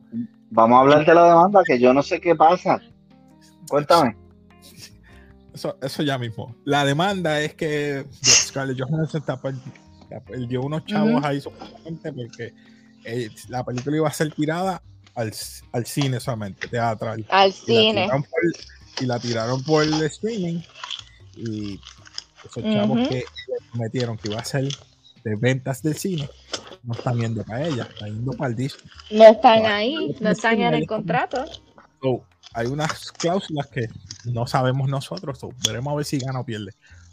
Vamos 0.50 0.76
a 0.76 0.80
hablar 0.80 1.06
de 1.06 1.14
la 1.14 1.28
demanda, 1.28 1.62
que 1.64 1.78
yo 1.78 1.94
no 1.94 2.02
sé 2.02 2.20
qué 2.20 2.34
pasa. 2.34 2.80
Cuéntame. 3.68 4.16
Eso, 5.54 5.78
eso 5.80 6.02
ya 6.02 6.18
mismo. 6.18 6.56
La 6.64 6.84
demanda 6.84 7.40
es 7.40 7.54
que 7.54 8.04
Scarlett 8.20 8.80
Johansson 8.80 9.22
perdió 10.26 10.62
unos 10.62 10.84
chavos 10.86 11.24
ahí 11.24 11.40
solamente 11.40 12.12
porque 12.12 12.52
eh, 13.04 13.30
la 13.48 13.62
película 13.64 13.96
iba 13.96 14.08
a 14.08 14.12
ser 14.12 14.32
tirada 14.32 14.82
al, 15.14 15.32
al 15.70 15.86
cine 15.86 16.18
solamente, 16.18 16.66
teatral. 16.66 17.24
Al 17.28 17.52
cine. 17.52 18.08
y 19.00 19.06
la 19.06 19.20
tiraron 19.20 19.62
por 19.62 19.84
el 19.84 20.02
streaming. 20.02 20.62
Y 21.36 21.78
esos 22.44 22.64
chavos 22.64 23.08
que 23.08 23.24
prometieron 23.70 24.16
que 24.16 24.30
iba 24.30 24.40
a 24.40 24.44
ser 24.44 24.68
de 25.24 25.36
ventas 25.36 25.82
del 25.82 25.96
cine, 25.96 26.28
no 26.82 26.94
están 26.94 27.18
yendo 27.18 27.44
para 27.44 27.66
ella, 27.66 27.88
están 27.90 28.14
yendo 28.14 28.32
para 28.32 28.50
el 28.50 28.56
disco. 28.56 28.82
No 29.10 29.24
están 29.24 29.66
ahí, 29.66 30.16
no 30.20 30.30
están 30.30 30.60
en 30.60 30.74
el 30.74 30.86
contrato. 30.86 31.44
hay 32.54 32.66
unas 32.66 33.12
cláusulas 33.12 33.66
que 33.68 33.88
no 34.24 34.46
sabemos 34.46 34.88
nosotros, 34.88 35.40
veremos 35.66 35.92
a 35.92 35.96
ver 35.96 36.04
si 36.04 36.18
gana 36.18 36.40
o 36.40 36.44
pierde. 36.44 36.72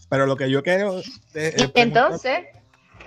Pero 0.09 0.25
lo 0.25 0.35
que 0.35 0.49
yo 0.49 0.63
quiero. 0.63 1.01
Entonces. 1.33 2.39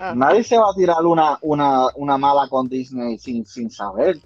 Ah. 0.00 0.14
Nadie 0.14 0.44
se 0.44 0.56
va 0.56 0.70
a 0.70 0.74
tirar 0.76 1.04
una, 1.04 1.38
una, 1.42 1.88
una 1.96 2.16
mala 2.16 2.46
con 2.48 2.68
Disney 2.68 3.18
sin, 3.18 3.44
sin 3.44 3.68
saber 3.68 4.20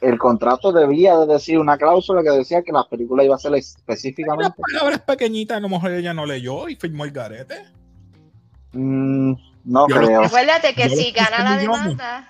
el 0.00 0.18
contrato 0.18 0.72
debía 0.72 1.16
de 1.18 1.26
decir 1.26 1.58
una 1.58 1.76
cláusula 1.76 2.22
que 2.22 2.30
decía 2.30 2.62
que 2.62 2.72
la 2.72 2.86
película 2.88 3.24
iba 3.24 3.34
a 3.34 3.38
ser 3.38 3.54
específicamente. 3.54 4.54
Las 4.56 4.72
palabras 4.72 5.00
pequeñitas, 5.00 5.56
a 5.56 5.60
lo 5.60 5.68
mejor 5.68 5.92
ella 5.92 6.14
no 6.14 6.26
leyó 6.26 6.68
y 6.68 6.76
firmó 6.76 7.04
el 7.04 7.10
garete. 7.10 7.64
Mm, 8.72 9.32
no 9.64 9.86
creo. 9.86 10.22
Recuérdate 10.22 10.74
que 10.74 10.90
si 10.90 11.10
gana 11.12 11.42
la 11.42 11.56
demanda, 11.56 12.28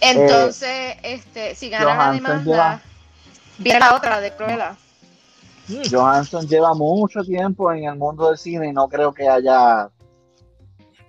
entonces, 0.00 0.68
eh, 0.68 0.98
este, 1.02 1.54
si 1.54 1.70
gana 1.70 1.96
la 1.96 2.12
demanda, 2.12 2.82
viene 3.58 3.80
la 3.80 3.94
otra 3.94 4.20
de 4.20 4.32
Cruella. 4.32 4.76
Johansson 5.90 6.48
lleva 6.48 6.74
mucho 6.74 7.22
tiempo 7.22 7.72
en 7.72 7.84
el 7.84 7.96
mundo 7.96 8.28
del 8.28 8.38
cine 8.38 8.68
y 8.68 8.72
no 8.72 8.88
creo 8.88 9.12
que 9.14 9.28
haya 9.28 9.88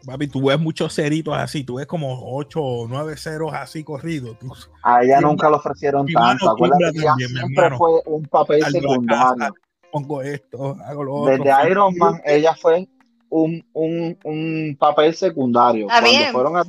Papi, 0.06 0.28
tú 0.28 0.48
ves 0.48 0.60
muchos 0.60 0.94
ceritos 0.94 1.38
así, 1.38 1.64
tú 1.64 1.76
ves 1.76 1.86
como 1.86 2.36
8 2.36 2.60
o 2.62 2.88
9 2.88 3.16
ceros 3.18 3.54
así 3.54 3.84
corridos. 3.84 4.36
A 4.84 5.04
ella 5.04 5.22
nunca 5.22 5.50
le 5.50 5.58
ofrecieron 5.58 6.08
tanto. 6.08 6.50
Acuérdate 6.50 6.92
que 6.94 7.00
ella 7.00 7.14
siempre 7.18 7.78
fue 7.78 8.02
un 8.06 8.24
papel 8.26 8.64
secundario. 8.66 9.54
pongo 9.92 10.22
esto, 10.22 10.76
hago 10.86 11.04
lo 11.04 11.16
otro. 11.16 11.38
Desde 11.38 11.70
Iron 11.70 11.96
Man, 11.98 12.22
ella 12.26 12.56
fue 12.56 12.88
un, 13.32 13.66
un, 13.74 14.18
un 14.24 14.78
papel 14.78 15.16
secundario. 15.16 15.88
Cuando 15.88 16.32
fueron 16.32 16.58
a 16.58 16.64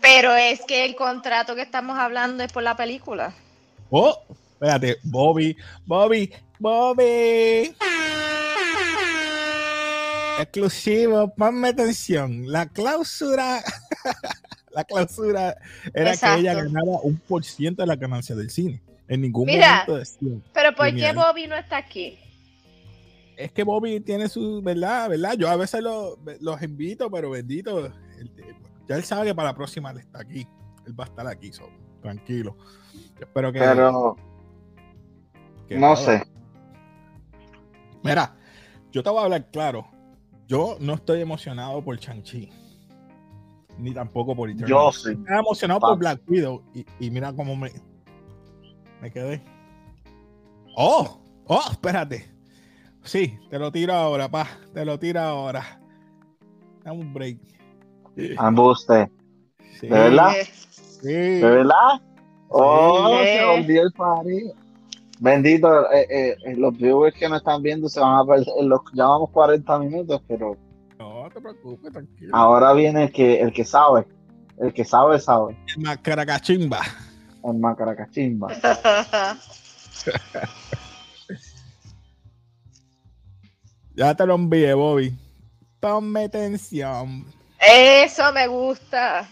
Pero 0.00 0.34
es 0.36 0.60
que 0.62 0.84
el 0.84 0.94
contrato 0.94 1.56
que 1.56 1.62
estamos 1.62 1.98
hablando 1.98 2.44
es 2.44 2.52
por 2.52 2.62
la 2.62 2.76
película. 2.76 3.34
Oh, 3.90 4.16
espérate, 4.52 4.98
Bobby, 5.02 5.56
Bobby, 5.84 6.30
Bobby 6.60 7.74
exclusivo, 10.40 11.32
ponme 11.34 11.68
atención. 11.68 12.50
La 12.50 12.66
clausura, 12.66 13.62
la 14.70 14.84
clausura 14.84 15.56
era 15.94 16.16
que 16.16 16.40
ella 16.40 16.54
ganaba 16.54 17.00
un 17.02 17.16
por 17.16 17.44
ciento 17.44 17.82
de 17.82 17.86
la 17.86 17.96
ganancia 17.96 18.34
del 18.34 18.50
cine. 18.50 18.80
En 19.08 19.22
ningún 19.22 19.46
momento 19.46 19.96
decía. 19.96 20.38
Pero 20.52 20.74
¿por 20.74 20.94
qué 20.94 21.12
Bobby 21.12 21.46
no 21.46 21.56
está 21.56 21.78
aquí? 21.78 22.18
Es 23.36 23.52
que 23.52 23.64
Bobby 23.64 24.00
tiene 24.00 24.28
su, 24.28 24.62
¿verdad? 24.62 25.08
¿verdad? 25.08 25.34
Yo 25.36 25.48
a 25.48 25.56
veces 25.56 25.82
los 25.82 26.62
invito, 26.62 27.10
pero 27.10 27.30
bendito. 27.30 27.90
ya 28.88 28.96
él 28.96 29.04
sabe 29.04 29.28
que 29.28 29.34
para 29.34 29.50
la 29.50 29.54
próxima 29.54 29.90
él 29.90 29.98
está 29.98 30.20
aquí. 30.20 30.46
Él 30.86 30.98
va 30.98 31.04
a 31.04 31.06
estar 31.08 31.26
aquí, 31.26 31.50
tranquilo. 32.00 32.56
espero 33.18 33.52
que. 33.52 33.58
Pero. 33.58 34.16
no 35.70 35.96
sé. 35.96 36.22
Mira, 38.02 38.34
yo 38.90 39.02
te 39.02 39.10
voy 39.10 39.20
a 39.20 39.24
hablar 39.24 39.50
claro. 39.50 39.86
Yo 40.46 40.76
no 40.80 40.94
estoy 40.94 41.20
emocionado 41.20 41.82
por 41.82 41.98
Chanchi. 41.98 42.50
Ni 43.78 43.92
tampoco 43.94 44.36
por 44.36 44.50
Eternal. 44.50 44.68
Yo 44.68 44.92
sí. 44.92 45.10
Estoy 45.12 45.38
emocionado 45.38 45.80
por 45.80 45.98
Black 45.98 46.20
Widow. 46.28 46.62
Y, 46.98 47.10
mira 47.10 47.32
cómo 47.32 47.56
me, 47.56 47.70
me 49.00 49.10
quedé. 49.10 49.42
Oh, 50.76 51.20
oh, 51.46 51.62
espérate. 51.70 52.31
Sí, 53.04 53.38
te 53.50 53.58
lo 53.58 53.72
tiro 53.72 53.94
ahora, 53.94 54.28
pa. 54.28 54.46
Te 54.72 54.84
lo 54.84 54.98
tiro 54.98 55.20
ahora. 55.20 55.80
Dame 56.84 57.00
un 57.00 57.12
break. 57.12 57.38
Ambuste. 58.38 59.10
Sí. 59.80 59.88
¿De 59.88 59.98
verdad? 59.98 60.32
¿De 61.02 61.40
verdad? 61.40 62.00
Oh, 62.48 63.18
se 63.22 63.44
volvió 63.44 63.82
el 63.82 63.92
party. 63.92 64.52
Bendito, 65.18 65.90
eh, 65.92 66.06
eh, 66.10 66.36
eh, 66.44 66.56
los 66.56 66.76
viewers 66.76 67.16
que 67.16 67.28
nos 67.28 67.38
están 67.38 67.62
viendo 67.62 67.88
se 67.88 68.00
van 68.00 68.18
a 68.18 68.24
perder, 68.24 68.46
los 68.64 68.80
llamamos 68.92 69.30
40 69.30 69.78
minutos, 69.78 70.20
pero. 70.26 70.56
No 70.98 71.28
te 71.32 71.40
preocupes, 71.40 71.92
tranquilo. 71.92 72.36
Ahora 72.36 72.72
viene 72.72 73.04
el 73.04 73.12
que, 73.12 73.40
el 73.40 73.52
que 73.52 73.64
sabe. 73.64 74.06
El 74.58 74.72
que 74.72 74.84
sabe, 74.84 75.18
sabe. 75.18 75.56
El 75.76 75.82
macaracachimba. 75.82 76.80
El 77.44 77.58
macaracachimba. 77.58 78.48
ya 83.94 84.14
te 84.14 84.26
lo 84.26 84.34
envié, 84.34 84.74
Bobby. 84.74 85.16
Ponme 85.80 86.24
atención. 86.24 87.24
Eso 87.58 88.32
me 88.32 88.46
gusta. 88.46 89.28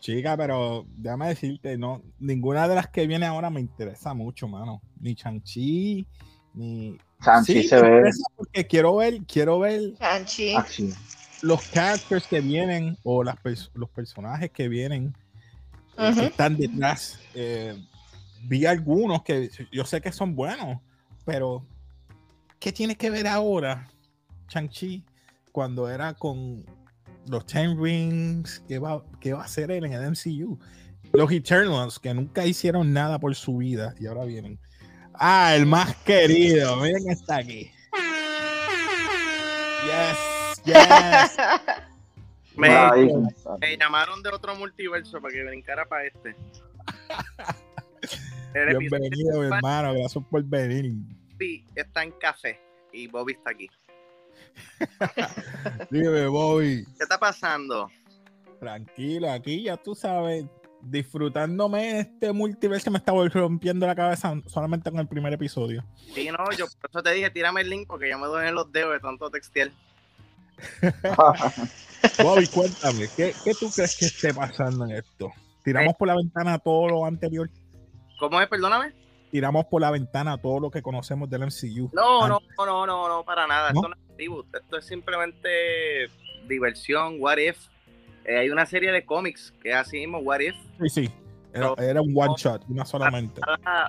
Chica, 0.00 0.36
pero 0.36 0.86
déjame 0.96 1.28
decirte, 1.28 1.76
no, 1.76 2.02
ninguna 2.18 2.68
de 2.68 2.76
las 2.76 2.88
que 2.88 3.06
viene 3.06 3.26
ahora 3.26 3.50
me 3.50 3.60
interesa 3.60 4.14
mucho, 4.14 4.48
mano. 4.48 4.80
Ni 5.00 5.14
Chanchi, 5.14 6.06
ni. 6.54 6.96
Chanchi 7.22 7.62
se 7.62 7.82
ve. 7.82 8.10
Porque 8.36 8.66
quiero 8.66 8.96
ver, 8.96 9.20
quiero 9.26 9.58
ver 9.58 9.94
Chanchi. 9.98 10.54
Ah, 10.54 10.66
los 11.42 11.62
characters 11.70 12.26
que 12.26 12.40
vienen 12.40 12.96
o 13.02 13.22
las 13.22 13.36
los 13.74 13.90
personajes 13.90 14.50
que 14.50 14.68
vienen 14.68 15.14
eh, 15.96 16.12
que 16.14 16.26
están 16.26 16.56
detrás. 16.56 17.18
Eh, 17.34 17.76
vi 18.42 18.66
algunos 18.66 19.22
que 19.22 19.50
yo 19.72 19.84
sé 19.84 20.00
que 20.00 20.12
son 20.12 20.34
buenos, 20.34 20.80
pero 21.24 21.66
¿qué 22.58 22.72
tiene 22.72 22.96
que 22.96 23.10
ver 23.10 23.26
ahora 23.26 23.88
Chanchi 24.48 25.04
cuando 25.52 25.88
era 25.88 26.14
con 26.14 26.64
los 27.26 27.46
Ten 27.46 27.80
Rings, 27.82 28.62
¿qué 28.66 28.78
va, 28.78 28.96
va 28.96 29.40
a 29.40 29.44
hacer 29.44 29.70
él 29.70 29.84
en 29.84 29.92
el 29.92 30.10
MCU? 30.10 30.58
Los 31.12 31.30
Eternals, 31.30 31.98
que 31.98 32.12
nunca 32.14 32.46
hicieron 32.46 32.92
nada 32.92 33.18
por 33.18 33.34
su 33.34 33.58
vida 33.58 33.94
y 33.98 34.06
ahora 34.06 34.24
vienen. 34.24 34.58
Ah, 35.14 35.54
el 35.54 35.66
más 35.66 35.94
querido, 35.96 36.76
miren 36.76 37.10
está 37.10 37.36
aquí. 37.36 37.70
Yes, 39.84 40.62
yes. 40.64 40.76
me, 42.56 42.68
llamaron 43.76 44.22
de 44.22 44.30
otro 44.30 44.54
multiverso 44.54 45.20
para 45.20 45.34
que 45.34 45.44
brincara 45.44 45.86
para 45.86 46.06
este. 46.06 46.36
Bienvenido, 48.78 49.44
hermano, 49.44 49.94
gracias 49.94 50.24
por 50.30 50.42
venir. 50.44 50.94
Sí, 51.38 51.64
está 51.74 52.02
en 52.02 52.12
café 52.12 52.60
y 52.92 53.06
Bobby 53.06 53.34
está 53.34 53.50
aquí. 53.50 53.68
Dime, 55.90 56.26
Bobby. 56.26 56.84
¿Qué 56.96 57.02
está 57.02 57.18
pasando? 57.18 57.88
Tranquilo, 58.58 59.30
aquí 59.30 59.62
ya 59.62 59.76
tú 59.76 59.94
sabes, 59.94 60.44
disfrutándome 60.82 62.00
este 62.00 62.32
multiverso 62.32 62.90
me 62.90 62.98
estaba 62.98 63.26
rompiendo 63.28 63.86
la 63.86 63.94
cabeza 63.94 64.34
solamente 64.46 64.90
con 64.90 64.98
el 64.98 65.06
primer 65.06 65.32
episodio. 65.32 65.84
Sí, 66.12 66.28
no, 66.28 66.50
yo 66.56 66.66
por 66.80 66.90
eso 66.90 67.02
te 67.02 67.12
dije, 67.12 67.30
tírame 67.30 67.60
el 67.60 67.70
link 67.70 67.86
porque 67.86 68.08
ya 68.08 68.18
me 68.18 68.26
duelen 68.26 68.54
los 68.54 68.72
dedos 68.72 68.94
de 68.94 69.00
tanto 69.00 69.30
textil. 69.30 69.72
Bobby, 72.22 72.48
cuéntame, 72.48 73.08
¿qué, 73.16 73.32
¿qué, 73.44 73.54
tú 73.54 73.70
crees 73.70 73.96
que 73.96 74.06
esté 74.06 74.34
pasando 74.34 74.86
en 74.86 74.92
esto? 74.92 75.30
¿Tiramos 75.62 75.94
por 75.96 76.08
la 76.08 76.16
ventana 76.16 76.58
todo 76.58 76.88
lo 76.88 77.04
anterior? 77.04 77.48
¿Cómo 78.18 78.40
es? 78.40 78.48
Perdóname 78.48 79.07
tiramos 79.30 79.66
por 79.66 79.80
la 79.80 79.90
ventana 79.90 80.38
todo 80.38 80.60
lo 80.60 80.70
que 80.70 80.82
conocemos 80.82 81.28
del 81.30 81.42
MCU. 81.42 81.90
No, 81.92 82.28
no, 82.28 82.40
no, 82.58 82.86
no, 82.86 83.08
no, 83.08 83.24
para 83.24 83.46
nada. 83.46 83.68
Esto 83.68 83.88
no 83.88 83.94
es 83.94 84.16
reboot. 84.16 84.54
Esto 84.54 84.78
es 84.78 84.86
simplemente 84.86 86.08
diversión, 86.46 87.16
what 87.18 87.38
if. 87.38 87.58
Eh, 88.24 88.38
hay 88.38 88.50
una 88.50 88.66
serie 88.66 88.92
de 88.92 89.04
cómics 89.04 89.54
que 89.62 89.70
es 89.70 89.76
así 89.76 89.98
mismo, 89.98 90.18
what 90.18 90.40
if. 90.40 90.54
Sí, 90.80 90.88
sí. 90.88 91.10
Era, 91.52 92.02
un 92.02 92.12
one 92.14 92.34
shot, 92.36 92.62
una 92.68 92.84
solamente. 92.84 93.40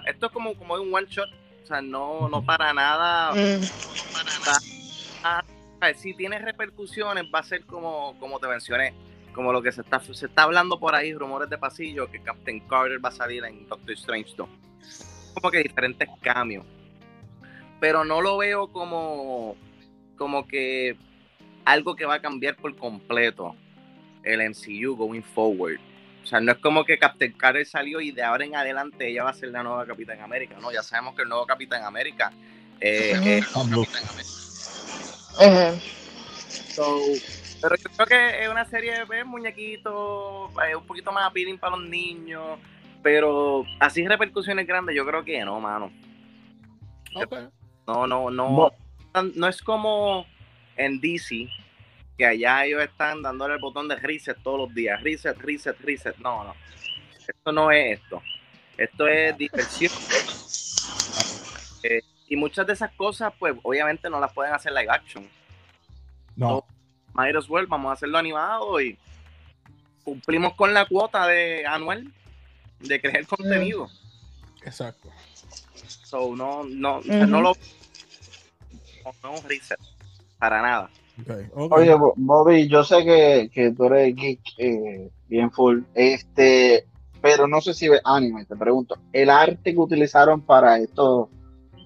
esto 0.08 0.26
es 0.26 0.32
como, 0.32 0.54
como 0.56 0.76
un 0.76 0.94
one 0.94 1.08
shot. 1.10 1.30
O 1.64 1.68
sea, 1.68 1.82
no, 1.82 2.30
no 2.30 2.44
para 2.44 2.74
nada. 2.74 3.34
Mm. 5.22 5.96
si 5.96 6.14
tiene 6.14 6.40
repercusiones, 6.40 7.26
va 7.34 7.40
a 7.40 7.44
ser 7.44 7.66
como, 7.66 8.18
como 8.20 8.40
te 8.40 8.48
mencioné 8.48 8.94
como 9.34 9.52
lo 9.54 9.62
que 9.62 9.72
se 9.72 9.82
está, 9.82 10.00
se 10.00 10.26
está 10.26 10.44
hablando 10.44 10.80
por 10.80 10.96
ahí, 10.96 11.14
rumores 11.14 11.50
de 11.50 11.58
pasillo, 11.58 12.10
que 12.10 12.22
Captain 12.22 12.62
Carter 12.62 13.04
va 13.04 13.10
a 13.10 13.14
salir 13.14 13.44
en 13.44 13.68
Doctor 13.68 13.92
Strange 13.92 14.34
2 14.36 14.50
como 15.40 15.52
que 15.52 15.64
diferentes 15.64 16.08
cambios. 16.22 16.66
Pero 17.80 18.04
no 18.04 18.22
lo 18.22 18.38
veo 18.38 18.72
como, 18.72 19.56
como 20.18 20.48
que 20.48 20.98
algo 21.66 21.96
que 21.96 22.06
va 22.06 22.16
a 22.16 22.22
cambiar 22.22 22.56
por 22.56 22.76
completo 22.76 23.56
el 24.24 24.42
MCU 24.50 24.96
going 24.96 25.22
forward. 25.22 25.80
O 26.24 26.26
sea, 26.26 26.40
no 26.42 26.52
es 26.52 26.58
como 26.58 26.84
que 26.84 26.98
Captain 26.98 27.32
Carter 27.34 27.66
salió 27.66 28.02
y 28.02 28.12
de 28.12 28.22
ahora 28.22 28.46
en 28.46 28.56
adelante 28.56 29.08
ella 29.08 29.24
va 29.24 29.30
a 29.30 29.34
ser 29.34 29.50
la 29.50 29.64
nueva 29.64 29.86
Capitán 29.86 30.20
América. 30.22 30.58
No, 30.60 30.72
ya 30.72 30.84
sabemos 30.84 31.16
que 31.16 31.22
el 31.24 31.30
nuevo 31.30 31.46
Capitán 31.46 31.84
América 31.84 32.32
eh, 32.82 33.12
es 33.38 33.48
Capitán 33.48 33.72
América. 33.72 34.00
pero 37.62 37.76
yo 37.76 37.90
creo 37.96 38.08
que 38.08 38.44
es 38.44 38.50
una 38.50 38.66
serie 38.66 39.06
de 39.06 39.24
muñequitos, 39.24 40.52
eh, 40.68 40.76
un 40.76 40.86
poquito 40.86 41.12
más 41.12 41.26
appealing 41.28 41.58
para 41.58 41.78
los 41.78 41.88
niños. 41.88 42.60
Pero 43.02 43.66
así 43.80 44.06
repercusiones 44.08 44.68
grandes, 44.68 44.95
yo 44.95 45.06
creo 45.06 45.24
que 45.24 45.43
no, 45.45 45.60
mano. 45.60 45.91
No, 47.88 48.08
no, 48.08 48.30
no. 48.30 48.72
No 49.36 49.47
es 49.47 49.62
como 49.62 50.26
en 50.76 51.00
DC, 51.00 51.50
que 52.18 52.26
allá 52.26 52.66
ellos 52.66 52.82
están 52.82 53.22
dándole 53.22 53.56
el 53.56 53.62
botón 53.62 53.88
de 53.88 53.95
reset 53.95 54.38
todos 54.43 54.60
los 54.60 54.76
días. 54.76 55.02
Reset, 55.02 55.38
reset, 55.38 55.80
reset. 55.82 56.18
No, 56.18 56.43
no. 56.43 56.54
Esto 57.28 57.52
no 57.52 57.72
es 57.72 58.00
esto. 58.00 58.22
Esto 58.78 59.08
es 59.08 59.38
diversión. 59.38 59.91
Eh, 61.84 62.02
y 62.28 62.36
muchas 62.36 62.68
de 62.68 62.74
esas 62.74 62.91
cosas, 62.93 63.34
pues 63.39 63.56
obviamente 63.64 64.10
no 64.10 64.20
las 64.20 64.34
pueden 64.34 64.54
hacer 64.54 64.72
live 64.72 64.89
action. 64.89 65.28
No. 66.36 66.64
Might 67.14 67.36
as 67.36 67.50
well, 67.50 67.66
vamos 67.68 67.89
a 67.89 67.93
hacerlo 67.93 68.18
animado 68.18 68.80
y 68.80 68.97
cumplimos 70.04 70.54
con 70.54 70.74
la 70.74 70.86
cuota 70.86 71.28
de 71.28 71.66
anual 71.66 72.12
de 72.80 73.01
crear 73.01 73.25
contenido. 73.27 73.88
Exacto. 74.63 75.09
So, 76.03 76.36
no, 76.36 76.63
no, 76.63 77.01
no 77.01 77.41
lo. 77.41 77.53
No 79.23 79.32
un 79.32 79.49
reset. 79.49 79.80
Para 80.38 80.61
nada. 80.61 80.89
Oye, 81.55 81.95
Bobby, 82.15 82.67
yo 82.67 82.84
sé 82.84 83.03
que, 83.03 83.49
que 83.53 83.71
tú 83.71 83.86
eres 83.86 84.15
geek 84.15 84.39
eh, 84.57 85.09
bien 85.27 85.51
full. 85.51 85.82
Este, 85.93 86.86
pero 87.21 87.47
no 87.47 87.61
sé 87.61 87.73
si 87.73 87.89
ves 87.89 88.01
anime, 88.03 88.45
te 88.45 88.55
pregunto. 88.55 88.97
El 89.11 89.30
arte 89.30 89.73
que 89.73 89.80
utilizaron 89.80 90.41
para 90.41 90.77
esto, 90.77 91.30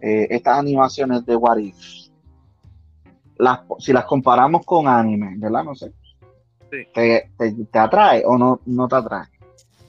eh, 0.02 0.28
estas 0.30 0.60
animaciones 0.60 1.26
de 1.26 1.36
What 1.36 1.58
If, 1.58 1.78
las, 3.38 3.62
si 3.80 3.92
las 3.94 4.06
comparamos 4.06 4.66
con 4.66 4.88
anime, 4.88 5.34
¿verdad? 5.38 5.64
No 5.64 5.76
sé. 5.76 5.92
Sí. 6.72 6.88
¿Te, 6.94 7.30
te, 7.38 7.80
atrae 7.80 8.24
o 8.26 8.38
no, 8.38 8.60
no 8.66 8.88
te 8.88 8.96
atrae? 8.96 9.28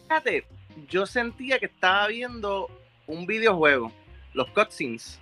Fíjate, 0.03 0.45
yo 0.89 1.07
sentía 1.07 1.59
que 1.59 1.67
estaba 1.67 2.07
viendo 2.09 2.69
un 3.07 3.27
videojuego, 3.27 3.93
los 4.33 4.49
cutscenes. 4.51 5.19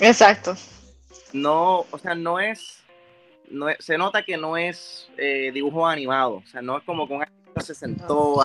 Exacto. 0.00 0.56
No, 1.32 1.86
o 1.90 1.98
sea, 1.98 2.14
no 2.14 2.40
es, 2.40 2.82
no 3.50 3.66
se 3.78 3.96
nota 3.96 4.22
que 4.22 4.36
no 4.36 4.56
es 4.56 5.08
eh, 5.16 5.50
dibujo 5.52 5.86
animado, 5.86 6.42
o 6.44 6.46
sea, 6.46 6.62
no 6.62 6.78
es 6.78 6.84
como 6.84 7.08
con 7.08 7.22
se 7.60 7.74
sentó, 7.74 8.44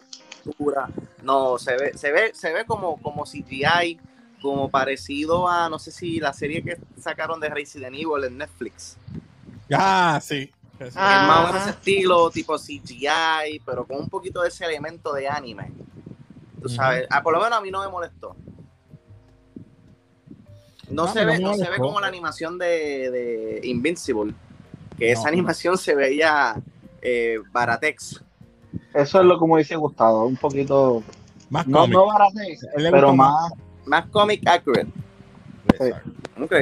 no, 1.24 1.58
se 1.58 1.78
ve, 1.78 1.98
se 1.98 2.12
ve, 2.12 2.32
se 2.34 2.52
ve 2.52 2.66
como, 2.66 3.02
como 3.02 3.24
CGI, 3.24 4.00
como 4.42 4.70
parecido 4.70 5.48
a, 5.48 5.70
no 5.70 5.80
sé 5.80 5.92
si 5.92 6.20
la 6.20 6.34
serie 6.34 6.64
que 6.64 6.78
sacaron 7.00 7.40
de 7.40 7.50
Resident 7.50 7.96
Evil 7.96 8.24
en 8.26 8.38
Netflix. 8.38 8.98
Ah, 9.72 10.20
sí. 10.22 10.52
Es 10.80 10.96
más 10.96 11.54
o 11.54 11.58
ese 11.58 11.70
estilo 11.72 12.30
tipo 12.30 12.58
CGI, 12.58 13.62
pero 13.66 13.86
con 13.86 13.98
un 13.98 14.10
poquito 14.10 14.42
de 14.42 14.50
ese 14.50 14.66
elemento 14.66 15.14
de 15.14 15.28
anime. 15.28 15.72
Tú 16.62 16.70
sabes, 16.70 17.08
ah, 17.10 17.22
por 17.22 17.34
lo 17.34 17.40
menos 17.40 17.60
a 17.60 17.62
mí 17.62 17.72
no 17.72 17.82
me 17.82 17.90
molestó. 17.90 18.36
No, 20.90 21.08
se, 21.08 21.26
ve, 21.26 21.40
no 21.40 21.54
se 21.56 21.70
ve 21.70 21.78
como 21.78 22.00
la 22.00 22.08
animación 22.08 22.58
de, 22.58 23.10
de 23.10 23.62
Invincible, 23.64 24.34
que 24.98 25.12
esa 25.12 25.30
animación 25.30 25.78
se 25.78 25.96
veía 25.96 26.62
eh, 27.02 27.40
baratex. 27.52 28.24
Eso 28.94 29.20
es 29.20 29.26
lo 29.26 29.40
como 29.40 29.58
dice 29.58 29.76
Gustavo, 29.76 30.26
un 30.26 30.38
poquito 30.38 31.04
más 31.50 31.66
no, 31.68 31.88
no 31.88 32.06
baratex, 32.08 32.68
pero 32.76 33.16
más 33.16 33.52
más 33.86 34.08
comic 34.08 34.48
accurate. 34.48 34.92
Ok. 36.42 36.54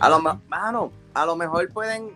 A 0.00 0.08
lo, 0.08 0.20
mano, 0.48 0.92
a 1.14 1.26
lo 1.26 1.36
mejor 1.36 1.68
pueden 1.72 2.10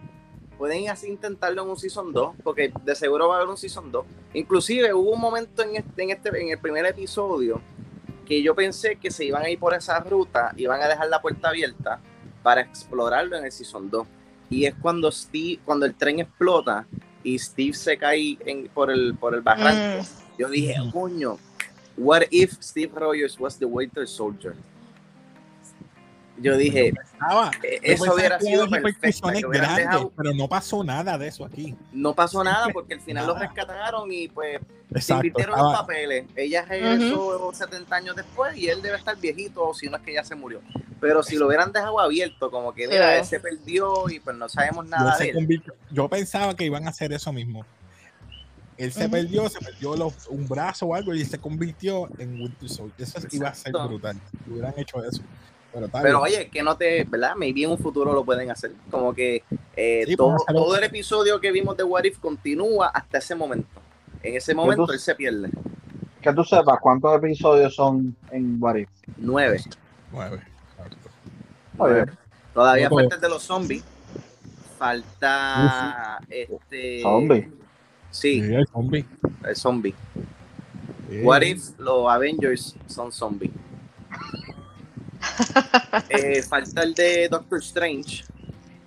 pueden 0.54 0.88
así 0.88 1.08
intentarlo 1.08 1.62
en 1.62 1.68
un 1.70 1.76
Season 1.76 2.12
2, 2.12 2.36
porque 2.42 2.72
de 2.84 2.94
seguro 2.94 3.28
va 3.28 3.34
a 3.34 3.38
haber 3.38 3.48
un 3.50 3.56
Season 3.56 3.90
2. 3.92 4.04
Inclusive 4.34 4.92
hubo 4.94 5.10
un 5.12 5.20
momento 5.20 5.62
en 5.62 5.76
este, 5.76 6.02
en 6.02 6.10
este, 6.10 6.28
en 6.40 6.48
el 6.50 6.58
primer 6.58 6.86
episodio 6.86 7.60
que 8.26 8.42
yo 8.42 8.54
pensé 8.54 8.96
que 8.96 9.10
se 9.10 9.24
iban 9.24 9.42
a 9.42 9.50
ir 9.50 9.58
por 9.58 9.74
esa 9.74 10.00
ruta, 10.00 10.52
iban 10.56 10.80
a 10.80 10.88
dejar 10.88 11.08
la 11.08 11.20
puerta 11.20 11.48
abierta 11.50 12.00
para 12.42 12.62
explorarlo 12.62 13.36
en 13.36 13.44
el 13.44 13.52
Season 13.52 13.90
2. 13.90 14.06
Y 14.50 14.64
es 14.66 14.74
cuando 14.80 15.10
Steve, 15.12 15.60
cuando 15.64 15.84
el 15.86 15.94
tren 15.94 16.20
explota 16.20 16.86
y 17.22 17.38
Steve 17.38 17.74
se 17.74 17.96
cae 17.98 18.38
en, 18.46 18.68
por, 18.68 18.90
el, 18.90 19.14
por 19.16 19.34
el 19.34 19.40
barranco, 19.42 20.02
Mm. 20.02 20.38
yo 20.38 20.48
dije, 20.48 20.74
Mm. 20.80 20.90
coño, 20.90 21.38
what 21.96 22.22
if 22.30 22.52
Steve 22.60 22.92
Rogers 22.94 23.38
was 23.38 23.58
the 23.58 23.64
Winter 23.64 24.06
Soldier? 24.06 24.54
Yo 26.36 26.56
dije, 26.56 26.88
eh, 26.88 27.78
eso 27.82 28.12
hubiera 28.12 28.40
sido 28.40 28.68
perfecto. 28.68 29.30
dejado- 29.30 30.12
pero 30.16 30.34
no 30.34 30.48
pasó 30.48 30.82
nada 30.82 31.16
de 31.16 31.28
eso 31.28 31.44
aquí. 31.44 31.76
no 31.92 32.12
pasó 32.14 32.42
nada 32.42 32.68
porque 32.72 32.94
al 32.94 33.00
final 33.00 33.26
lo 33.26 33.34
Nada. 33.34 33.46
rescataron 33.46 34.12
y 34.12 34.26
pues 34.28 34.58
se 34.90 34.98
Exacto. 34.98 35.14
invirtieron 35.26 35.56
los 35.56 35.66
estaba- 35.68 35.86
papeles. 35.86 36.26
Ella 36.34 36.64
regresó 36.64 37.52
70 37.54 37.96
años 37.96 38.16
después 38.16 38.56
y 38.56 38.68
él 38.68 38.82
debe 38.82 38.96
estar 38.96 39.16
viejito, 39.16 39.72
si 39.74 39.88
no 39.88 39.96
es 39.96 40.02
que 40.02 40.12
ya 40.14 40.24
se 40.24 40.34
murió. 40.34 40.60
Pero 41.00 41.22
si 41.22 41.36
lo 41.36 41.46
hubieran 41.46 41.70
dejado 41.72 42.00
abierto, 42.00 42.50
como 42.50 42.74
que 42.74 42.88
mira, 42.88 43.12
Sí. 43.12 43.18
él 43.20 43.24
se 43.26 43.40
perdió 43.40 44.08
y 44.08 44.18
pues 44.20 44.36
no 44.36 44.48
sabemos 44.48 44.86
nada 44.86 45.14
se 45.16 45.24
de 45.24 45.30
él. 45.30 45.36
convirtió- 45.36 45.74
yo 45.92 46.08
pensaba 46.08 46.54
que 46.56 46.64
iban 46.64 46.86
a 46.86 46.90
hacer 46.90 47.12
eso 47.12 47.32
mismo. 47.32 47.64
Él 48.76 48.92
se 48.92 49.08
perdió, 49.08 49.48
se 49.48 49.60
perdió 49.60 49.94
los- 49.94 50.26
un 50.26 50.48
brazo 50.48 50.86
o 50.86 50.94
algo 50.96 51.14
y 51.14 51.24
se 51.24 51.38
convirtió 51.38 52.08
en 52.18 52.40
Winter 52.40 52.68
Soldier. 52.68 52.94
Eso 53.08 53.20
iba 53.30 53.48
a 53.50 53.54
ser 53.54 53.72
brutal. 53.72 54.16
Si 54.44 54.50
hubieran 54.50 54.74
hecho 54.76 55.04
eso. 55.04 55.22
Pero, 55.74 55.88
Pero 56.02 56.20
oye, 56.22 56.48
que 56.50 56.62
no 56.62 56.76
te, 56.76 57.02
¿verdad? 57.04 57.34
Maybe 57.36 57.64
en 57.64 57.70
un 57.72 57.78
futuro 57.78 58.12
lo 58.12 58.24
pueden 58.24 58.48
hacer. 58.50 58.72
Como 58.90 59.12
que 59.12 59.42
eh, 59.76 60.04
Sí, 60.06 60.14
todo, 60.16 60.36
el 60.76 60.84
episodio 60.84 61.40
que 61.40 61.50
vimos 61.50 61.76
de 61.76 61.82
What 61.82 62.04
If 62.04 62.18
continúa 62.20 62.88
hasta 62.88 63.18
ese 63.18 63.34
momento. 63.34 63.80
En 64.22 64.36
ese 64.36 64.54
momento 64.54 64.86
tú- 64.86 64.92
él 64.92 64.98
se 65.00 65.14
pierde. 65.16 65.50
Que 66.22 66.32
tú 66.32 66.44
sepas 66.44 66.78
cuántos 66.80 67.14
episodios 67.16 67.74
son 67.74 68.14
en 68.30 68.56
What 68.62 68.76
If. 68.76 68.88
Nueve. 69.18 69.60
Nueve. 70.12 70.40
Exacto. 70.78 70.96
Oye, 71.78 72.04
Todavía 72.54 72.88
No, 72.88 72.94
falta 72.96 73.16
el 73.16 73.20
de 73.20 73.28
los 73.28 73.42
zombies. 73.42 73.84
Falta 74.78 76.20
este. 76.30 77.02
Zombie. 77.02 77.50
Sí, 78.12 78.40
Sí, 78.42 78.54
hay 78.54 78.64
zombie. 78.72 79.04
el 79.44 79.56
zombie. 79.56 79.94
Sí. 81.10 81.20
What 81.22 81.42
if 81.42 81.70
los 81.78 82.08
Avengers 82.08 82.76
son 82.86 83.10
zombies? 83.10 83.50
Eh, 86.08 86.42
falta 86.42 86.82
el 86.82 86.94
de 86.94 87.28
Doctor 87.28 87.58
Strange. 87.60 88.24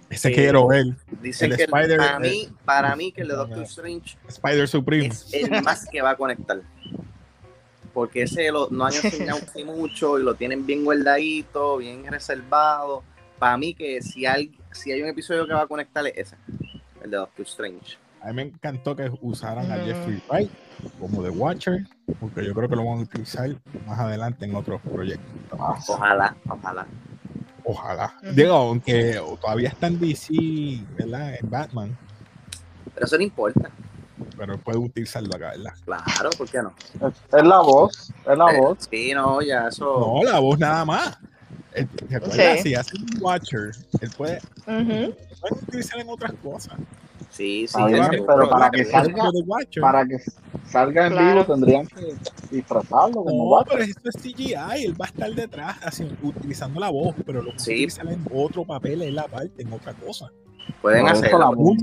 Ese 0.10 0.30
eh, 0.30 0.34
quiero 0.34 0.68
ver. 0.68 0.86
Dicen 1.22 1.52
El 1.52 1.58
que 1.58 1.64
Spider- 1.64 1.98
para 1.98 2.16
eh, 2.18 2.20
mí, 2.20 2.50
para 2.66 2.96
mí 2.96 3.12
que 3.12 3.22
el 3.22 3.28
de 3.28 3.36
Doctor. 3.36 3.64
Strange 3.64 4.18
Spider 4.28 4.68
Supreme. 4.68 5.08
es 5.08 5.34
el 5.34 5.62
más 5.64 5.86
que 5.90 6.02
va 6.02 6.12
a 6.12 6.16
conectar. 6.16 6.62
Porque 7.94 8.24
ese 8.24 8.52
lo, 8.52 8.70
no 8.70 8.86
han 8.86 8.94
enseñado 8.94 9.40
mucho 9.66 10.20
y 10.20 10.24
lo 10.24 10.36
tienen 10.36 10.66
bien 10.66 10.86
guardadito, 10.86 11.78
bien 11.78 12.06
reservado. 12.10 13.04
Para 13.40 13.58
mí 13.58 13.74
que 13.74 14.02
si 14.02 14.26
hay, 14.26 14.58
si 14.72 14.92
hay 14.92 15.02
un 15.02 15.10
episodio 15.10 15.46
que 15.48 15.54
va 15.54 15.64
a 15.64 15.68
conectar 15.68 16.06
es 16.08 16.14
ese, 16.16 16.36
el 17.04 17.12
de 17.12 17.18
Doctor 17.18 17.46
Strange. 17.46 17.98
A 18.22 18.28
mí 18.28 18.34
me 18.34 18.42
encantó 18.44 18.96
que 18.96 19.10
usaran 19.22 19.72
a. 19.72 19.76
Jeffrey 19.78 20.22
Wright 20.30 20.52
como 21.00 21.24
The 21.24 21.30
Watcher, 21.30 21.86
porque 22.20 22.46
yo 22.46 22.54
creo 22.54 22.70
que 22.70 22.76
lo 22.76 22.86
van 22.86 23.00
a 23.00 23.02
utilizar 23.02 23.50
más 23.86 24.00
adelante 24.00 24.46
en 24.46 24.56
otros 24.56 24.82
proyectos. 24.82 25.26
Ojalá, 25.88 26.36
ojalá. 26.50 26.86
Ojalá. 27.64 28.14
Digo, 28.34 28.54
aunque 28.54 29.22
todavía 29.42 29.70
está 29.70 29.88
en 29.88 30.00
DC, 30.00 30.34
¿verdad? 30.98 31.36
En 31.42 31.50
Batman, 31.50 31.98
Pero 32.94 33.06
eso 33.06 33.18
no 33.18 33.24
importa. 33.24 33.70
pero 34.38 34.58
puede 34.58 34.78
utilizarlo 34.80 35.36
acá, 35.36 35.50
¿verdad? 35.52 35.74
Claro, 35.86 36.30
¿por 36.38 36.50
qué 36.50 36.62
no? 36.62 36.74
es, 37.08 37.14
es 37.34 37.44
la 37.44 37.60
voz, 37.60 38.10
es 38.30 38.38
la 38.38 38.52
Eh, 38.54 38.60
voz. 38.60 38.78
Sí, 38.90 39.12
no, 39.14 39.42
ya 39.42 39.68
eso. 39.68 40.00
No, 40.00 40.24
la 40.32 40.40
voz 40.40 40.58
nada 40.60 40.86
más. 40.86 41.18
Él- 41.74 41.88
¿Te 41.88 42.16
acuerdas? 42.16 42.58
Sí. 42.58 42.70
Si 42.70 42.76
hace 42.76 42.96
un 42.98 43.22
Watcher, 43.22 43.72
él 44.02 44.12
puede, 44.18 44.38
Ujú. 44.66 45.14
puede 45.42 45.64
utilizar 45.64 46.00
en 46.00 46.10
otras 46.10 46.34
cosas. 46.42 46.78
Sí, 47.30 47.68
sí, 47.68 47.84
bien, 47.88 48.08
pero 48.26 48.50
para 48.50 48.70
que 48.72 48.84
salga- 48.86 49.32
Para 49.82 50.06
que 50.06 50.18
salga 50.66 51.08
en 51.08 51.14
Claro. 51.14 51.44
vivo 51.44 51.54
tendrían 51.54 51.88
que 51.88 52.16
disfrazarlo 52.52 53.24
como 53.24 53.58
No, 53.60 53.64
pero 53.66 53.84
esto 53.84 54.10
es 54.10 54.16
CGI, 54.22 54.86
él 54.86 55.00
va 55.00 55.06
a 55.06 55.10
estar 55.10 55.30
detrás 55.34 55.78
así, 55.84 56.08
utilizando 56.24 56.80
la 56.80 56.90
voz, 56.90 57.16
pero 57.26 57.42
lo 57.44 57.52
Sí. 57.58 57.72
utilizan 57.74 58.08
en 58.10 58.26
otro 58.34 58.64
papel, 58.66 59.02
en 59.04 59.16
la 59.16 59.26
parte, 59.28 59.62
en 59.62 59.72
otra 59.72 59.94
cosa. 59.94 60.32
Pueden 60.82 61.08
hacerlo. 61.08 61.40
la 61.40 61.50
voz. 61.50 61.78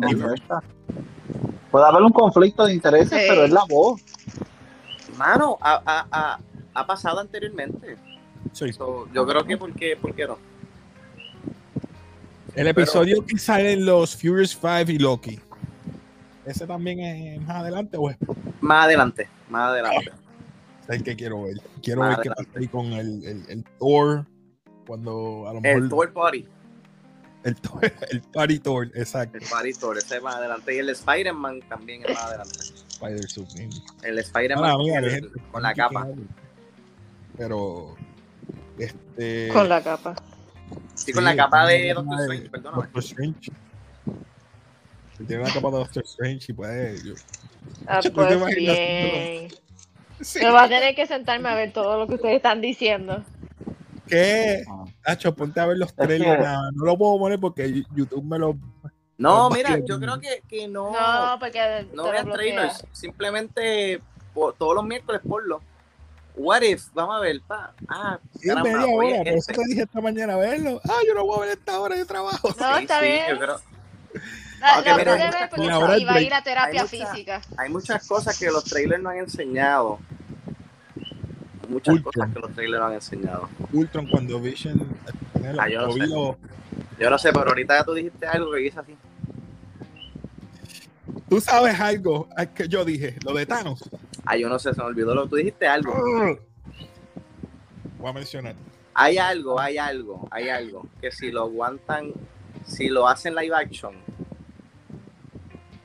Puede 1.70 1.86
haber 1.86 2.02
un 2.02 2.12
conflicto 2.12 2.64
de 2.66 2.74
intereses, 2.74 3.10
Sí. 3.20 3.26
pero 3.28 3.44
es 3.44 3.50
la 3.50 3.64
voz. 3.68 4.00
Mano, 5.16 5.56
ha, 5.60 5.80
ha- 5.84 6.06
ha- 6.10 6.38
ha 6.74 6.86
pasado 6.86 7.20
anteriormente. 7.20 7.96
Sí. 8.52 8.72
So, 8.72 9.06
yo 9.12 9.26
creo 9.26 9.44
que, 9.44 9.56
¿por 9.56 9.72
qué, 9.72 9.96
por 9.96 10.14
qué 10.14 10.26
no? 10.26 10.38
El 12.54 12.68
episodio 12.68 13.24
que 13.26 13.38
sale 13.38 13.72
en 13.72 13.84
los 13.84 14.14
Furious 14.16 14.50
5 14.60 14.90
y 14.92 14.98
Loki. 14.98 15.40
¿Ese 16.46 16.66
también 16.66 17.00
es 17.00 17.40
más 17.42 17.56
adelante 17.56 17.96
o 17.96 18.10
es 18.10 18.16
Más 18.60 18.84
adelante, 18.84 19.28
más 19.48 19.70
adelante. 19.70 20.12
el 20.88 21.02
que 21.02 21.16
quiero 21.16 21.42
ver? 21.44 21.56
Quiero 21.82 22.00
Más 22.02 22.10
ver 22.16 22.22
qué 22.22 22.28
adelante. 22.28 22.44
pasa 22.52 22.58
ahí 22.60 22.68
con 22.68 22.86
el, 22.92 23.24
el, 23.24 23.44
el 23.48 23.64
Thor. 23.78 24.26
Cuando 24.86 25.48
a 25.48 25.54
lo 25.54 25.60
El 25.62 25.82
mejor. 25.82 25.88
Thor 25.88 26.12
Party. 26.12 26.48
El, 27.42 27.56
el 28.10 28.20
Party 28.22 28.58
Thor, 28.58 28.90
exacto. 28.94 29.38
El 29.38 29.44
Party 29.48 29.72
Thor, 29.72 29.98
ese 29.98 30.16
es 30.16 30.22
más 30.22 30.36
adelante. 30.36 30.74
Y 30.74 30.78
el 30.78 30.90
Spider-Man 30.90 31.60
también 31.68 32.02
es 32.06 32.14
más 32.14 32.24
adelante. 32.24 32.58
Spider 32.88 33.28
Supreme. 33.30 33.70
El 34.02 34.18
Spider-Man 34.18 34.80
el- 35.04 35.32
con 35.50 35.62
la 35.62 35.74
capa. 35.74 36.06
Pero. 37.36 37.96
Este. 38.78 39.48
Con 39.48 39.68
la 39.68 39.82
capa. 39.82 40.14
Sí, 40.94 41.12
con 41.12 41.24
la 41.24 41.34
capa 41.36 41.66
de 41.66 41.92
Doctor 41.94 42.20
Strange, 42.20 42.50
perdóname. 42.50 42.82
Doctor 42.84 43.02
Strange. 43.04 43.52
Él 45.20 45.26
Tiene 45.26 45.42
la 45.44 45.52
capa 45.52 45.70
de 45.70 45.76
Doctor 45.78 46.04
Strange 46.04 46.46
y 46.48 46.52
puede. 46.52 47.02
yo- 47.04 47.14
Ah, 47.86 48.00
¿Tú 48.00 48.08
te 48.08 48.14
pues 48.14 48.32
imaginas 48.36 48.76
bien. 48.76 49.48
Sí. 50.20 50.38
Me 50.40 50.50
va 50.50 50.64
a 50.64 50.68
tener 50.68 50.94
que 50.94 51.06
sentarme 51.06 51.48
a 51.48 51.54
ver 51.54 51.72
todo 51.72 51.98
lo 51.98 52.06
que 52.06 52.14
ustedes 52.14 52.36
están 52.36 52.60
diciendo. 52.60 53.22
¿Qué? 54.06 54.62
Ah. 54.68 54.84
Nacho, 55.08 55.34
ponte 55.34 55.60
a 55.60 55.66
ver 55.66 55.78
los 55.78 55.94
trailers. 55.94 56.44
No 56.74 56.84
lo 56.84 56.96
puedo 56.96 57.18
poner 57.18 57.38
porque 57.40 57.84
YouTube 57.94 58.22
me 58.24 58.38
lo. 58.38 58.56
No, 59.16 59.48
Pues, 59.48 59.58
mira, 59.64 59.80
yo 59.86 59.98
creo 59.98 60.20
que, 60.20 60.42
que 60.48 60.68
no. 60.68 60.92
No, 60.92 61.36
porque 61.38 61.86
No 61.94 62.04
bloquea. 62.04 62.24
trailers, 62.32 62.84
simplemente 62.92 64.00
po- 64.34 64.52
todos 64.52 64.74
los 64.74 64.84
miércoles 64.84 65.20
ponlo. 65.26 65.60
What 66.36 66.62
if, 66.62 66.86
vamos 66.92 67.16
a 67.16 67.20
ver, 67.20 67.40
pa. 67.46 67.72
Ah, 67.88 68.18
Sí, 68.40 68.48
caramba, 68.48 68.70
media 68.70 68.86
oye, 68.86 69.12
hora. 69.12 69.18
Por 69.18 69.28
eso 69.28 69.38
este. 69.50 69.52
te 69.54 69.64
dije 69.68 69.82
esta 69.82 70.00
mañana 70.00 70.36
verlo. 70.36 70.80
Ah, 70.84 70.98
yo 71.06 71.14
no 71.14 71.24
voy 71.24 71.36
a 71.36 71.40
ver 71.42 71.50
esta 71.58 71.78
hora 71.80 71.94
de 71.96 72.04
trabajo. 72.04 72.48
No, 72.58 72.76
Sí, 72.76 72.82
está 72.82 72.98
sí, 73.00 73.06
bien. 73.06 73.24
yo 73.30 73.38
creo- 73.38 73.60
Ah, 74.66 74.78
Ok, 74.80 74.86
lo 74.86 74.96
mira, 74.96 75.14
ver 75.14 75.34
porque 75.50 76.00
iba 76.00 76.14
a 76.14 76.20
ir 76.22 76.32
a 76.34 76.42
terapia 76.42 76.80
Hay 76.82 76.88
muchas- 76.88 77.10
física. 77.12 77.40
Hay 77.58 77.70
muchas 77.70 78.08
cosas 78.08 78.38
que 78.38 78.46
los 78.50 78.64
trailers 78.64 79.02
no 79.02 79.10
han 79.10 79.18
enseñado. 79.18 79.98
Muchas 81.68 81.94
Ultron. 81.94 82.12
cosas 82.12 82.32
que 82.32 82.40
los 82.40 82.52
trailers 82.54 82.80
no 82.80 82.86
han 82.86 82.92
enseñado. 82.94 83.48
Ultron 83.72 84.06
cuando 84.08 84.40
Vision. 84.40 84.78
los 84.78 85.58
Ah, 85.58 85.68
yo 85.68 85.82
no 85.82 85.92
sé. 85.92 85.98
Yo 86.98 87.10
no 87.10 87.18
sé, 87.18 87.32
pero 87.32 87.48
ahorita 87.48 87.78
ya 87.78 87.84
tú 87.84 87.92
dijiste 87.94 88.26
algo 88.26 88.52
que 88.52 88.62
hice 88.66 88.80
así. 88.80 88.96
Tú 91.28 91.40
sabes 91.40 91.78
algo 91.80 92.28
que 92.54 92.68
yo 92.68 92.84
dije, 92.84 93.16
lo 93.24 93.34
de 93.34 93.46
Thanos. 93.46 93.80
Ah, 94.26 94.36
yo 94.36 94.48
no 94.48 94.58
sé, 94.58 94.72
se 94.74 94.80
me 94.80 94.86
olvidó 94.86 95.14
lo 95.14 95.24
que 95.24 95.28
tú 95.30 95.36
dijiste 95.36 95.66
algo. 95.66 95.92
Voy 97.98 98.10
a 98.10 98.12
mencionar. 98.12 98.54
Hay 98.94 99.18
algo, 99.18 99.58
hay 99.60 99.76
algo, 99.78 100.28
hay 100.30 100.48
algo. 100.48 100.86
Que 101.00 101.10
si 101.10 101.30
lo 101.30 101.42
aguantan, 101.42 102.12
si 102.66 102.88
lo 102.88 103.08
hacen 103.08 103.34
live 103.34 103.54
action, 103.54 103.94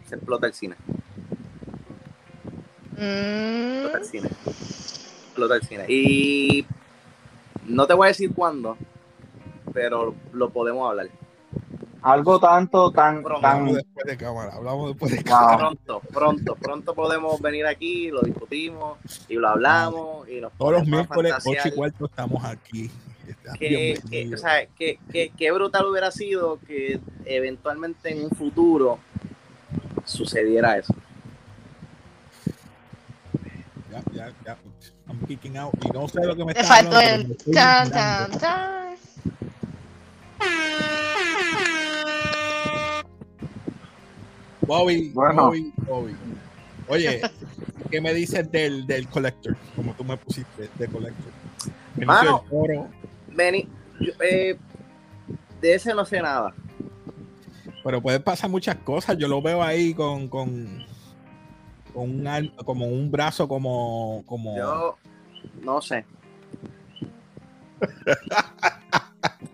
se 0.08 0.16
explota 0.16 0.48
el 0.48 0.54
cine. 0.54 0.76
Explota 2.96 3.98
el 3.98 4.04
Mm, 4.04 4.06
cine. 4.06 4.30
Explota 4.46 5.56
el 5.56 5.62
cine. 5.64 5.86
Y 5.88 6.66
no 7.66 7.88
te 7.88 7.94
voy 7.94 8.06
a 8.06 8.10
decir 8.10 8.34
cuándo, 8.34 8.78
pero 9.74 10.14
lo 10.34 10.50
podemos 10.50 10.90
hablar. 10.90 11.10
Algo 12.02 12.40
tanto, 12.40 12.92
tan, 12.92 13.22
Broma. 13.24 13.42
tan, 13.42 13.52
Hablamos 13.58 13.76
después 13.76 14.06
de 14.06 14.18
cámara. 14.18 14.54
Hablamos 14.54 14.88
después 14.90 15.12
de 15.12 15.24
cámara. 15.24 15.58
Pronto, 15.58 16.02
pronto, 16.14 16.56
pronto 16.56 16.94
podemos 16.96 17.42
venir 17.42 17.66
aquí, 17.66 18.10
lo 18.10 18.22
discutimos 18.22 18.98
y 19.28 19.36
lo 19.36 19.50
hablamos 19.50 20.28
y 20.30 20.40
nos 20.40 20.54
Todos 20.54 20.72
los 20.74 20.88
miércoles, 20.88 21.34
8 21.46 21.68
y 21.68 21.72
cuarto, 21.72 22.06
estamos 22.06 22.44
aquí. 22.46 22.90
Que, 23.60 24.00
que- 24.10 24.34
o 24.34 24.38
sea, 24.38 24.66
que, 24.68 24.98
que- 25.12 25.30
que 25.38 25.52
brutal 25.52 25.86
hubiera 25.88 26.10
sido 26.12 26.60
que 26.68 27.00
eventualmente 27.26 28.12
en 28.12 28.24
un 28.26 28.30
futuro 28.32 29.00
sucediera 30.06 30.78
eso. 30.78 30.94
Ya, 33.92 34.02
ya, 34.14 34.34
ya. 34.46 34.58
I'm 35.08 35.20
kicking 35.28 35.58
out. 35.58 35.74
Y 35.84 35.90
no 35.90 36.08
sé 36.08 36.24
lo 36.26 36.36
que 36.36 36.46
me 36.46 36.54
Te 36.54 36.62
está 36.62 36.76
faltó 36.76 36.96
hablando, 36.98 37.36
Bobby, 44.70 45.10
Bueno. 45.14 45.46
Bobby, 45.48 45.74
Bobby. 45.88 46.16
Oye, 46.88 47.22
¿qué 47.90 48.00
me 48.02 48.14
dices 48.14 48.52
del, 48.52 48.86
del 48.86 49.08
Collector? 49.08 49.58
Como 49.76 49.94
tú 49.94 50.04
me 50.04 50.16
pusiste, 50.16 50.70
de 50.78 50.88
Collector. 50.88 51.32
Mano. 52.06 52.44
Benny, 53.36 53.68
yo, 54.00 54.14
eh, 54.24 54.58
de 55.60 55.74
ese 55.74 55.94
no 55.94 56.06
sé 56.06 56.22
nada. 56.22 56.54
pero 57.84 58.02
puede 58.02 58.20
pasar 58.20 58.50
muchas 58.50 58.76
cosas. 58.78 59.18
Yo 59.18 59.28
lo 59.28 59.42
veo 59.42 59.62
ahí 59.64 59.94
con, 59.94 60.28
con, 60.28 60.86
con 61.94 62.28
un, 62.28 62.48
como 62.64 62.86
un 62.88 63.10
brazo 63.12 63.48
como, 63.48 64.24
como. 64.28 64.56
Yo 64.56 64.98
no 65.64 65.82
sé. 65.82 66.06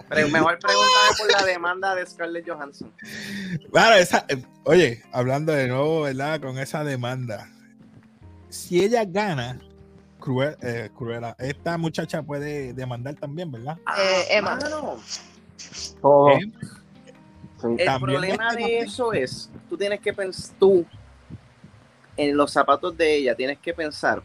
Pero 0.10 0.30
mejor 0.30 0.60
pregúntame 0.60 1.18
por 1.18 1.32
la 1.32 1.46
demanda 1.46 1.96
de 1.96 2.06
Scarlett 2.06 2.48
Johansson. 2.48 2.94
Claro, 3.72 3.96
esa, 3.96 4.26
eh, 4.30 4.44
oye, 4.64 5.04
hablando 5.12 5.52
de 5.52 5.68
nuevo, 5.68 6.02
¿verdad? 6.02 6.40
Con 6.40 6.60
esa 6.60 6.84
demanda. 6.84 7.50
Si 8.50 8.84
ella 8.84 9.04
gana, 9.06 9.60
Cruel, 10.20 10.56
eh, 10.62 10.90
Cruella, 10.96 11.36
esta 11.40 11.78
muchacha 11.78 12.22
puede 12.22 12.74
demandar 12.74 13.16
también, 13.16 13.52
¿verdad? 13.52 13.78
Eh, 13.98 14.38
Emma. 14.38 14.60
Todo. 16.02 16.30
¿Eh? 16.30 16.52
El 17.64 17.78
También 17.78 18.00
problema 18.00 18.50
este 18.50 18.62
de 18.64 18.80
eso 18.80 19.14
es, 19.14 19.50
tú 19.70 19.78
tienes 19.78 20.00
que 20.00 20.14
pensar, 20.14 20.56
tú, 20.60 20.86
en 22.16 22.38
los 22.38 22.52
zapatos 22.52 22.96
de 22.96 23.16
ella, 23.16 23.36
tienes 23.36 23.58
que 23.60 23.74
pensar, 23.74 24.22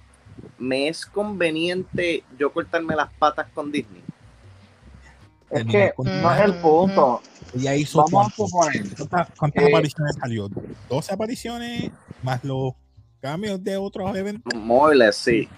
¿me 0.58 0.88
es 0.88 1.06
conveniente 1.06 2.22
yo 2.38 2.52
cortarme 2.52 2.94
las 2.94 3.10
patas 3.14 3.46
con 3.54 3.72
Disney? 3.72 4.02
Es 5.50 5.64
que 5.66 5.92
no 5.98 6.32
es 6.34 6.40
el 6.40 6.54
punto. 6.56 7.20
Ella 7.54 7.74
hizo 7.74 8.04
Vamos 8.04 8.28
a 8.28 8.32
cuánto? 8.36 8.86
¿Cuántas, 8.96 9.28
cuántas 9.36 9.64
Eh, 9.64 9.68
apariciones 9.68 10.16
salió? 10.20 10.48
12 10.88 11.12
apariciones 11.14 11.90
más 12.22 12.44
los 12.44 12.74
cambios 13.20 13.62
de 13.62 13.76
otros 13.76 14.14
eventos. 14.16 14.52
Less, 14.94 15.16
sí. 15.16 15.48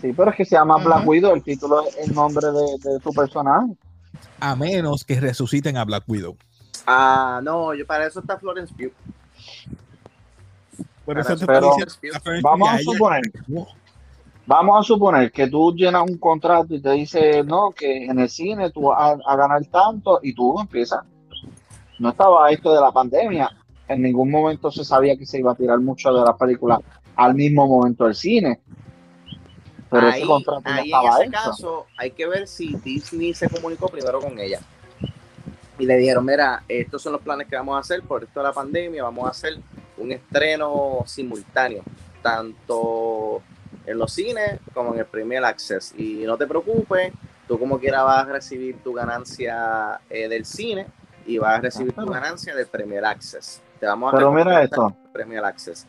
Sí, 0.00 0.12
pero 0.14 0.30
es 0.30 0.36
que 0.36 0.44
se 0.44 0.56
llama 0.56 0.76
Black. 0.78 1.06
Widow, 1.06 1.34
el 1.34 1.42
título 1.42 1.86
es 1.86 1.96
el 2.08 2.14
nombre 2.14 2.46
de, 2.46 2.90
de 2.90 3.00
su 3.02 3.12
personaje. 3.12 3.66
A 4.40 4.54
menos 4.56 5.04
que 5.04 5.18
resuciten 5.20 5.76
a 5.76 5.84
Black 5.84 6.04
Widow. 6.06 6.36
Ah, 6.86 7.40
no, 7.42 7.74
yo 7.74 7.86
para 7.86 8.06
eso 8.06 8.20
está 8.20 8.38
Florence 8.38 8.72
Pugh. 8.74 8.92
Pero- 11.06 11.20
la 11.22 11.36
Florence 11.36 12.42
Vamos 12.42 12.68
a 12.68 12.78
suponer, 12.78 13.22
vamos 14.50 14.80
a 14.80 14.82
suponer 14.82 15.30
que 15.30 15.46
tú 15.46 15.72
llenas 15.76 16.02
un 16.02 16.18
contrato 16.18 16.74
y 16.74 16.80
te 16.80 16.90
dice, 16.90 17.44
no, 17.44 17.70
que 17.70 18.06
en 18.06 18.18
el 18.18 18.28
cine 18.28 18.70
tú 18.70 18.88
vas 18.88 19.16
a, 19.24 19.32
a 19.32 19.36
ganar 19.36 19.64
tanto 19.66 20.18
y 20.24 20.34
tú 20.34 20.58
empiezas. 20.58 21.04
No 22.00 22.08
estaba 22.08 22.50
esto 22.50 22.74
de 22.74 22.80
la 22.80 22.90
pandemia. 22.90 23.48
En 23.86 24.02
ningún 24.02 24.28
momento 24.28 24.72
se 24.72 24.84
sabía 24.84 25.16
que 25.16 25.24
se 25.24 25.38
iba 25.38 25.52
a 25.52 25.54
tirar 25.54 25.78
mucho 25.78 26.12
de 26.12 26.24
las 26.24 26.36
películas 26.36 26.80
al 27.14 27.36
mismo 27.36 27.68
momento 27.68 28.06
del 28.06 28.16
cine. 28.16 28.58
Pero 29.88 30.08
ahí, 30.08 30.18
ese 30.18 30.26
contrato 30.28 30.62
no 30.64 30.70
ahí 30.72 30.80
en 30.80 30.84
estaba 30.86 31.10
ese 31.10 31.22
hecho. 31.22 31.32
caso 31.32 31.86
hay 31.96 32.10
que 32.10 32.26
ver 32.26 32.48
si 32.48 32.74
Disney 32.74 33.32
se 33.34 33.48
comunicó 33.48 33.86
primero 33.88 34.20
con 34.20 34.36
ella. 34.36 34.58
Y 35.78 35.86
le 35.86 35.96
dijeron, 35.96 36.24
mira, 36.24 36.64
estos 36.66 37.00
son 37.00 37.12
los 37.12 37.22
planes 37.22 37.46
que 37.46 37.54
vamos 37.54 37.76
a 37.76 37.78
hacer 37.78 38.02
por 38.02 38.24
esto 38.24 38.40
de 38.40 38.46
la 38.46 38.52
pandemia, 38.52 39.04
vamos 39.04 39.26
a 39.26 39.30
hacer 39.30 39.58
un 39.96 40.10
estreno 40.10 41.04
simultáneo, 41.06 41.84
tanto 42.20 43.42
en 43.86 43.98
los 43.98 44.12
cines 44.12 44.60
como 44.74 44.94
en 44.94 45.00
el 45.00 45.06
Premier 45.06 45.44
Access. 45.44 45.94
Y 45.96 46.24
no 46.24 46.36
te 46.36 46.46
preocupes, 46.46 47.12
tú 47.48 47.58
como 47.58 47.78
quiera 47.78 48.02
vas 48.02 48.26
a 48.26 48.32
recibir 48.32 48.82
tu 48.82 48.92
ganancia 48.92 50.00
eh, 50.08 50.28
del 50.28 50.44
cine 50.44 50.86
y 51.26 51.38
vas 51.38 51.58
a 51.58 51.60
recibir 51.60 51.92
tu 51.92 52.06
ganancia 52.06 52.54
del 52.54 52.66
Premier 52.66 53.04
Access. 53.04 53.60
Te 53.78 53.86
vamos 53.86 54.12
a 54.12 54.16
Pero 54.16 54.32
mira 54.32 54.62
esto. 54.62 54.94
Premier 55.12 55.44
Access. 55.44 55.86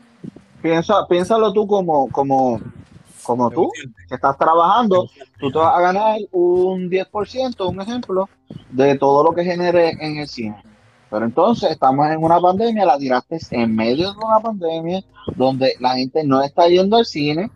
Piensa, 0.62 1.08
piénsalo 1.08 1.52
tú 1.52 1.68
como, 1.68 2.10
como, 2.10 2.60
como 3.24 3.50
tú, 3.50 3.72
que 4.08 4.16
estás 4.16 4.38
trabajando, 4.38 5.08
tú 5.40 5.52
te 5.52 5.58
vas 5.58 5.76
a 5.76 5.82
ganar 5.82 6.20
un 6.32 6.90
10%, 6.90 7.68
un 7.68 7.82
ejemplo, 7.82 8.30
de 8.70 8.98
todo 8.98 9.24
lo 9.24 9.34
que 9.34 9.44
genere 9.44 9.90
en 10.00 10.18
el 10.18 10.28
cine. 10.28 10.62
Pero 11.12 11.26
entonces 11.26 11.72
estamos 11.72 12.10
en 12.10 12.24
una 12.24 12.40
pandemia, 12.40 12.86
la 12.86 12.98
tiraste 12.98 13.38
en 13.52 13.76
medio 13.76 14.14
de 14.14 14.18
una 14.18 14.40
pandemia, 14.40 15.04
donde 15.36 15.76
la 15.82 15.96
gente 15.96 16.24
no 16.24 16.42
está 16.42 16.70
yendo 16.70 16.96
al 16.96 17.06
cine, 17.06 17.52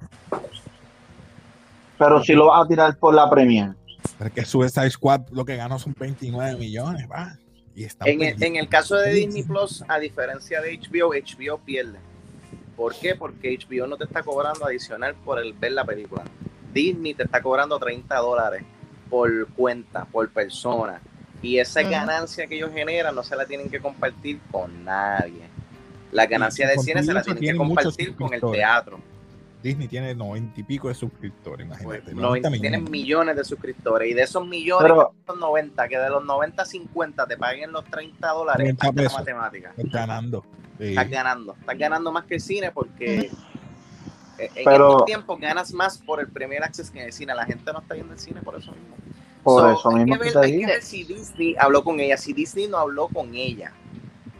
pero 1.97 2.21
sí 2.21 2.33
lo 2.33 2.47
vas 2.47 2.65
a 2.65 2.67
tirar 2.67 2.97
por 2.97 3.13
la 3.13 3.29
premia. 3.29 3.73
Porque 4.17 4.43
Suicide 4.43 4.89
Squad 4.89 5.21
lo 5.31 5.45
que 5.45 5.55
ganó 5.55 5.79
son 5.79 5.95
29 5.97 6.57
millones, 6.57 7.07
va. 7.09 7.37
Y 7.73 7.85
está 7.85 8.05
En 8.05 8.21
el, 8.21 8.43
en 8.43 8.57
el 8.57 8.67
caso 8.67 8.95
de 8.95 9.13
Disney. 9.13 9.43
Plus, 9.43 9.83
a 9.87 9.99
diferencia 9.99 10.61
de 10.61 10.77
HBO, 10.77 11.13
HBO 11.13 11.57
pierde. 11.59 11.99
¿Por 12.75 12.93
qué? 12.95 13.15
Porque 13.15 13.57
HBO 13.57 13.87
no 13.87 13.95
te 13.95 14.03
está 14.03 14.21
cobrando 14.21 14.65
adicional 14.65 15.15
por 15.23 15.39
el 15.39 15.53
ver 15.53 15.71
la 15.71 15.85
película. 15.85 16.23
Disney 16.73 17.13
te 17.13 17.23
está 17.23 17.41
cobrando 17.41 17.79
30 17.79 18.13
dólares 18.17 18.63
por 19.09 19.47
cuenta, 19.53 20.03
por 20.05 20.29
persona. 20.29 21.01
Y 21.41 21.59
esa 21.59 21.81
ganancia 21.83 22.47
que 22.47 22.55
ellos 22.55 22.71
generan 22.73 23.13
no 23.13 23.23
se 23.23 23.35
la 23.35 23.45
tienen 23.45 23.69
que 23.69 23.79
compartir 23.79 24.39
con 24.51 24.83
nadie. 24.83 25.41
La 26.11 26.25
ganancia 26.25 26.67
de 26.67 26.77
cine 26.77 27.03
se 27.03 27.13
la 27.13 27.21
tienen 27.21 27.41
que 27.43 27.55
compartir 27.57 28.15
con 28.15 28.33
el 28.33 28.41
teatro. 28.41 28.99
Disney 29.61 29.87
tiene 29.87 30.13
90 30.13 30.59
y 30.59 30.63
pico 30.63 30.89
de 30.89 30.93
suscriptores, 30.93 31.67
Pues, 31.67 31.81
imagínate. 31.81 32.13
no, 32.13 32.21
90 32.21 32.49
tienen 32.51 32.71
millones. 32.83 32.91
millones 32.91 33.35
de 33.35 33.43
suscriptores 33.43 34.11
y 34.11 34.13
de 34.13 34.21
esos 34.21 34.45
millones, 34.47 34.83
Pero- 34.91 35.09
que 35.09 35.25
son 35.31 35.39
90, 35.39 35.87
que 35.87 35.97
de 35.97 36.09
los 36.09 36.23
90 36.23 36.61
a 36.61 36.65
50 36.65 37.25
te 37.25 37.35
paguen 37.35 37.71
los 37.71 37.83
30 37.85 38.27
dólares, 38.29 38.63
30 38.77 38.87
hazte 38.87 39.03
la 39.03 39.09
matemática. 39.09 39.73
Estás 39.75 39.91
ganando. 39.91 40.45
Sí. 40.77 40.89
estás 40.89 41.09
ganando. 41.09 41.55
Estás 41.59 41.77
ganando 41.79 42.11
más 42.11 42.25
que 42.25 42.35
el 42.35 42.41
cine 42.41 42.71
porque 42.71 43.31
eh, 44.37 44.49
en 44.55 44.65
Pero- 44.65 44.89
estos 44.91 45.05
tiempos 45.05 45.39
ganas 45.39 45.73
más 45.73 45.97
por 45.97 46.19
el 46.19 46.27
Premier 46.27 46.61
Access 46.63 46.91
que 46.91 46.99
en 46.99 47.05
el 47.07 47.13
cine. 47.13 47.33
La 47.33 47.45
gente 47.45 47.71
no 47.73 47.79
está 47.79 47.95
yendo 47.95 48.13
al 48.13 48.19
cine 48.19 48.41
por 48.41 48.55
eso 48.55 48.71
mismo. 48.71 48.95
Por 49.45 49.61
So, 49.61 49.69
eso 49.79 49.89
hay 49.91 49.95
mismo 50.03 50.13
que 50.15 50.19
que 50.19 50.23
ver, 50.25 50.33
te 50.33 50.39
hay 50.39 50.59
que 50.59 50.65
ver 50.65 50.81
si 50.81 51.03
Disney 51.05 51.55
habló 51.57 51.83
con 51.83 51.99
ella. 52.01 52.17
Si 52.17 52.33
Disney 52.33 52.67
no 52.67 52.77
habló 52.79 53.07
con 53.07 53.33
ella 53.35 53.71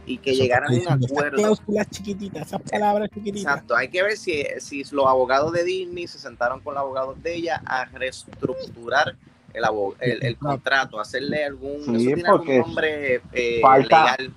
y 0.04 0.18
que 0.18 0.32
Eso 0.32 0.42
llegaran 0.42 0.68
a 0.68 0.72
un 0.72 0.78
diciendo, 0.80 1.06
esas 1.06 1.12
acuerdo. 1.16 1.36
cláusulas 1.36 1.90
chiquititas, 1.90 2.46
esas 2.48 2.62
palabras 2.62 3.08
chiquititas. 3.14 3.40
Exacto, 3.54 3.76
hay 3.76 3.88
que 3.88 4.02
ver 4.02 4.16
si, 4.16 4.44
si 4.58 4.82
los 4.92 5.06
abogados 5.06 5.52
de 5.52 5.62
Disney 5.64 6.06
se 6.08 6.18
sentaron 6.18 6.60
con 6.60 6.74
los 6.74 6.80
abogados 6.82 7.22
de 7.22 7.34
ella 7.36 7.62
a 7.64 7.84
reestructurar 7.86 9.14
el, 9.54 9.64
el, 10.00 10.24
el 10.26 10.36
contrato, 10.36 11.00
hacerle 11.00 11.44
algún, 11.44 11.82
Sí, 11.84 11.94
eso 11.94 12.04
tiene 12.14 12.24
porque 12.28 12.52
algún 12.56 12.66
nombre 12.68 13.22
eh, 13.32 13.60
falta- 13.62 14.00
legal. 14.16 14.34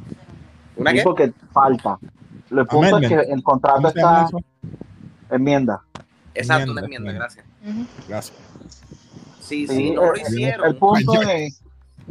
¿Una 0.78 0.92
Sí, 0.92 0.98
qué? 0.98 1.04
porque 1.04 1.34
falta. 1.52 2.00
El 2.52 2.66
punto 2.68 2.98
es 3.00 3.10
que 3.10 3.16
el 3.16 3.44
contrato 3.44 3.76
¿Cómo 3.78 3.90
se 3.92 4.00
llama 4.00 4.26
está 4.26 5.36
enmienda. 5.36 5.84
Exacto, 6.34 6.72
una 6.72 6.82
enmienda, 6.82 7.10
enmienda, 7.12 7.26
gracias. 7.26 7.46
Ujú. 7.68 7.86
Gracias. 8.08 8.38
Sí, 9.50 9.68
Sí, 9.68 9.76
sí, 9.76 9.92
no 9.92 10.06
lo 10.06 10.14
el- 10.16 10.22
hicieron. 10.22 10.68
El 10.68 10.76
punto 10.78 11.14
Ay, 11.28 11.46
es 11.48 11.62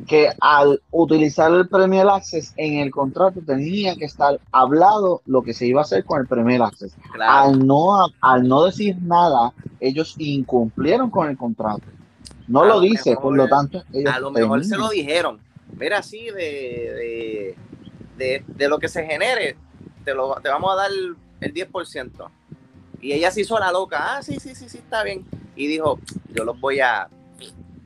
que 0.07 0.29
al 0.41 0.81
utilizar 0.93 1.51
el 1.53 1.69
Premier 1.69 2.07
Access 2.09 2.53
en 2.57 2.79
el 2.79 2.91
contrato 2.91 3.41
tenía 3.45 3.97
que 3.97 4.05
estar 4.05 4.39
hablado 4.53 5.23
lo 5.27 5.43
que 5.43 5.55
se 5.55 5.67
iba 5.67 5.81
a 5.81 5.85
hacer 5.85 6.05
con 6.05 6.21
el 6.21 6.27
Premier 6.27 6.63
Access. 6.63 6.95
Claro. 7.13 7.33
Al 7.51 7.67
no, 7.67 8.07
al 8.21 8.47
no 8.47 8.65
decir 8.65 8.97
nada, 9.03 9.53
ellos 9.81 10.15
incumplieron 10.19 11.11
con 11.11 11.29
el 11.29 11.37
contrato. 11.37 11.83
No 12.47 12.63
A 12.63 12.67
lo 12.67 12.75
lo 12.75 12.81
dice, 12.81 13.11
mejor- 13.11 13.23
por 13.23 13.37
lo 13.37 13.49
tanto, 13.49 13.83
ellos 13.93 14.13
A 14.15 14.21
lo 14.21 14.31
mejor 14.31 14.65
se 14.65 14.77
lo 14.77 14.89
dijeron. 14.89 15.41
Mira, 15.79 16.03
sí, 16.03 16.27
de, 16.27 16.33
de, 16.33 17.57
de, 18.17 18.45
de 18.47 18.69
lo 18.69 18.79
que 18.79 18.89
se 18.89 19.05
genere, 19.05 19.57
te, 20.05 20.15
lo, 20.15 20.35
te 20.43 20.49
vamos 20.49 20.73
a 20.73 20.77
dar 20.77 20.91
el 21.41 21.53
10%. 21.55 22.31
Y 23.01 23.13
ella 23.13 23.31
se 23.31 23.43
hizo 23.43 23.59
la 23.59 23.71
loca. 23.71 24.17
Ah, 24.17 24.23
sí, 24.23 24.39
sí, 24.41 24.55
sí, 24.55 24.69
sí, 24.69 24.79
está 24.79 25.03
bien. 25.05 25.25
Y 25.57 25.67
dijo, 25.67 25.99
yo 26.35 26.45
los 26.45 26.59
voy 26.61 26.81
a... 26.81 27.09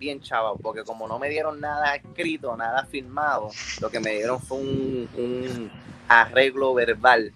Bien, 0.03 0.21
chaval, 0.21 0.55
porque 0.61 0.83
como 0.83 1.07
no 1.07 1.17
me 1.21 1.29
dieron 1.29 1.61
nada 1.61 1.95
escrito, 1.95 2.57
nada 2.57 2.85
firmado, 2.87 3.51
lo 3.81 3.89
que 3.89 4.01
me 4.01 4.11
dieron 4.15 4.41
fue 4.41 4.59
un, 4.59 5.09
un 5.17 5.71
arreglo 6.09 6.75
verbal. 6.75 7.33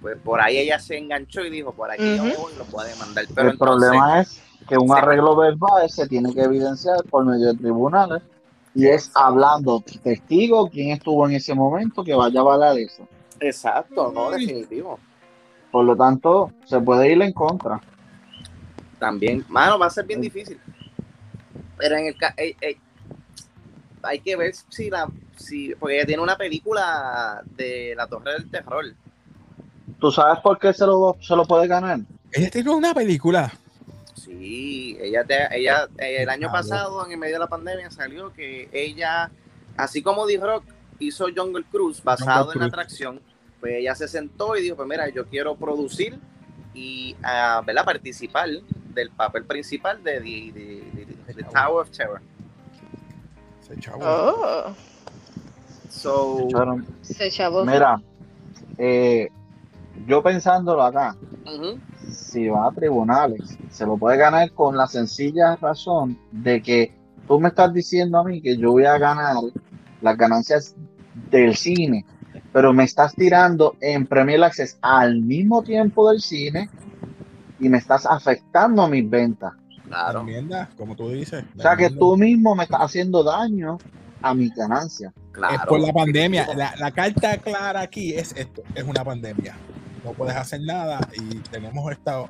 Pues 0.00 0.16
por 0.24 0.40
ahí 0.40 0.56
ella 0.56 0.78
se 0.78 0.96
enganchó 0.96 1.42
y 1.44 1.50
dijo, 1.50 1.74
por 1.74 1.90
aquí 1.90 2.16
yo 2.16 2.24
me 2.24 2.32
Ujú. 2.32 2.40
voy 2.44 2.52
y 2.54 2.56
los 2.56 2.70
voy 2.70 2.84
a 2.86 2.88
demandar. 2.88 3.26
Pero 3.34 3.48
el 3.48 3.52
entonces- 3.52 3.88
problema 3.90 4.20
es 4.22 4.42
que 4.66 4.78
un 4.78 4.90
arreglo 4.96 5.36
verbal 5.36 5.90
se 5.90 6.08
tiene 6.08 6.32
que 6.32 6.40
evidenciar 6.40 7.04
por 7.04 7.26
medio 7.26 7.48
de 7.52 7.58
tribunales 7.58 8.22
y 8.74 8.86
es 8.86 9.10
hablando 9.14 9.84
testigo 10.02 10.70
quién 10.70 10.92
estuvo 10.92 11.28
en 11.28 11.34
ese 11.34 11.54
momento 11.54 12.02
que 12.02 12.14
vaya 12.14 12.40
a 12.40 12.44
avalar 12.44 12.78
eso. 12.78 13.06
Exacto, 13.40 14.10
no, 14.10 14.30
definitivo. 14.30 14.98
Por 15.70 15.84
lo 15.84 15.94
tanto, 15.94 16.50
se 16.64 16.80
puede 16.80 17.12
ir 17.12 17.20
en 17.20 17.34
contra. 17.34 17.78
También, 18.98 19.44
mano, 19.50 19.78
va 19.78 19.84
a 19.88 19.90
ser 19.90 20.06
bien 20.06 20.22
difícil. 20.22 20.58
Pero 21.76 21.96
en 21.96 22.06
el 22.06 22.16
ca- 22.16 22.34
eh, 22.36 22.56
eh, 22.60 22.76
hay 24.02 24.20
que 24.20 24.36
ver 24.36 24.54
si 24.68 24.90
la 24.90 25.08
si 25.36 25.74
porque 25.74 25.96
ella 25.96 26.06
tiene 26.06 26.22
una 26.22 26.36
película 26.36 27.42
de 27.56 27.94
la 27.96 28.06
Torre 28.06 28.32
del 28.32 28.50
Terror. 28.50 28.84
¿Tú 30.00 30.10
sabes 30.10 30.40
por 30.40 30.58
qué 30.58 30.72
se 30.72 30.86
lo, 30.86 31.16
se 31.20 31.34
lo 31.36 31.44
puede 31.44 31.66
ganar? 31.66 32.00
Ella 32.32 32.50
tiene 32.50 32.70
una 32.70 32.94
película. 32.94 33.52
Sí, 34.14 34.96
ella 35.00 35.24
te- 35.24 35.58
ella 35.58 35.88
eh, 35.98 36.22
el 36.22 36.28
año 36.28 36.50
pasado 36.50 37.04
en 37.04 37.12
el 37.12 37.18
medio 37.18 37.34
de 37.34 37.40
la 37.40 37.46
pandemia 37.48 37.90
salió 37.90 38.32
que 38.32 38.68
ella 38.72 39.30
así 39.76 40.02
como 40.02 40.26
D-Rock 40.26 40.64
hizo 40.98 41.26
Jungle 41.34 41.64
Cruise 41.70 42.02
basado 42.02 42.46
Jungle 42.46 42.52
en 42.54 42.58
la 42.60 42.68
Cruise. 42.68 42.72
atracción, 42.72 43.20
pues 43.60 43.74
ella 43.74 43.94
se 43.94 44.08
sentó 44.08 44.56
y 44.56 44.62
dijo, 44.62 44.76
pues 44.76 44.88
mira, 44.88 45.08
yo 45.10 45.26
quiero 45.26 45.54
producir 45.56 46.18
y 46.76 47.16
ah, 47.22 47.62
¿verdad? 47.66 47.84
participar 47.84 48.48
del 48.94 49.10
papel 49.10 49.44
principal 49.44 50.02
de, 50.02 50.20
de 50.20 51.42
Tower 51.52 51.82
of 51.82 51.90
Terror. 51.90 52.20
Ese 53.62 53.80
chavo. 53.80 54.00
Oh. 54.02 54.74
So, 55.90 56.48
Se 57.00 57.30
chavó. 57.30 57.64
Mira, 57.64 58.00
eh, 58.76 59.28
yo 60.06 60.22
pensándolo 60.22 60.82
acá, 60.82 61.16
si 62.10 62.48
va 62.48 62.68
a 62.68 62.72
tribunales, 62.72 63.56
se 63.70 63.86
lo 63.86 63.96
puede 63.96 64.18
ganar 64.18 64.50
con 64.52 64.76
la 64.76 64.86
sencilla 64.86 65.56
razón 65.56 66.18
de 66.32 66.62
que 66.62 66.92
tú 67.26 67.40
me 67.40 67.48
estás 67.48 67.72
diciendo 67.72 68.18
a 68.18 68.24
mí 68.24 68.42
que 68.42 68.56
yo 68.56 68.72
voy 68.72 68.84
a 68.84 68.98
ganar 68.98 69.36
las 70.02 70.16
ganancias 70.16 70.74
del 71.30 71.56
cine, 71.56 72.04
pero 72.56 72.72
me 72.72 72.84
estás 72.84 73.14
tirando 73.14 73.76
en 73.82 74.06
Premier 74.06 74.42
Access 74.42 74.78
al 74.80 75.20
mismo 75.20 75.62
tiempo 75.62 76.08
del 76.08 76.22
cine 76.22 76.70
y 77.60 77.68
me 77.68 77.76
estás 77.76 78.06
afectando 78.06 78.88
mis 78.88 79.10
ventas. 79.10 79.52
claro. 79.84 80.20
Enmienda, 80.20 80.70
como 80.78 80.96
tú 80.96 81.10
dices. 81.10 81.44
O 81.58 81.60
sea 81.60 81.76
que 81.76 81.90
tú 81.90 82.16
mismo 82.16 82.54
me 82.54 82.64
estás 82.64 82.80
haciendo 82.80 83.22
daño 83.22 83.76
a 84.22 84.32
mis 84.32 84.54
ganancias. 84.54 85.12
Claro. 85.32 85.54
Es 85.54 85.60
por 85.66 85.80
la 85.80 85.92
pandemia. 85.92 86.46
La, 86.56 86.74
la 86.78 86.90
carta 86.92 87.36
clara 87.36 87.82
aquí 87.82 88.14
es 88.14 88.34
esto, 88.34 88.62
es 88.74 88.84
una 88.84 89.04
pandemia. 89.04 89.54
No 90.02 90.14
puedes 90.14 90.34
hacer 90.34 90.62
nada 90.62 90.98
y 91.12 91.34
tenemos 91.50 91.92
esta 91.92 92.24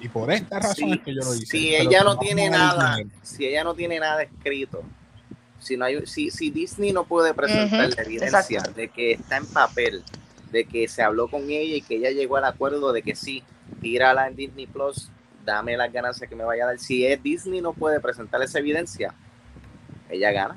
y 0.00 0.08
por 0.08 0.30
esta 0.30 0.60
razón 0.60 0.74
Si, 0.76 0.92
es 0.92 1.00
que 1.00 1.14
yo 1.16 1.20
lo 1.20 1.34
hice. 1.34 1.46
si 1.46 1.74
ella 1.74 2.04
no 2.04 2.16
tiene 2.16 2.46
a 2.46 2.50
nada, 2.50 2.96
si 3.22 3.46
ella 3.46 3.64
no 3.64 3.74
tiene 3.74 3.98
nada 3.98 4.22
escrito, 4.22 4.84
si 5.62 5.76
no 5.76 5.84
hay, 5.84 6.04
si, 6.06 6.30
si 6.30 6.50
Disney 6.50 6.92
no 6.92 7.04
puede 7.04 7.32
presentar 7.34 7.94
la 7.94 8.02
evidencia 8.02 8.58
exacto. 8.58 8.72
de 8.72 8.88
que 8.88 9.12
está 9.12 9.36
en 9.36 9.46
papel, 9.46 10.02
de 10.50 10.64
que 10.64 10.88
se 10.88 11.02
habló 11.02 11.28
con 11.28 11.42
ella 11.50 11.76
y 11.76 11.82
que 11.82 11.96
ella 11.96 12.10
llegó 12.10 12.36
al 12.36 12.44
acuerdo 12.44 12.92
de 12.92 13.02
que 13.02 13.14
sí, 13.14 13.42
tírala 13.80 14.26
en 14.26 14.36
Disney 14.36 14.66
Plus, 14.66 15.08
dame 15.44 15.76
las 15.76 15.92
ganancias 15.92 16.28
que 16.28 16.36
me 16.36 16.44
vaya 16.44 16.64
a 16.64 16.66
dar. 16.68 16.78
Si 16.78 17.06
es 17.06 17.22
Disney 17.22 17.60
no 17.60 17.72
puede 17.72 18.00
presentar 18.00 18.42
esa 18.42 18.58
evidencia, 18.58 19.14
ella 20.10 20.32
gana. 20.32 20.54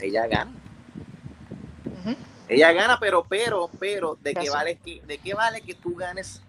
Ella 0.00 0.26
gana. 0.26 0.52
Ella 2.48 2.72
gana, 2.72 2.98
pero, 3.00 3.24
pero, 3.28 3.70
pero, 3.80 4.18
¿de 4.22 4.34
qué 4.34 4.50
vale 4.50 4.76
que, 4.76 5.02
de 5.04 5.18
qué 5.18 5.34
vale 5.34 5.62
que 5.62 5.74
tú 5.74 5.96
ganes 5.96 6.40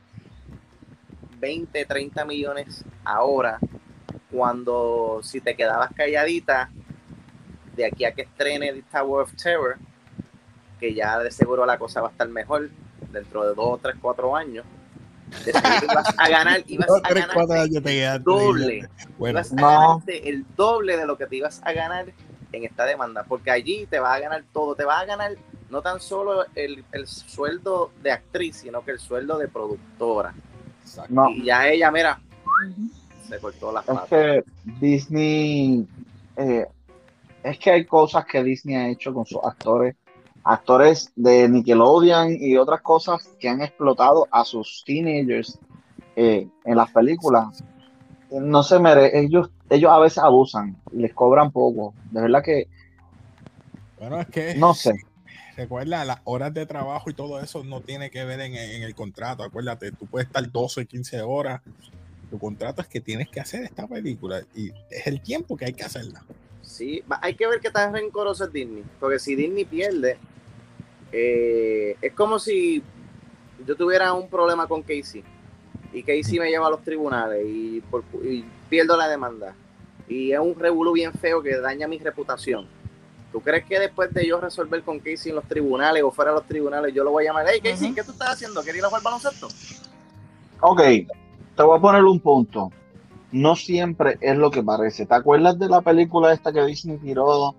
20, 1.39 1.85
30 1.85 2.25
millones 2.25 2.83
ahora 3.03 3.59
cuando 4.31 5.21
si 5.23 5.41
te 5.41 5.55
quedabas 5.55 5.91
calladita 5.95 6.69
de 7.78 7.86
aquí 7.86 8.03
a 8.03 8.11
que 8.13 8.23
estrene 8.23 8.73
The 8.73 8.84
Tower 8.91 9.23
of 9.23 9.34
Terror, 9.41 9.78
que 10.80 10.93
ya 10.93 11.19
de 11.19 11.32
seguro 11.32 11.65
la 11.65 11.78
cosa 11.78 12.01
va 12.01 12.09
a 12.09 12.11
estar 12.11 12.28
mejor 12.28 12.69
dentro 13.11 13.47
de 13.47 13.53
2, 13.55 13.82
3, 13.82 13.95
4 14.01 14.36
años, 14.36 14.65
de 15.45 15.51
ibas 15.84 16.15
a 16.17 16.30
ganar, 16.30 16.63
ibas 16.67 16.88
Dos, 16.88 17.01
a 17.03 17.09
tres, 17.09 17.25
cuatro 17.34 17.53
ganar 17.53 17.65
años 17.65 17.84
te 17.84 17.91
quedaste. 17.91 18.23
doble, 18.23 18.89
Bueno, 19.17 19.39
ibas 19.39 19.51
a 19.53 19.55
No. 19.55 19.61
ganarte 19.69 20.30
el 20.30 20.45
doble 20.55 20.97
de 20.97 21.05
lo 21.05 21.17
que 21.17 21.28
te 21.28 21.36
ibas 21.38 21.61
a 21.63 21.71
ganar 21.73 22.05
en 22.51 22.63
esta 22.63 22.86
demanda, 22.86 23.23
porque 23.23 23.51
allí 23.51 23.86
te 23.89 23.99
vas 23.99 24.15
a 24.15 24.19
ganar 24.19 24.43
todo, 24.51 24.75
te 24.75 24.84
vas 24.86 25.01
a 25.03 25.05
ganar 25.05 25.32
no 25.69 25.82
tan 25.82 25.99
solo 25.99 26.45
el, 26.55 26.84
el 26.93 27.07
sueldo 27.07 27.91
de 28.01 28.11
actriz, 28.11 28.57
sino 28.57 28.84
que 28.84 28.91
el 28.91 28.99
sueldo 28.99 29.38
de 29.38 29.47
productora. 29.49 30.34
exacto. 30.82 31.13
No, 31.13 31.30
Y 31.30 31.43
ya 31.45 31.67
ella, 31.67 31.91
mira, 31.91 32.19
se 33.28 33.38
cortó 33.39 33.71
las 33.73 33.84
es 33.84 33.93
patas. 33.93 34.09
que 34.09 34.43
Disney, 34.80 35.86
eh, 36.38 36.65
es 37.43 37.59
que 37.59 37.71
hay 37.71 37.85
cosas 37.85 38.25
que 38.25 38.43
Disney 38.43 38.75
ha 38.75 38.89
hecho 38.89 39.13
con 39.13 39.25
sus 39.25 39.39
actores, 39.43 39.95
actores 40.43 41.11
de 41.15 41.47
Nickelodeon 41.47 42.38
y 42.39 42.57
otras 42.57 42.81
cosas 42.81 43.27
que 43.39 43.49
han 43.49 43.61
explotado 43.61 44.27
a 44.31 44.43
sus 44.43 44.83
teenagers 44.85 45.59
eh, 46.15 46.47
en 46.65 46.75
las 46.75 46.91
películas. 46.91 47.63
No 48.31 48.63
se 48.63 48.79
mere 48.79 49.19
ellos, 49.19 49.49
ellos 49.69 49.91
a 49.91 49.99
veces 49.99 50.19
abusan 50.19 50.77
y 50.91 50.97
les 50.97 51.13
cobran 51.13 51.51
poco. 51.51 51.93
De 52.11 52.21
verdad 52.21 52.43
que 52.43 52.67
Bueno, 53.99 54.19
es 54.19 54.27
que 54.27 54.55
no 54.55 54.73
sé. 54.73 54.93
recuerda, 55.57 56.05
las 56.05 56.19
horas 56.23 56.53
de 56.53 56.65
trabajo 56.65 57.09
y 57.09 57.13
todo 57.13 57.39
eso 57.41 57.63
no 57.63 57.81
tiene 57.81 58.09
que 58.11 58.23
ver 58.25 58.39
en, 58.41 58.55
en 58.55 58.83
el 58.83 58.95
contrato. 58.95 59.43
Acuérdate, 59.43 59.91
tú 59.91 60.05
puedes 60.05 60.27
estar 60.27 60.49
12, 60.49 60.85
15 60.85 61.21
horas. 61.21 61.61
Tu 62.29 62.38
contrato 62.38 62.81
es 62.81 62.88
que 62.88 62.99
tienes 62.99 63.29
que 63.29 63.39
hacer 63.39 63.63
esta 63.63 63.88
película 63.88 64.41
y 64.53 64.69
es 64.89 65.07
el 65.07 65.21
tiempo 65.21 65.55
que 65.55 65.65
hay 65.65 65.73
que 65.73 65.83
hacerla. 65.83 66.23
Sí, 66.68 67.01
hay 67.22 67.34
que 67.34 67.47
ver 67.47 67.61
qué 67.61 67.72
tan 67.72 67.93
rencoroso 67.93 68.43
es 68.43 68.51
Disney. 68.51 68.84
Porque 68.99 69.20
si 69.20 69.36
Disney 69.36 69.63
pierde, 69.63 70.18
eh, 71.13 71.95
es 72.01 72.13
como 72.13 72.38
si 72.39 72.84
yo 73.65 73.76
tuviera 73.76 74.13
un 74.13 74.30
problema 74.30 74.68
con 74.68 74.82
Casey 74.84 75.24
y 75.93 76.03
Casey 76.03 76.38
me 76.39 76.49
lleva 76.49 76.68
a 76.68 76.70
los 76.70 76.84
tribunales 76.84 77.43
y, 77.47 77.82
por- 77.89 78.03
y 78.24 78.43
pierdo 78.70 78.97
la 78.97 79.07
demanda. 79.07 79.55
Y 80.09 80.34
es 80.34 80.39
un 80.39 80.55
revuelo 80.59 80.91
bien 80.91 81.13
feo 81.13 81.41
que 81.41 81.57
daña 81.57 81.88
mi 81.88 81.97
reputación. 81.99 82.68
¿Tú 83.32 83.39
crees 83.41 83.65
que 83.65 83.80
después 83.80 84.13
de 84.13 84.28
yo 84.28 84.39
resolver 84.39 84.84
con 84.84 84.99
Casey 84.99 85.30
en 85.30 85.36
los 85.36 85.45
tribunales 85.45 86.03
o 86.03 86.11
fuera 86.11 86.32
de 86.32 86.38
los 86.38 86.47
tribunales, 86.47 86.93
yo 86.93 87.03
lo 87.05 87.11
voy 87.11 87.24
a 87.26 87.30
llamar? 87.30 87.45
Hey, 87.49 87.61
Casey. 87.63 87.93
¿qué 87.93 88.03
tú 88.03 88.11
estás 88.11 88.32
haciendo? 88.32 88.61
¿Quieres 88.61 88.80
ir 88.80 88.86
a 88.86 88.89
jugar 88.89 89.03
baloncesto? 89.03 89.47
Ok, 90.59 90.82
te 90.82 91.63
voy 91.63 91.78
a 91.78 91.82
poner 91.82 92.03
un 92.03 92.20
punto. 92.20 92.72
No 93.32 93.55
siempre 93.55 94.17
es 94.21 94.38
lo 94.38 94.49
que 94.51 94.63
parece. 94.63 95.05
¿Te 95.05 95.15
acuerdas 95.15 95.59
de 95.59 95.67
la 95.67 95.82
película 95.82 96.32
esta 96.34 96.51
que 96.53 96.63
Disney 96.65 96.97
tiró 96.97 97.55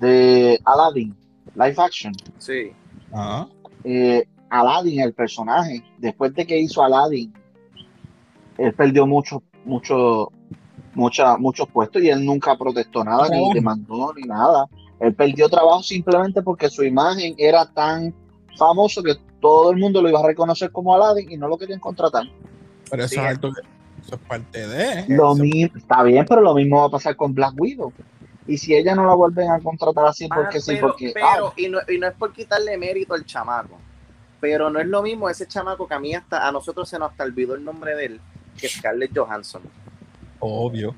de 0.00 0.58
Aladdin? 0.64 1.14
Live 1.54 1.74
action. 1.78 2.12
Sí. 2.38 2.72
Ajá. 3.12 3.48
Eh, 3.84 4.26
Aladdin, 4.48 5.00
el 5.00 5.12
personaje, 5.12 5.84
después 5.98 6.34
de 6.34 6.46
que 6.46 6.58
hizo 6.58 6.82
Aladdin, 6.82 7.32
él 8.58 8.72
perdió 8.74 9.06
mucho, 9.06 9.42
mucho, 9.64 10.32
mucha, 10.94 11.36
muchos 11.36 11.68
puestos 11.68 12.02
y 12.02 12.08
él 12.08 12.24
nunca 12.24 12.56
protestó 12.56 13.04
nada, 13.04 13.28
ni 13.28 13.52
demandó, 13.54 14.12
ni 14.14 14.22
nada. 14.22 14.66
Él 14.98 15.14
perdió 15.14 15.48
trabajo 15.48 15.82
simplemente 15.82 16.42
porque 16.42 16.68
su 16.68 16.82
imagen 16.82 17.34
era 17.38 17.66
tan 17.70 18.14
famoso 18.56 19.02
que 19.02 19.14
todo 19.40 19.70
el 19.70 19.78
mundo 19.78 20.02
lo 20.02 20.08
iba 20.10 20.20
a 20.20 20.26
reconocer 20.26 20.70
como 20.72 20.94
Aladdin 20.94 21.30
y 21.30 21.36
no 21.36 21.48
lo 21.48 21.56
querían 21.56 21.80
contratar. 21.80 22.24
Pero 22.90 23.04
eso 23.04 23.14
Sí, 23.14 23.20
es 23.20 23.22
es- 23.24 23.28
alto, 23.30 23.50
eso 24.00 24.14
es 24.14 24.20
parte 24.22 24.66
de. 24.66 25.04
Lo 25.08 25.34
mismo, 25.34 25.76
está 25.76 26.02
bien, 26.02 26.24
pero 26.26 26.40
lo 26.40 26.54
mismo 26.54 26.80
va 26.80 26.86
a 26.86 26.90
pasar 26.90 27.16
con 27.16 27.34
Black 27.34 27.54
Widow. 27.56 27.92
Y 28.46 28.58
si 28.58 28.74
ella 28.74 28.94
no 28.94 29.06
la 29.06 29.14
vuelven 29.14 29.50
a 29.50 29.60
contratar 29.60 30.06
así, 30.06 30.26
porque 30.28 30.58
Ah, 30.58 30.60
sí, 30.60 30.76
porque. 30.80 31.12
pero 31.14 31.48
ah, 31.48 31.52
y, 31.56 31.68
no, 31.68 31.78
y 31.88 31.98
no 31.98 32.08
es 32.08 32.14
por 32.14 32.32
quitarle 32.32 32.76
mérito 32.76 33.14
al 33.14 33.24
chamaco, 33.24 33.78
pero 34.40 34.70
no 34.70 34.80
es 34.80 34.86
lo 34.86 35.02
mismo 35.02 35.28
ese 35.28 35.46
chamaco 35.46 35.86
que 35.86 35.94
a 35.94 36.00
mí 36.00 36.14
hasta, 36.14 36.46
a 36.46 36.50
nosotros 36.50 36.88
se 36.88 36.98
nos 36.98 37.10
hasta 37.10 37.24
olvidó 37.24 37.54
el 37.54 37.64
nombre 37.64 37.94
de 37.94 38.06
él, 38.06 38.20
que 38.58 38.68
Scarlett 38.68 39.16
Johansson. 39.16 39.62
Obvio. 40.40 40.94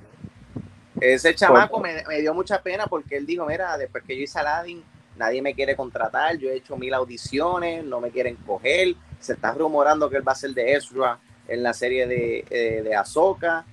Ese 1.00 1.34
chamaco 1.34 1.80
me, 1.80 2.04
me 2.06 2.20
dio 2.20 2.32
mucha 2.32 2.62
pena 2.62 2.86
porque 2.86 3.16
él 3.16 3.26
dijo, 3.26 3.44
mira, 3.44 3.76
después 3.76 4.04
que 4.04 4.16
yo 4.16 4.22
hice 4.22 4.38
Aladdin, 4.38 4.82
nadie 5.16 5.42
me 5.42 5.54
quiere 5.54 5.74
contratar, 5.74 6.36
yo 6.36 6.48
he 6.48 6.56
hecho 6.56 6.76
mil 6.76 6.94
audiciones, 6.94 7.84
no 7.84 8.00
me 8.00 8.10
quieren 8.10 8.36
coger, 8.36 8.94
se 9.18 9.32
está 9.32 9.52
rumorando 9.52 10.08
que 10.08 10.16
él 10.16 10.26
va 10.26 10.32
a 10.32 10.36
ser 10.36 10.54
de 10.54 10.72
Ezra 10.72 11.18
en 11.52 11.62
la 11.62 11.74
serie 11.74 12.06
de, 12.06 12.44
eh, 12.50 12.82
de 12.82 12.96
Ahsoka, 12.96 13.64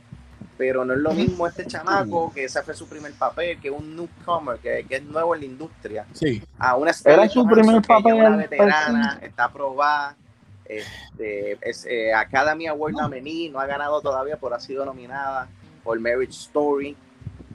pero 0.57 0.83
no 0.83 0.93
es 0.93 0.99
lo 0.99 1.13
mismo 1.13 1.47
este 1.47 1.65
chamaco, 1.65 2.33
que 2.33 2.43
ese 2.43 2.61
fue 2.63 2.73
su 2.73 2.87
primer 2.87 3.13
papel, 3.13 3.57
que 3.61 3.71
un 3.71 3.95
newcomer, 3.95 4.57
que, 4.59 4.85
que 4.87 4.97
es 4.97 5.03
nuevo 5.03 5.33
en 5.33 5.41
la 5.41 5.47
industria, 5.47 6.05
Sí. 6.13 6.43
a 6.57 6.75
una 6.75 6.91
Era 7.05 7.29
su 7.29 7.45
primer 7.45 7.75
una 7.77 7.81
papel, 7.81 8.17
pues, 8.17 8.49
veterana, 8.49 9.19
está 9.21 9.45
aprobada, 9.45 10.17
este, 10.65 11.57
es, 11.61 11.85
eh, 11.89 12.13
Academy 12.13 12.67
Award 12.67 12.93
nominee, 12.93 13.49
no 13.49 13.59
ha 13.59 13.65
ganado 13.65 14.01
todavía, 14.01 14.37
pero 14.37 14.55
ha 14.55 14.59
sido 14.59 14.83
nominada 14.85 15.47
por 15.83 15.97
Marriage 15.99 16.33
Story. 16.33 16.97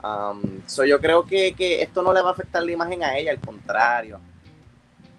Um, 0.03 0.61
so 0.65 0.83
yo 0.83 0.99
creo 0.99 1.25
que, 1.25 1.53
que 1.53 1.81
esto 1.81 2.01
no 2.01 2.13
le 2.13 2.21
va 2.21 2.29
a 2.29 2.33
afectar 2.33 2.63
la 2.63 2.71
imagen 2.71 3.03
a 3.03 3.15
ella, 3.17 3.31
al 3.31 3.39
contrario. 3.39 4.19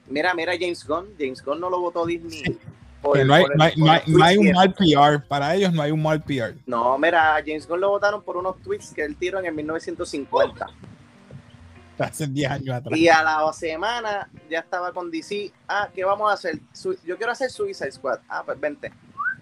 Mira, 0.08 0.34
mira 0.34 0.52
James 0.58 0.84
Gunn, 0.86 1.14
James 1.18 1.42
Gunn 1.42 1.60
no 1.60 1.70
lo 1.70 1.80
votó 1.80 2.04
Disney. 2.04 2.42
Sí. 2.44 2.58
Por- 3.06 3.26
no 3.26 3.34
hay, 3.34 3.42
por 3.42 3.52
el- 3.52 3.58
no 3.58 3.64
hay- 3.64 3.70
por 3.72 3.78
no 3.80 3.92
hay- 3.92 4.00
los 4.06 4.08
no 4.18 4.24
hay 4.24 4.36
tweets 4.36 4.48
un 4.50 4.54
mal 4.56 4.74
PR. 4.74 5.18
Para 5.28 5.54
ellos 5.54 5.72
no 5.72 5.82
hay 5.82 5.90
un 5.90 6.02
mal 6.02 6.22
PR. 6.22 6.54
No, 6.66 6.98
mira, 6.98 7.36
a 7.36 7.40
James 7.40 7.66
Gunn 7.66 7.80
lo 7.80 7.90
votaron 7.90 8.22
por 8.22 8.36
unos 8.36 8.60
tweets 8.62 8.92
que 8.92 9.02
él 9.04 9.16
tiró 9.16 9.38
en 9.38 9.46
el 9.46 9.54
1950. 9.54 10.66
Hace 11.98 12.26
10 12.26 12.50
años 12.50 12.74
atrás. 12.76 12.98
Y 12.98 13.08
a 13.08 13.22
la 13.22 13.50
semana 13.54 14.28
ya 14.50 14.58
estaba 14.60 14.92
con 14.92 15.10
DC. 15.10 15.50
Ah, 15.66 15.88
¿qué 15.94 16.04
vamos 16.04 16.30
a 16.30 16.34
hacer? 16.34 16.58
Yo 17.04 17.16
quiero 17.16 17.32
hacer 17.32 17.50
Suicide 17.50 17.90
Squad. 17.90 18.18
Ah, 18.28 18.42
pues 18.44 18.60
vente, 18.60 18.92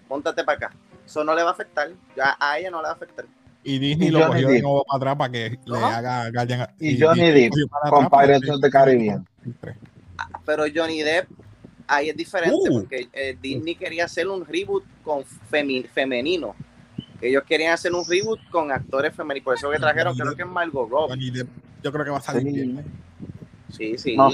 póntate 0.07 0.43
para 0.43 0.67
acá. 0.67 0.75
Eso 1.05 1.23
no 1.23 1.35
le 1.35 1.43
va 1.43 1.49
a 1.49 1.53
afectar. 1.53 1.89
Ya 2.15 2.37
a 2.39 2.57
ella 2.57 2.71
no 2.71 2.77
le 2.77 2.83
va 2.85 2.89
a 2.91 2.93
afectar. 2.93 3.25
Y 3.61 3.79
Disney 3.79 4.07
Y 4.07 4.11
lo 4.11 4.27
cogió 4.27 4.47
de 4.47 4.61
nuevo 4.61 4.85
para 4.85 4.97
atrás 4.97 5.15
para 5.17 5.31
que 5.31 5.59
le 5.65 5.77
haga 5.77 6.29
Guardian. 6.31 6.67
Y 6.79 7.01
Johnny 7.01 7.31
Depp 7.31 7.51
con 7.89 8.09
Pirates 8.09 8.49
of 8.49 8.61
the 8.61 8.69
Caribbean. 8.69 9.27
Pero 10.45 10.63
Johnny 10.73 11.01
Depp, 11.01 11.27
ahí 11.87 12.09
es 12.09 12.17
diferente, 12.17 12.69
Uh. 12.69 12.79
porque 12.81 13.07
eh, 13.13 13.37
Disney 13.41 13.75
quería 13.75 14.05
hacer 14.05 14.27
un 14.27 14.45
reboot 14.45 14.83
con 15.03 15.23
femi- 15.51 15.87
femenino. 15.87 16.55
Ellos 17.21 17.43
querían 17.47 17.73
hacer 17.73 17.93
un 17.93 18.05
reboot 18.07 18.39
con 18.49 18.71
actores 18.71 19.13
femeninos. 19.15 19.45
Por 19.45 19.55
eso 19.55 19.69
que 19.71 19.77
trajeron, 19.79 20.15
creo 20.17 20.35
que 20.35 20.41
es 20.43 20.47
Margot 20.47 20.89
Robbie. 20.89 21.31
Yo 21.83 21.91
creo 21.91 22.03
que 22.05 22.11
va 22.11 22.17
a 22.17 22.21
salir 22.21 22.43
Sí. 22.43 22.51
bien. 22.51 22.85
Sí, 23.71 23.97
sí. 23.97 24.15
No 24.17 24.29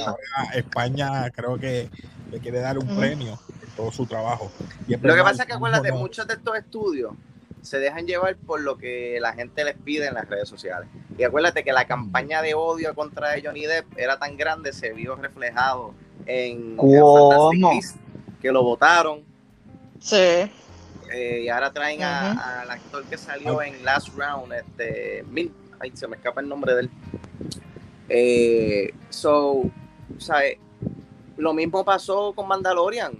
España 0.53 1.29
creo 1.31 1.57
que 1.57 1.89
le 2.31 2.39
quiere 2.39 2.59
dar 2.59 2.77
un 2.77 2.87
premio 2.97 3.39
por 3.59 3.69
todo 3.75 3.91
su 3.91 4.05
trabajo. 4.05 4.51
Y 4.87 4.95
Lo 4.97 5.15
que 5.15 5.21
pasa 5.23 5.43
es 5.43 5.47
que 5.47 5.53
acuérdate, 5.53 5.89
no- 5.89 5.97
muchos 5.97 6.27
de 6.27 6.33
estos 6.35 6.57
estudios 6.57 7.13
se 7.61 7.79
dejan 7.79 8.07
llevar 8.07 8.35
por 8.37 8.61
lo 8.61 8.77
que 8.77 9.19
la 9.21 9.33
gente 9.33 9.63
les 9.63 9.75
pide 9.75 10.07
en 10.07 10.15
las 10.15 10.27
redes 10.27 10.49
sociales. 10.49 10.89
Y 11.17 11.23
acuérdate 11.23 11.63
que 11.63 11.71
la 11.71 11.85
campaña 11.85 12.41
de 12.41 12.53
odio 12.53 12.93
contra 12.95 13.35
Johnny 13.43 13.65
Depp 13.65 13.97
era 13.97 14.17
tan 14.17 14.37
grande, 14.37 14.73
se 14.73 14.93
vio 14.93 15.15
reflejado 15.15 15.93
en, 16.25 16.77
que 18.41 18.51
lo 18.51 18.63
votaron. 18.63 19.23
Sí. 19.99 20.49
Eh, 21.13 21.41
y 21.43 21.49
ahora 21.49 21.71
traen 21.71 22.01
al 22.03 22.69
actor 22.69 23.03
que 23.05 23.17
salió 23.17 23.61
en 23.61 23.83
Last 23.83 24.09
Round, 24.15 24.53
este, 24.53 25.25
ay, 25.79 25.91
se 25.93 26.07
me 26.07 26.15
escapa 26.15 26.41
el 26.41 26.47
nombre 26.47 26.73
de 26.73 26.81
él. 26.81 26.91
Eh, 28.09 28.93
so, 29.09 29.63
¿sabes? 30.17 30.57
Lo 31.37 31.53
mismo 31.53 31.83
pasó 31.83 32.33
con 32.33 32.47
Mandalorian. 32.47 33.13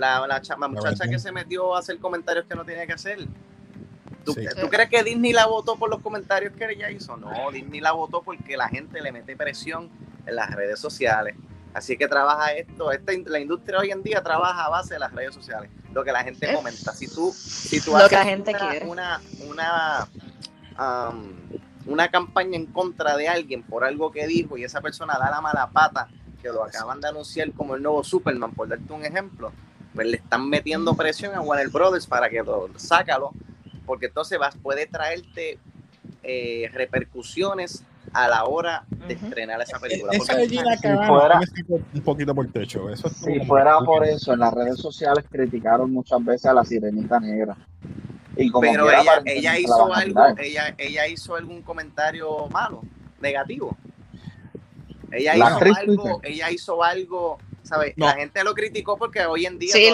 La, 0.00 0.26
la, 0.26 0.68
muchacha 0.68 1.06
que 1.06 1.18
se 1.18 1.30
metió 1.30 1.76
a 1.76 1.80
hacer 1.80 1.98
comentarios 1.98 2.46
que 2.46 2.54
no 2.54 2.64
tenía 2.64 2.86
que 2.86 2.94
hacer. 2.94 3.18
¿Tú, 4.24 4.34
crees 4.70 4.88
que 4.88 5.02
Disney 5.02 5.32
la 5.32 5.46
votó 5.46 5.76
por 5.76 5.90
los 5.90 6.00
comentarios 6.00 6.52
que 6.54 6.64
ella 6.70 6.90
hizo? 6.90 7.16
No, 7.16 7.50
Disney 7.52 7.80
la 7.80 7.92
votó 7.92 8.22
porque 8.22 8.56
la 8.56 8.68
gente 8.68 9.00
le 9.00 9.12
mete 9.12 9.36
presión 9.36 9.90
en 10.26 10.36
las 10.36 10.50
redes 10.50 10.78
sociales. 10.78 11.36
Así 11.72 11.96
que 11.96 12.08
trabaja 12.08 12.52
esto, 12.52 12.90
esta, 12.90 13.12
la 13.26 13.38
industria 13.38 13.78
hoy 13.78 13.90
en 13.90 14.02
día 14.02 14.22
trabaja 14.22 14.64
a 14.64 14.68
base 14.70 14.94
de 14.94 15.00
las 15.00 15.12
redes 15.12 15.34
sociales, 15.34 15.70
lo 15.92 16.02
que 16.02 16.10
la 16.10 16.24
gente 16.24 16.52
comenta. 16.52 16.92
Si 16.92 17.06
tú, 17.06 17.32
si 17.32 17.80
tú 17.80 17.96
haces 17.96 18.18
gente 18.20 18.52
una, 18.86 19.20
una, 19.48 20.08
una, 21.86 22.08
campaña 22.08 22.56
en 22.56 22.66
contra 22.66 23.16
de 23.16 23.28
alguien 23.28 23.62
por 23.62 23.84
algo 23.84 24.10
que 24.10 24.26
dijo 24.26 24.56
y 24.56 24.64
esa 24.64 24.80
persona 24.80 25.16
da 25.18 25.30
la 25.30 25.40
mala 25.40 25.70
pata, 25.70 26.08
que 26.42 26.48
lo 26.48 26.64
acaban 26.64 27.00
de 27.00 27.08
anunciar 27.08 27.52
como 27.52 27.76
el 27.76 27.82
nuevo 27.82 28.02
Superman, 28.02 28.52
por 28.52 28.68
darte 28.68 28.92
un 28.92 29.04
ejemplo, 29.04 29.52
pues 29.94 30.06
le 30.06 30.16
están 30.16 30.48
metiendo 30.48 30.94
presión 30.94 31.34
a 31.34 31.40
Warner 31.40 31.68
Brothers 31.68 32.06
para 32.06 32.28
que 32.28 32.42
lo 32.42 32.68
sácalo, 32.76 33.32
porque 33.86 34.06
entonces 34.06 34.38
vas, 34.38 34.56
puede 34.56 34.86
traerte 34.86 35.58
eh, 36.22 36.70
repercusiones 36.72 37.84
a 38.12 38.28
la 38.28 38.44
hora 38.44 38.84
de 38.88 39.14
estrenar 39.14 39.60
esa 39.60 39.78
película. 39.78 40.12
Esa 40.12 40.34
si 40.40 40.58
fuera, 40.58 41.40
un 41.94 42.00
poquito 42.02 42.34
por 42.34 42.50
techo. 42.50 42.90
Eso 42.90 43.08
si 43.08 43.40
fuera 43.40 43.78
por 43.80 44.04
eso, 44.04 44.32
en 44.32 44.40
las 44.40 44.52
redes 44.52 44.78
sociales 44.78 45.24
criticaron 45.30 45.92
muchas 45.92 46.24
veces 46.24 46.46
a 46.46 46.54
la 46.54 46.64
sirenita 46.64 47.20
negra. 47.20 47.56
Y 48.36 48.50
como 48.50 48.62
Pero 48.62 48.90
ella, 48.90 49.22
ella 49.24 49.58
hizo 49.58 49.92
algo, 49.92 50.22
ella, 50.38 50.74
ella 50.78 51.06
hizo 51.08 51.36
algún 51.36 51.62
comentario 51.62 52.48
malo, 52.48 52.82
negativo. 53.20 53.76
Ella 55.12 55.36
hizo 55.36 55.76
algo, 55.76 56.20
ella 56.22 56.50
hizo 56.50 56.84
algo, 56.84 57.38
¿sabes? 57.70 57.94
La 57.96 58.14
gente 58.14 58.42
lo 58.42 58.52
criticó 58.52 58.96
porque 58.98 59.24
hoy 59.24 59.46
en 59.46 59.58
día 59.58 59.72
sí, 59.72 59.88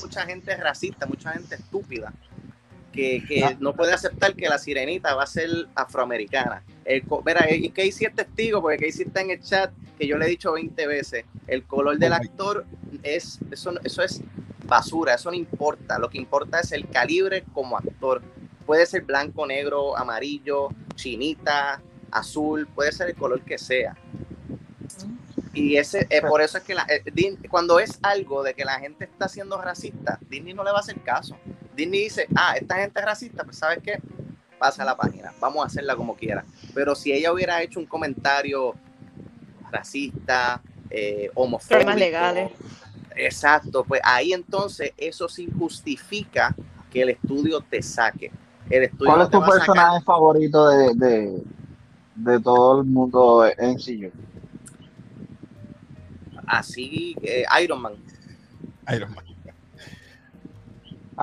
mucha 0.00 0.24
gente 0.24 0.52
es 0.52 0.60
racista, 0.60 1.06
mucha 1.06 1.32
gente 1.32 1.56
estúpida 1.56 2.12
que, 2.92 3.56
no 3.60 3.74
puede 3.74 3.92
aceptar 3.92 4.34
que 4.34 4.48
la 4.48 4.58
sirenita 4.58 5.14
va 5.14 5.24
a 5.24 5.26
ser 5.26 5.50
afroamericana. 5.74 6.62
El, 6.84 7.02
mira, 7.24 7.46
Casey 7.74 8.06
es 8.06 8.14
testigo, 8.14 8.62
porque 8.62 8.86
Casey 8.86 9.06
está 9.06 9.20
en 9.20 9.32
el 9.32 9.42
chat, 9.42 9.72
que 9.98 10.06
yo 10.06 10.16
le 10.16 10.26
he 10.26 10.28
dicho 10.28 10.52
20 10.52 10.86
veces, 10.86 11.24
el 11.46 11.64
color 11.64 11.98
del 11.98 12.12
actor 12.12 12.64
es, 13.02 13.40
eso, 13.50 13.74
eso 13.82 14.02
es 14.02 14.22
basura, 14.64 15.14
eso 15.14 15.30
no 15.30 15.36
importa, 15.36 15.98
lo 15.98 16.08
que 16.08 16.18
importa 16.18 16.60
es 16.60 16.72
el 16.72 16.88
calibre 16.88 17.44
como 17.52 17.76
actor. 17.76 18.22
Puede 18.64 18.86
ser 18.86 19.02
blanco, 19.02 19.46
negro, 19.46 19.96
amarillo, 19.96 20.68
chinita, 20.94 21.82
azul, 22.10 22.66
puede 22.66 22.92
ser 22.92 23.10
el 23.10 23.16
color 23.16 23.42
que 23.42 23.58
sea. 23.58 23.96
Y 25.56 25.78
ese, 25.78 26.06
eh, 26.10 26.20
por 26.20 26.42
eso 26.42 26.58
es 26.58 26.64
que 26.64 26.74
la, 26.74 26.86
eh, 26.86 27.02
cuando 27.48 27.80
es 27.80 27.98
algo 28.02 28.42
de 28.42 28.52
que 28.52 28.62
la 28.62 28.78
gente 28.78 29.06
está 29.06 29.26
siendo 29.26 29.60
racista, 29.60 30.18
Disney 30.28 30.52
no 30.52 30.62
le 30.62 30.70
va 30.70 30.76
a 30.76 30.80
hacer 30.80 31.00
caso. 31.00 31.34
Disney 31.74 32.04
dice, 32.04 32.26
ah, 32.36 32.56
esta 32.60 32.76
gente 32.76 33.00
es 33.00 33.06
racista, 33.06 33.42
pues 33.42 33.56
¿sabes 33.56 33.78
qué? 33.82 33.98
Pasa 34.58 34.84
la 34.84 34.94
página, 34.98 35.32
vamos 35.40 35.64
a 35.64 35.66
hacerla 35.66 35.96
como 35.96 36.14
quiera. 36.14 36.44
Pero 36.74 36.94
si 36.94 37.10
ella 37.10 37.32
hubiera 37.32 37.62
hecho 37.62 37.80
un 37.80 37.86
comentario 37.86 38.74
racista, 39.70 40.60
eh, 40.90 41.30
homofóbico, 41.34 41.90
legales. 41.92 42.50
exacto, 43.16 43.82
pues 43.82 44.02
ahí 44.04 44.34
entonces 44.34 44.92
eso 44.98 45.26
sí 45.26 45.48
justifica 45.58 46.54
que 46.92 47.00
el 47.00 47.08
estudio 47.10 47.62
te 47.62 47.80
saque. 47.80 48.30
El 48.68 48.84
estudio 48.84 49.10
¿Cuál 49.10 49.22
es 49.22 49.30
tu 49.30 49.42
personaje 49.42 50.04
favorito 50.04 50.68
de, 50.68 51.42
de, 52.14 52.40
todo 52.40 52.80
el 52.80 52.86
mundo 52.86 53.46
en 53.46 53.78
sí? 53.78 54.10
Así, 56.46 57.16
eh, 57.22 57.44
Iron 57.62 57.82
Man. 57.82 57.94
Iron 58.94 59.14
Man. 59.14 59.24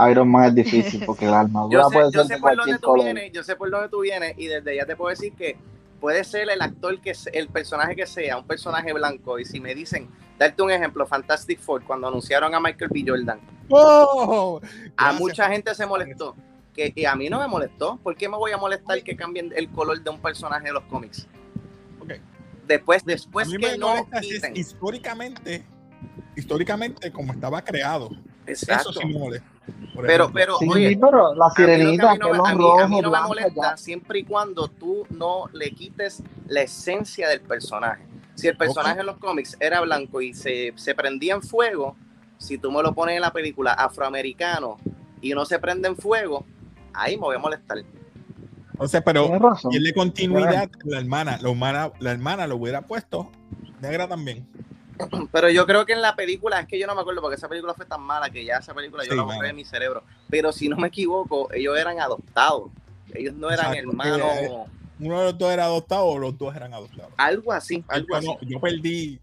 Iron 0.09 0.28
Man 0.30 0.45
es 0.45 0.55
difícil 0.55 1.03
porque 1.05 1.26
la 1.26 1.39
armadura 1.41 1.86
puede 1.91 2.11
ser 2.11 2.26
de 2.26 2.39
cualquier 2.39 2.80
color. 2.80 3.15
yo 3.32 3.43
sé 3.43 3.55
por 3.55 3.69
dónde 3.69 3.89
tú 3.89 4.01
vienes 4.01 4.34
y 4.38 4.47
desde 4.47 4.76
ya 4.76 4.86
te 4.86 4.95
puedo 4.95 5.09
decir 5.09 5.34
que 5.34 5.57
puede 5.99 6.24
ser 6.24 6.49
el 6.49 6.61
actor 6.61 6.99
que 6.99 7.13
el 7.32 7.47
personaje 7.47 7.95
que 7.95 8.05
sea, 8.05 8.38
un 8.38 8.45
personaje 8.45 8.91
blanco. 8.91 9.39
Y 9.39 9.45
si 9.45 9.59
me 9.59 9.74
dicen, 9.74 10.09
darte 10.38 10.61
un 10.61 10.71
ejemplo, 10.71 11.05
Fantastic 11.05 11.59
Four, 11.59 11.84
cuando 11.86 12.07
anunciaron 12.07 12.53
a 12.53 12.59
Michael 12.59 12.91
B. 12.93 13.05
Jordan, 13.07 13.39
oh, 13.69 14.59
a 14.97 15.13
mucha 15.13 15.47
gente 15.47 15.74
se 15.74 15.86
molestó. 15.86 16.36
Que, 16.74 16.91
y 16.95 17.05
a 17.05 17.15
mí 17.15 17.30
no 17.30 17.39
me 17.39 17.47
molestó. 17.47 17.97
¿Por 17.97 18.17
qué 18.17 18.28
me 18.28 18.36
voy 18.36 18.51
a 18.51 18.57
molestar 18.57 19.01
que 19.03 19.15
cambien 19.15 19.53
el 19.55 19.69
color 19.69 20.01
de 20.01 20.09
un 20.09 20.19
personaje 20.19 20.65
de 20.65 20.74
los 20.74 20.84
cómics? 20.86 21.28
Después, 22.68 23.03
después 23.03 23.49
que 23.49 23.78
no 23.78 24.07
históricamente, 24.53 25.66
históricamente 26.36 27.11
como 27.11 27.34
estaba 27.34 27.61
creado. 27.61 28.09
Eso 28.45 28.93
sí 28.93 29.05
me 29.05 29.18
molesta. 29.18 29.47
Pero, 30.01 30.32
pero, 30.34 30.57
oye, 30.57 30.97
pero 30.99 31.34
la 31.36 31.49
sirenita, 31.51 32.16
no, 32.16 32.88
me 32.88 33.01
molesta 33.01 33.78
siempre 33.78 34.20
y 34.20 34.24
cuando 34.24 34.68
tú 34.68 35.05
no 35.09 35.47
le 35.53 35.72
quites 35.72 36.22
la 36.47 36.61
esencia 36.61 37.30
del 37.30 37.41
personaje. 37.41 38.05
Si 38.36 38.47
el 38.47 38.57
personaje 38.57 38.99
en 38.99 39.05
los 39.05 39.18
cómics 39.18 39.55
era 39.59 39.80
blanco 39.82 40.22
y 40.22 40.34
se, 40.34 40.74
se 40.76 40.95
prendía 40.95 41.36
en 41.36 41.43
fuego, 41.43 41.95
si 42.38 42.57
tú 42.57 42.72
me 42.72 42.82
lo 42.82 42.93
pones 42.93 43.16
en 43.16 43.22
la 43.22 43.32
película 43.32 43.72
afroamericano 43.74 44.78
y 45.22 45.34
no 45.34 45.45
se 45.45 45.59
prende 45.59 45.88
en 45.88 45.95
fuego, 45.95 46.45
ahí 46.93 47.16
me 47.16 47.22
voy 47.22 47.36
a 47.36 47.39
molestar. 47.39 47.78
O 48.84 48.88
sea, 48.88 49.01
pero 49.01 49.31
y 49.71 49.79
de 49.79 49.93
continuidad, 49.93 50.69
la 50.84 50.99
hermana, 50.99 51.39
la 51.41 51.49
hermana, 51.49 51.91
la 51.99 52.11
hermana 52.11 52.47
lo 52.47 52.57
hubiera 52.57 52.81
puesto 52.81 53.31
negra 53.79 54.07
también. 54.07 54.45
Pero 55.31 55.49
yo 55.49 55.65
creo 55.65 55.86
que 55.86 55.93
en 55.93 56.01
la 56.01 56.15
película, 56.15 56.59
es 56.59 56.67
que 56.67 56.77
yo 56.77 56.86
no 56.88 56.95
me 56.95 57.01
acuerdo 57.01 57.21
porque 57.21 57.36
esa 57.36 57.49
película 57.49 57.73
fue 57.73 57.86
tan 57.86 58.01
mala 58.01 58.29
que 58.29 58.45
ya 58.45 58.57
esa 58.57 58.73
película 58.73 59.03
yo 59.05 59.15
la 59.15 59.23
borré 59.23 59.47
de 59.47 59.53
mi 59.53 59.65
cerebro. 59.65 60.03
Pero 60.29 60.51
si 60.51 60.69
no 60.69 60.77
me 60.77 60.89
equivoco, 60.89 61.51
ellos 61.53 61.77
eran 61.77 61.99
adoptados. 61.99 62.71
Ellos 63.13 63.34
no 63.34 63.49
eran 63.49 63.73
hermanos. 63.73 64.19
Eh, 64.19 64.51
uno 64.99 65.19
de 65.19 65.25
los 65.25 65.38
dos 65.38 65.51
era 65.51 65.65
adoptado 65.65 66.05
o 66.05 66.19
los 66.19 66.38
dos 66.38 66.55
eran 66.55 66.73
adoptados. 66.73 67.13
Algo 67.17 67.51
así, 67.51 67.84
algo 67.88 68.07
yo, 68.09 68.15
así. 68.15 68.45
yo 68.47 68.59
perdí. 68.59 69.19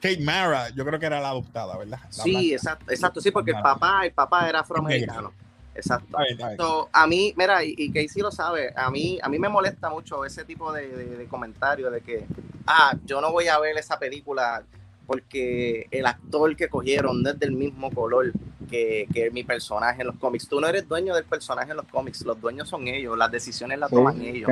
Kate 0.00 0.20
Mara, 0.20 0.68
yo 0.68 0.84
creo 0.84 1.00
que 1.00 1.06
era 1.06 1.18
la 1.18 1.30
adoptada, 1.30 1.78
¿verdad? 1.78 1.98
sí, 2.10 2.52
exacto, 2.52 2.90
exacto, 2.90 3.20
sí, 3.22 3.30
porque 3.30 3.52
el 3.52 3.62
papá, 3.62 4.04
el 4.04 4.12
papá 4.12 4.48
era 4.48 4.60
afroamericano. 4.60 5.32
Exacto. 5.74 6.88
a 6.92 7.06
mí, 7.06 7.34
mira, 7.36 7.64
y, 7.64 7.74
y, 7.76 7.92
Casey 7.92 8.22
lo 8.22 8.30
sabe, 8.30 8.72
a 8.76 8.90
mí, 8.90 9.18
a 9.22 9.28
mí 9.28 9.38
me 9.38 9.48
molesta 9.48 9.90
mucho 9.90 10.24
ese 10.24 10.44
tipo 10.44 10.72
de, 10.72 10.88
de, 10.88 11.26
comentarios 11.26 11.92
de 11.92 12.00
que, 12.00 12.26
ah, 12.66 12.94
yo 13.04 13.20
no 13.20 13.32
voy 13.32 13.48
a 13.48 13.58
ver 13.58 13.76
esa 13.76 13.98
película 13.98 14.62
porque 15.06 15.86
el 15.90 16.06
actor 16.06 16.56
que 16.56 16.68
cogieron 16.68 17.22
no 17.22 17.30
es 17.30 17.38
del 17.38 17.52
mismo 17.52 17.90
color 17.90 18.32
que, 18.70 19.06
que, 19.12 19.30
mi 19.30 19.44
personaje 19.44 20.00
en 20.00 20.06
los 20.06 20.16
cómics. 20.16 20.48
Tú 20.48 20.60
no 20.60 20.66
eres 20.66 20.88
dueño 20.88 21.14
del 21.14 21.24
personaje 21.24 21.72
en 21.72 21.76
los 21.76 21.86
cómics, 21.86 22.22
los 22.22 22.40
dueños 22.40 22.68
son 22.68 22.88
ellos, 22.88 23.18
las 23.18 23.30
decisiones 23.30 23.78
las 23.78 23.90
toman 23.90 24.20
ellos. 24.22 24.50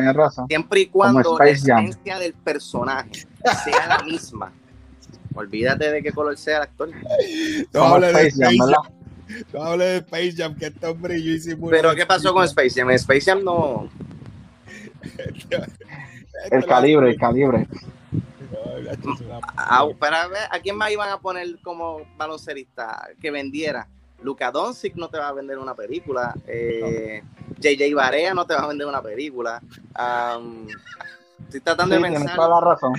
Siempre 0.48 0.80
y 0.80 0.86
cuando 0.86 1.38
la 1.38 1.48
esencia 1.48 2.18
del 2.18 2.34
personaje 2.34 3.26
sea 3.64 3.86
la 3.86 4.02
misma. 4.02 4.52
Olvídate 5.34 5.90
de 5.90 6.02
qué 6.02 6.12
color 6.12 6.36
sea 6.36 6.58
el 6.58 6.62
actor. 6.64 6.90
No, 7.72 7.98
no 9.52 9.62
hable 9.62 9.84
de 9.84 9.96
Space 9.98 10.34
Jam, 10.36 10.56
que 10.56 10.66
este 10.66 10.86
hombre 10.86 11.22
yo 11.22 11.32
hicimos. 11.32 11.70
Pero, 11.70 11.94
¿qué 11.94 12.06
pasó 12.06 12.32
con 12.32 12.44
Space 12.44 12.80
Jam? 12.80 12.90
Space 12.90 13.22
Jam 13.22 13.44
no. 13.44 13.88
el 16.50 16.66
calibre, 16.66 17.10
el 17.10 17.16
calibre. 17.16 17.66
Ah, 19.56 19.86
para 19.98 20.28
ver, 20.28 20.42
¿a 20.50 20.58
quién 20.60 20.76
más 20.76 20.90
iban 20.90 21.08
a 21.08 21.18
poner 21.18 21.58
como 21.62 22.02
baloncerista 22.16 23.08
que 23.20 23.30
vendiera? 23.30 23.88
Luca 24.22 24.50
Doncic 24.50 24.94
no 24.94 25.08
te 25.08 25.18
va 25.18 25.28
a 25.28 25.32
vender 25.32 25.58
una 25.58 25.74
película. 25.74 26.34
Eh, 26.46 27.22
JJ 27.58 27.94
Barea 27.94 28.34
no 28.34 28.46
te 28.46 28.54
va 28.54 28.64
a 28.64 28.68
vender 28.68 28.86
una 28.86 29.02
película. 29.02 29.60
estoy 31.44 31.60
tratando 31.60 31.94
de 31.96 32.00
pensar. 32.00 32.36
toda 32.36 32.48
la 32.48 32.60
razón. 32.60 32.92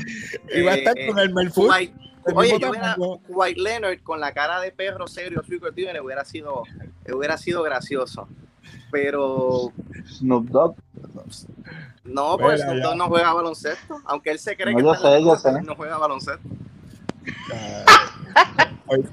Iba 0.53 0.71
a 0.73 0.75
estar 0.75 0.95
con 1.07 1.19
el 1.19 1.33
Melfut. 1.33 1.71
Oye, 2.35 2.57
yo 2.59 2.69
hubiera, 2.69 2.95
White 3.27 3.61
Leonard 3.61 4.01
con 4.03 4.19
la 4.19 4.33
cara 4.33 4.59
de 4.59 4.71
perro 4.71 5.07
serio, 5.07 5.41
le 5.47 6.01
hubiera 6.01 6.25
sido, 6.25 6.63
hubiera 7.13 7.37
sido 7.37 7.63
gracioso. 7.63 8.27
Pero. 8.91 9.71
Snoop 10.07 10.49
Dogg. 10.49 10.75
No, 12.03 12.37
pues 12.37 12.61
Snoop 12.61 12.77
Dogg 12.81 12.95
no 12.97 13.07
juega 13.07 13.33
baloncesto. 13.33 14.01
Aunque 14.05 14.31
él 14.31 14.39
se 14.39 14.55
cree 14.55 14.75
que 14.75 14.83
no 14.83 14.95
juega 15.75 15.97
baloncesto. 15.97 16.47
hoy, 18.87 19.05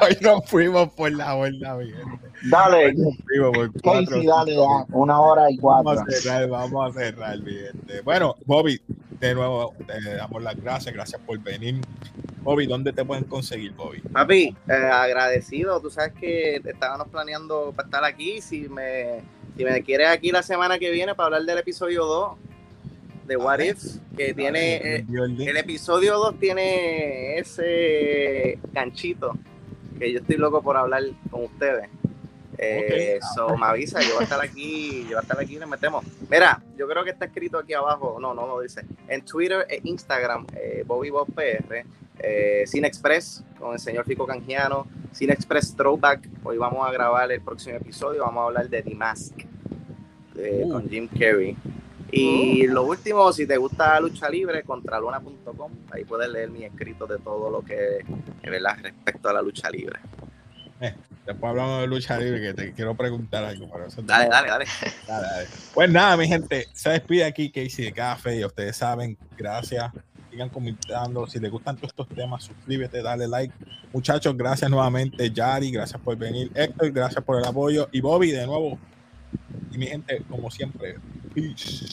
hoy 0.00 0.16
nos 0.20 0.44
fuimos 0.46 0.92
por 0.92 1.10
la 1.12 1.34
vuelta 1.34 1.76
bien. 1.76 2.20
Dale, 2.44 2.94
Casey, 3.82 4.26
dale 4.26 4.56
una 4.92 5.20
hora 5.20 5.50
y 5.50 5.58
cuatro. 5.58 5.94
Vamos 5.94 6.08
a 6.08 6.10
cerrar, 6.12 6.48
vamos 6.48 6.96
a 6.96 6.98
cerrar, 6.98 7.38
Bueno, 8.04 8.36
Bobby, 8.46 8.80
de 9.20 9.34
nuevo 9.34 9.74
te 9.86 10.14
damos 10.16 10.42
las 10.42 10.56
gracias, 10.56 10.94
gracias 10.94 11.20
por 11.22 11.38
venir. 11.40 11.80
Bobby, 12.42 12.66
¿dónde 12.66 12.92
te 12.92 13.04
pueden 13.04 13.24
conseguir, 13.24 13.72
Bobby? 13.72 14.00
Papi, 14.00 14.56
eh, 14.68 14.72
agradecido. 14.72 15.80
Tú 15.80 15.90
sabes 15.90 16.12
que 16.14 16.56
estábamos 16.64 17.08
planeando 17.08 17.72
para 17.74 17.86
estar 17.86 18.04
aquí. 18.04 18.40
Si 18.40 18.68
me, 18.68 19.22
si 19.56 19.64
me 19.64 19.82
quieres 19.82 20.08
aquí 20.08 20.30
la 20.30 20.42
semana 20.42 20.78
que 20.78 20.90
viene 20.90 21.14
para 21.14 21.26
hablar 21.26 21.42
del 21.42 21.58
episodio 21.58 22.04
2 22.04 22.38
de 23.26 23.36
What 23.36 23.60
If, 23.60 23.82
que 24.16 24.34
tiene. 24.34 24.76
Eh, 24.76 25.06
el 25.08 25.56
episodio 25.56 26.16
2 26.16 26.38
tiene 26.38 27.38
ese 27.38 28.58
ganchito 28.72 29.34
que 29.98 30.12
yo 30.12 30.20
estoy 30.20 30.36
loco 30.36 30.62
por 30.62 30.76
hablar 30.76 31.02
con 31.30 31.44
ustedes. 31.44 31.88
Eh, 32.60 33.20
me 33.56 33.66
avisa, 33.66 34.00
yo 34.02 34.14
voy 34.14 34.20
a 34.20 34.24
estar 34.24 34.40
aquí, 34.40 35.02
yo 35.02 35.10
voy 35.10 35.16
a 35.18 35.20
estar 35.20 35.38
aquí 35.38 35.56
y 35.56 35.58
nos 35.58 35.68
metemos. 35.68 36.04
Mira, 36.28 36.60
yo 36.76 36.88
creo 36.88 37.04
que 37.04 37.10
está 37.10 37.26
escrito 37.26 37.58
aquí 37.58 37.72
abajo, 37.72 38.18
no, 38.20 38.34
no 38.34 38.48
lo 38.48 38.60
dice. 38.60 38.84
En 39.06 39.24
Twitter 39.24 39.64
e 39.68 39.80
Instagram, 39.84 40.44
eh, 40.56 40.82
Bobby 40.84 41.10
Bob 41.10 41.28
PR, 41.32 41.84
eh, 42.18 42.64
Cine 42.66 42.88
Express 42.88 43.44
con 43.58 43.74
el 43.74 43.78
señor 43.78 44.04
Fico 44.04 44.26
Canjiano, 44.26 44.88
Cine 45.12 45.32
Express 45.32 45.76
Throwback. 45.76 46.28
Hoy 46.42 46.58
vamos 46.58 46.86
a 46.86 46.90
grabar 46.90 47.30
el 47.30 47.40
próximo 47.40 47.76
episodio, 47.76 48.22
vamos 48.22 48.42
a 48.42 48.46
hablar 48.46 48.68
de 48.68 48.82
The 48.82 48.94
Mask 48.94 49.34
eh, 50.36 50.62
uh. 50.64 50.72
con 50.72 50.88
Jim 50.88 51.08
Carrey. 51.08 51.56
Y 52.10 52.66
uh. 52.66 52.72
lo 52.72 52.82
último, 52.84 53.32
si 53.32 53.46
te 53.46 53.56
gusta 53.56 54.00
lucha 54.00 54.28
libre, 54.28 54.64
contraluna.com, 54.64 55.72
ahí 55.92 56.04
puedes 56.04 56.28
leer 56.28 56.50
mi 56.50 56.64
escrito 56.64 57.06
de 57.06 57.18
todo 57.18 57.50
lo 57.50 57.62
que, 57.62 58.04
¿verdad? 58.42 58.78
respecto 58.82 59.28
a 59.28 59.32
la 59.32 59.42
lucha 59.42 59.70
libre. 59.70 60.00
Eh, 60.80 60.94
después 61.26 61.50
hablamos 61.50 61.80
de 61.80 61.86
lucha 61.88 62.18
libre, 62.18 62.40
que 62.40 62.54
te 62.54 62.72
quiero 62.72 62.94
preguntar 62.94 63.44
algo. 63.44 63.68
dale, 64.02 64.28
dale, 64.28 64.48
dale, 64.48 64.66
Pues 65.74 65.90
nada, 65.90 66.16
mi 66.16 66.28
gente, 66.28 66.68
se 66.72 66.90
despide 66.90 67.24
aquí 67.24 67.50
Casey 67.50 67.86
de 67.86 67.92
Café 67.92 68.36
y 68.38 68.44
ustedes 68.44 68.76
saben, 68.76 69.16
gracias. 69.36 69.90
Sigan 70.30 70.50
comentando. 70.50 71.26
Si 71.26 71.40
les 71.40 71.50
gustan 71.50 71.76
todos 71.76 71.90
estos 71.90 72.08
temas, 72.08 72.44
suscríbete, 72.44 73.02
dale 73.02 73.26
like. 73.26 73.52
Muchachos, 73.92 74.36
gracias 74.36 74.70
nuevamente. 74.70 75.30
Yari, 75.30 75.70
gracias 75.70 76.00
por 76.00 76.16
venir. 76.16 76.50
Héctor, 76.54 76.92
gracias 76.92 77.24
por 77.24 77.38
el 77.38 77.46
apoyo. 77.46 77.88
Y 77.90 78.00
Bobby, 78.00 78.30
de 78.30 78.46
nuevo. 78.46 78.78
Y 79.72 79.78
mi 79.78 79.86
gente, 79.86 80.22
como 80.28 80.50
siempre, 80.50 80.96
peace. 81.34 81.86